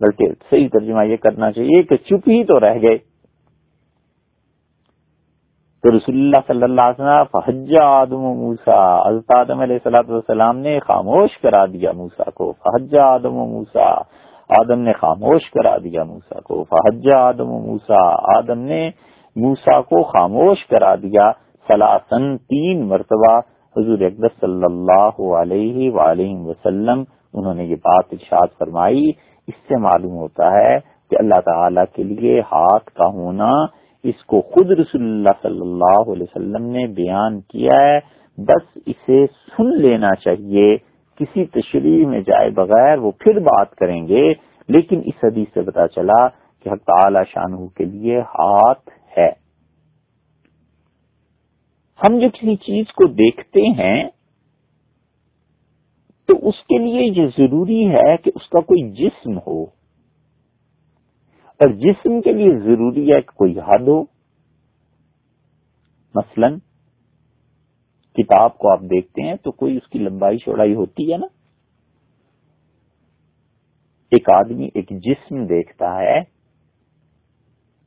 بلکہ 0.00 0.24
صحیح 0.50 0.68
ترجمہ 0.72 1.06
یہ 1.06 1.16
کرنا 1.16 1.52
چاہیے 1.52 1.82
کہ 1.82 1.96
چپ 1.96 2.28
ہی 2.28 2.44
تو 2.44 2.60
رہ 2.60 2.74
گئے۔ 2.82 2.98
تو 5.82 5.96
رسول 5.96 6.14
اللہ 6.14 6.40
صلی 6.46 6.62
اللہ 6.62 6.80
علیہ 6.80 7.04
وسلم، 7.04 7.24
فحج 7.24 7.74
آدم 7.82 8.24
و 8.24 8.34
موسا 8.34 9.08
حضرت 9.08 9.36
آدم 9.36 9.60
علیہ 9.60 9.76
السلط 9.76 10.10
والسلام 10.10 10.58
نے 10.58 10.80
خاموش 10.80 11.38
کرا 11.38 11.66
دیا 11.66 11.92
موسا 11.92 12.30
کو۔ 12.30 12.52
فحج 12.52 12.96
آدم 12.96 13.36
و 13.36 13.46
موسا 13.46 13.90
آدم 14.48 14.80
نے 14.80 14.92
خاموش 14.92 15.50
کرا 15.50 15.78
دیا 15.78 16.04
موسا 16.04 16.40
کو۔ 16.40 16.64
فحج 16.64 17.08
آدم 17.16 17.50
و 17.50 17.58
موسا 17.58 18.14
آدم 18.38 18.58
نے 18.58 18.90
موسا 19.36 19.80
کو 19.80 20.02
خاموش 20.02 20.66
کرا 20.66 20.94
دیا۔ 20.94 21.32
سلاسن 21.68 22.38
تین 22.38 22.86
مرتبہ 22.86 23.40
حضور 23.76 24.00
اقدس 24.00 24.40
صلی 24.40 24.64
اللہ 24.64 25.20
علیہ 25.20 25.90
وآلہ 25.90 26.38
وسلم، 26.38 27.02
انہوں 27.34 27.54
نے 27.54 27.64
یہ 27.64 27.76
بات 27.76 28.04
ارشاد 28.12 28.58
فرمائی۔ 28.58 29.10
اس 29.46 29.54
سے 29.68 29.76
معلوم 29.76 30.16
ہوتا 30.16 30.52
ہے 30.52 30.78
کہ 31.10 31.16
اللہ 31.18 31.40
تعالی 31.40 31.80
کے 31.92 32.02
لیے 32.02 32.40
ہاتھ 32.40 32.90
کا 32.90 33.06
ہونا، 33.06 33.50
اس 34.04 34.24
کو 34.26 34.40
خود 34.40 34.70
رسول 34.70 35.02
اللہ 35.02 35.42
صلی 35.42 35.60
اللہ 35.60 36.10
علیہ 36.12 36.22
وسلم 36.22 36.66
نے 36.66 36.86
بیان 36.86 37.40
کیا 37.40 37.80
ہے۔ 37.80 38.20
بس 38.38 38.78
اسے 38.86 39.26
سن 39.26 39.76
لینا 39.76 40.14
چاہیے۔ 40.14 40.76
کسی 41.20 41.44
تشریح 41.44 42.06
میں 42.06 42.20
جائے 42.20 42.50
بغیر 42.50 42.98
وہ 42.98 43.10
پھر 43.10 43.38
بات 43.38 43.74
کریں 43.74 44.08
گے۔ 44.08 44.34
لیکن 44.68 45.00
اس 45.04 45.24
حدیث 45.24 45.54
سے 45.54 45.62
پتا 45.62 45.88
چلا 45.88 46.28
کہ 46.28 46.68
حق 46.68 46.78
تعالی 46.78 47.18
شاہ 47.28 47.66
کے 47.76 47.84
لیے 47.84 48.20
ہاتھ 48.20 48.90
ہے۔ 49.18 49.39
ہم 52.00 52.18
جو 52.18 52.28
کسی 52.28 52.56
چیز 52.56 52.84
کو 52.86 53.08
دیکھتے 53.08 53.60
ہیں، 53.82 54.08
تو 56.28 56.48
اس 56.48 56.54
کے 56.54 56.78
لیے 56.78 57.22
یہ 57.22 57.26
ضروری 57.26 57.88
ہے 57.88 58.16
کہ 58.16 58.30
اس 58.34 58.48
کا 58.48 58.60
کوئی 58.60 58.90
جسم 58.92 59.38
ہو۔ 59.38 59.62
اور 61.60 61.70
جسم 61.70 62.20
کے 62.20 62.32
لیے 62.32 62.58
ضروری 62.58 63.06
ہے 63.06 63.20
کہ 63.22 63.36
کوئی 63.36 63.58
حد 63.58 63.88
ہو۔ 63.88 64.02
مثلا، 66.14 66.48
کتاب 68.12 68.58
کو 68.58 68.72
آپ 68.72 68.80
دیکھتے 68.80 69.22
ہیں 69.22 69.34
تو 69.34 69.50
کوئی 69.50 69.76
اس 69.76 69.88
کی 69.88 69.98
لمبائی 69.98 70.38
چوڑائی 70.38 70.74
ہوتی 70.74 71.12
ہے 71.12 71.16
نا۔ 71.16 71.26
ایک 74.10 74.30
آدمی، 74.30 74.68
ایک 74.74 74.90
جسم 74.90 75.46
دیکھتا 75.46 75.96
ہے 75.96 76.20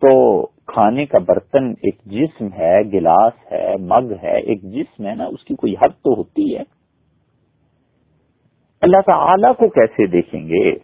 تو 0.02 0.46
کھانے 0.68 1.06
کا 1.06 1.18
برتن 1.20 1.70
ایک 1.70 1.96
جسم 2.06 2.48
ہے، 2.54 2.82
گلاس 2.94 3.34
ہے، 3.52 3.76
مگ 3.80 4.14
ہے، 4.24 4.40
ایک 4.40 4.62
جسم 4.62 5.08
ہے 5.08 5.16
نا، 5.16 5.26
اس 5.26 5.44
کی 5.44 5.56
کوئی 5.56 5.74
حد 5.74 5.90
تو 5.90 6.14
ہوتی 6.18 6.58
ہے۔ 6.58 6.64
اللہ 8.82 9.02
تعالی 9.06 9.48
کو 9.58 9.70
کیسے 9.70 10.08
دیکھیں 10.08 10.48
گے؟ 10.48 10.76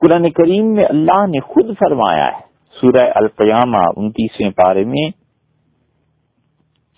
قرآن 0.00 0.30
کریم 0.30 0.66
میں 0.66 0.84
اللہ 0.84 1.26
نے 1.26 1.40
خود 1.40 1.66
فرمایا 1.78 2.26
ہے، 2.26 2.40
سورہ 2.80 3.10
القیامہ 3.14 3.82
انتیسویں 3.96 4.50
پارے 4.50 4.84
میں، 4.84 5.10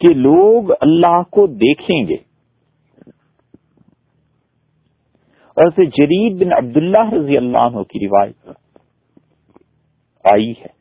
کہ 0.01 0.15
لوگ 0.15 0.73
اللہ 0.81 1.23
کو 1.31 1.47
دیکھیں 1.47 2.09
گے۔ 2.09 2.17
اور 5.57 5.71
سے 5.71 5.85
جرید 5.85 6.47
بن 6.47 6.53
عبداللہ 6.53 7.13
رضی 7.13 7.37
اللہ 7.37 7.59
عنہ 7.59 7.83
کی 7.83 8.07
روایت 8.07 8.60
آئی 10.25 10.51
ہے۔ 10.51 10.79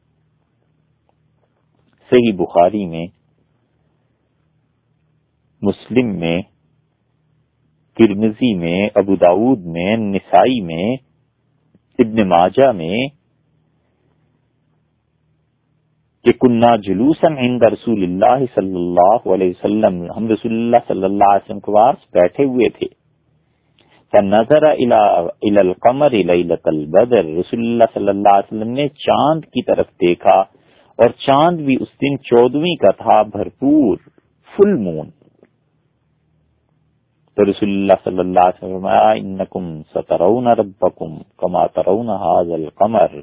صحیح 2.11 2.31
بخاری 2.37 2.85
میں، 2.85 3.07
مسلم 5.61 6.19
میں 6.19 6.41
کرمزی 7.97 8.53
میں، 8.53 8.89
ابو 8.95 9.15
داود 9.15 9.65
میں، 9.65 9.97
نسائی 9.97 10.61
میں، 10.61 10.93
ابن 11.99 12.27
ماجہ 12.27 12.71
میں 12.71 13.07
کہ 16.25 16.31
کنہ 16.31 16.77
جلوس 16.77 17.23
عند 17.37 17.63
رسول 17.63 18.03
اللہ 18.03 18.45
صلی 18.55 18.75
اللہ 18.75 19.33
علیہ 19.33 19.49
وسلم، 19.49 20.11
ہم 20.17 20.27
رسول 20.27 20.51
اللہ 20.51 20.77
صلی 20.87 21.03
اللہ 21.03 21.23
علیہ 21.23 21.45
وسلم 21.45 21.59
کے 21.59 21.73
پاس 21.73 21.95
بیٹھے 22.13 22.43
ہوئے 22.43 22.69
تھے۔ 22.69 22.98
نظر 24.13 24.63
القمر 25.59 26.11
لیلت 26.25 26.67
البدر. 26.67 27.25
رسول 27.39 27.59
اللہ 27.61 27.89
صلی 27.93 28.09
اللہ 28.09 28.35
علیہ 28.35 28.47
وسلم 28.47 28.71
نے 28.73 28.87
چاند 29.05 29.45
کی 29.45 29.61
طرف 29.63 29.87
دیکھا 30.01 30.37
اور 30.99 31.09
چاند 31.25 31.59
بھی 31.65 31.75
اس 31.81 31.91
دن 32.01 32.17
چودویں 32.23 32.75
کا 32.75 32.91
تھا، 33.03 33.21
بھرپور 33.35 33.97
فل 34.53 34.75
مون 34.77 35.09
تو 37.37 37.49
رسول 37.49 37.69
اللہ 37.69 38.03
صلی 38.03 38.19
اللہ 38.19 38.47
علیہ 38.47 38.63
وسلم 38.63 38.85
انکم 38.87 39.71
سترون 39.93 40.47
ربکم 40.59 41.17
کما 41.37 41.65
ترون 41.73 42.09
حاض 42.23 42.51
القمر. 42.53 43.19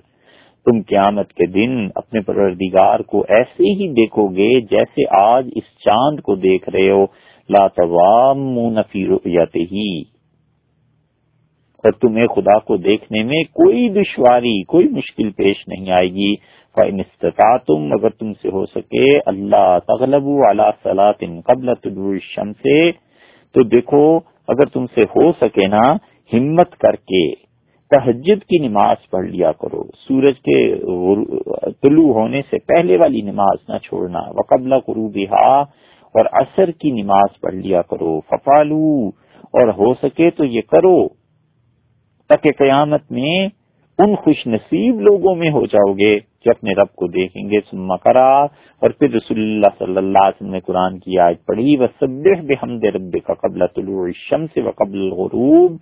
تم 0.67 0.81
قیامت 0.89 1.33
کے 1.33 1.47
دن 1.53 1.77
اپنے 1.95 2.21
پروردگار 2.27 3.01
کو 3.11 3.25
ایسے 3.29 3.73
ہی 3.79 3.89
دیکھو 3.95 4.27
گے 4.37 4.51
جیسے 4.71 5.05
آج 5.19 5.51
اس 5.57 5.67
چاند 5.85 6.21
کو 6.21 6.35
دیکھ 6.45 6.69
رہے 6.71 6.91
ہو. 6.91 7.05
لا 7.49 7.67
توام 7.77 8.81
فی 8.83 9.07
رؤیته 9.07 10.15
اور 11.87 12.01
تمہیں 12.01 12.35
خدا 12.35 12.59
کو 12.59 12.77
دیکھنے 12.77 13.23
میں 13.23 13.45
کوئی 13.45 13.89
دشواری، 13.89 14.63
کوئی 14.63 14.89
مشکل 14.89 15.31
پیش 15.31 15.69
نہیں 15.69 15.91
آئے 15.91 16.09
گی، 16.09 16.37
فَإِنِ 16.75 17.03
اگر 17.93 18.09
تم 18.09 18.33
سے 18.33 18.49
ہو 18.49 18.67
سکے، 18.67 19.19
اللہ 19.27 19.79
تغلب 19.89 20.25
علی 20.49 20.63
صلاة 20.83 21.41
قبل 21.45 21.75
طلوع 21.75 22.13
الشمس، 22.13 22.63
تو 23.53 23.65
دیکھو، 23.65 24.17
اگر 24.49 24.67
تم 24.67 24.87
سے 24.87 25.01
ہو 25.01 25.33
سکے 25.33 25.69
نا، 25.69 25.97
ہمت 26.33 26.77
کر 26.77 26.97
کے 26.97 27.35
تہجد 27.91 28.45
کی 28.45 28.69
نماز 28.69 29.11
پڑھ 29.11 29.27
لیا 29.27 29.53
کرو۔ 29.53 29.83
سورج 30.09 30.35
کے 30.35 30.75
طلوع 31.83 32.13
ہونے 32.15 32.43
سے 32.51 32.59
پہلے 32.59 32.97
والی 32.97 33.21
نماز 33.21 33.71
نہ 33.71 33.79
چھوڑنا۔ 33.79 34.19
وقبلہ 34.19 34.75
کرو 34.87 35.09
اور 36.15 36.25
عصر 36.33 36.71
کی 36.71 36.91
نماز 36.91 37.41
پڑھ 37.41 37.55
لیا 37.55 37.83
کرو۔ 37.83 38.21
ففالو 38.21 39.09
اور 39.43 39.69
ہو 39.69 39.95
سکے 39.95 40.31
تو 40.31 40.45
یہ 40.45 40.61
کرو۔ 40.61 41.26
تاکہ 42.29 42.53
قیامت 42.59 43.11
میں 43.11 43.49
ان 43.99 44.15
خوش 44.17 44.47
نصیب 44.47 45.01
لوگوں 45.01 45.35
میں 45.35 45.51
ہو 45.51 45.67
جاؤ 45.67 45.93
گے 45.93 46.19
کہ 46.21 46.49
اپنے 46.49 46.73
رب 46.73 46.95
کو 46.95 47.07
دیکھیں 47.07 47.51
گے۔ 47.51 47.61
سما 47.71 47.97
کرا 47.97 48.29
اور 48.83 48.91
پھر 48.91 49.11
رسول 49.11 49.39
اللہ 49.41 49.79
صلی 49.79 49.97
اللہ 49.97 50.25
علیہ 50.25 50.37
وسلم 50.37 50.51
نے 50.51 50.61
قرآن 50.61 50.99
کی 50.99 51.19
آج 51.19 51.35
پڑھی 51.47 51.77
و 51.77 51.87
سب 52.01 52.29
بحمد 52.47 52.85
رب 52.85 53.17
کا 53.25 53.35
قبل 53.35 53.67
طلوع 53.67 54.05
الشمس 54.05 54.57
و 54.57 54.71
قبل 54.71 55.01
الغروب 55.01 55.77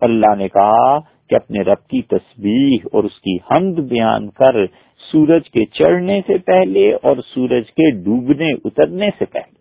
اللہ 0.00 0.34
نے 0.38 0.48
کہا 0.48 0.98
کہ 0.98 1.34
اپنے 1.34 1.62
رب 1.62 1.88
کی 1.88 2.02
تسبیح 2.02 2.86
اور 2.92 3.04
اس 3.04 3.20
کی 3.20 3.36
حمد 3.36 3.78
بیان 3.78 4.28
کر 4.28 4.66
سورج 5.12 5.50
کے 5.50 5.64
چڑھنے 5.64 6.20
سے 6.26 6.38
پہلے 6.38 6.92
اور 6.92 7.16
سورج 7.34 7.70
کے 7.70 7.90
ڈوبنے، 7.90 8.52
اترنے 8.64 9.10
سے 9.18 9.24
پہلے۔ 9.24 9.56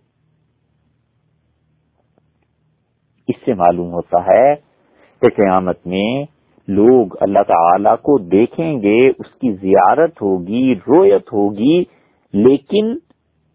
اس 3.28 3.36
سے 3.46 3.54
معلوم 3.54 3.92
ہوتا 3.92 4.22
ہے 4.24 4.67
کہ 5.22 5.30
قیامت 5.30 5.78
میں 5.86 6.26
لوگ 6.68 7.08
اللہ 7.22 7.44
تعالی 7.48 7.90
کو 7.96 8.18
دیکھیں 8.18 8.82
گے، 8.82 9.08
اس 9.10 9.34
کی 9.42 9.54
زیارت 9.54 10.22
ہوگی 10.22 10.76
رویت 10.76 11.34
ہوگی، 11.34 11.84
لیکن 12.34 12.98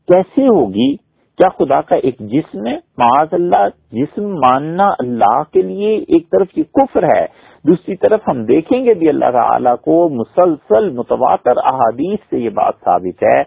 کیسے 0.08 0.44
ہوگی؟ 0.44 0.96
کیا 1.38 1.48
خدا 1.48 1.80
کا 1.80 1.96
ایک 1.96 2.18
جسم 2.18 2.66
ہے؟ 2.66 2.76
معاذ 2.98 3.28
اللہ، 3.32 3.68
جسم 3.92 4.34
ماننا 4.34 4.88
اللہ 4.98 5.42
کے 5.52 5.62
لیے 5.62 5.96
ایک 6.08 6.30
طرف 6.30 6.48
کی 6.48 6.62
کفر 6.62 7.02
ہے، 7.02 7.24
دوسری 7.64 7.96
طرف 7.96 8.20
ہم 8.28 8.44
دیکھیں 8.44 8.84
گے 8.84 8.94
بھی 8.94 9.08
اللہ 9.08 9.30
تعالی 9.32 9.70
کو 9.82 10.08
مسلسل 10.08 10.90
متواتر 10.90 11.56
احادیث 11.56 12.18
سے 12.30 12.38
یہ 12.38 12.50
بات 12.50 12.74
ثابت 12.84 13.22
ہے۔ 13.22 13.42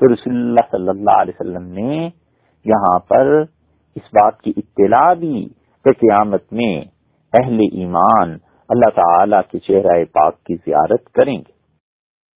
تو 0.00 0.12
رسول 0.12 0.36
اللہ 0.36 0.70
صلی 0.70 0.88
اللہ 0.88 1.20
علیہ 1.20 1.32
وسلم 1.40 1.66
نے 1.66 2.08
یہاں 2.64 2.98
پر 2.98 3.42
اس 3.96 4.02
بات 4.12 4.40
کی 4.40 4.52
اطلاع 4.56 5.14
دی۔ 5.14 5.61
کہ 5.84 5.92
قیامت 5.92 6.52
میں 6.52 6.74
اہل 7.32 7.60
ایمان 7.72 8.36
اللہ 8.68 8.90
تعالی 8.94 9.36
کے 9.50 9.58
چہرہ 9.58 10.04
پاک 10.04 10.42
کی 10.44 10.54
زیارت 10.54 11.12
کریں 11.12 11.36
گے۔ 11.36 11.51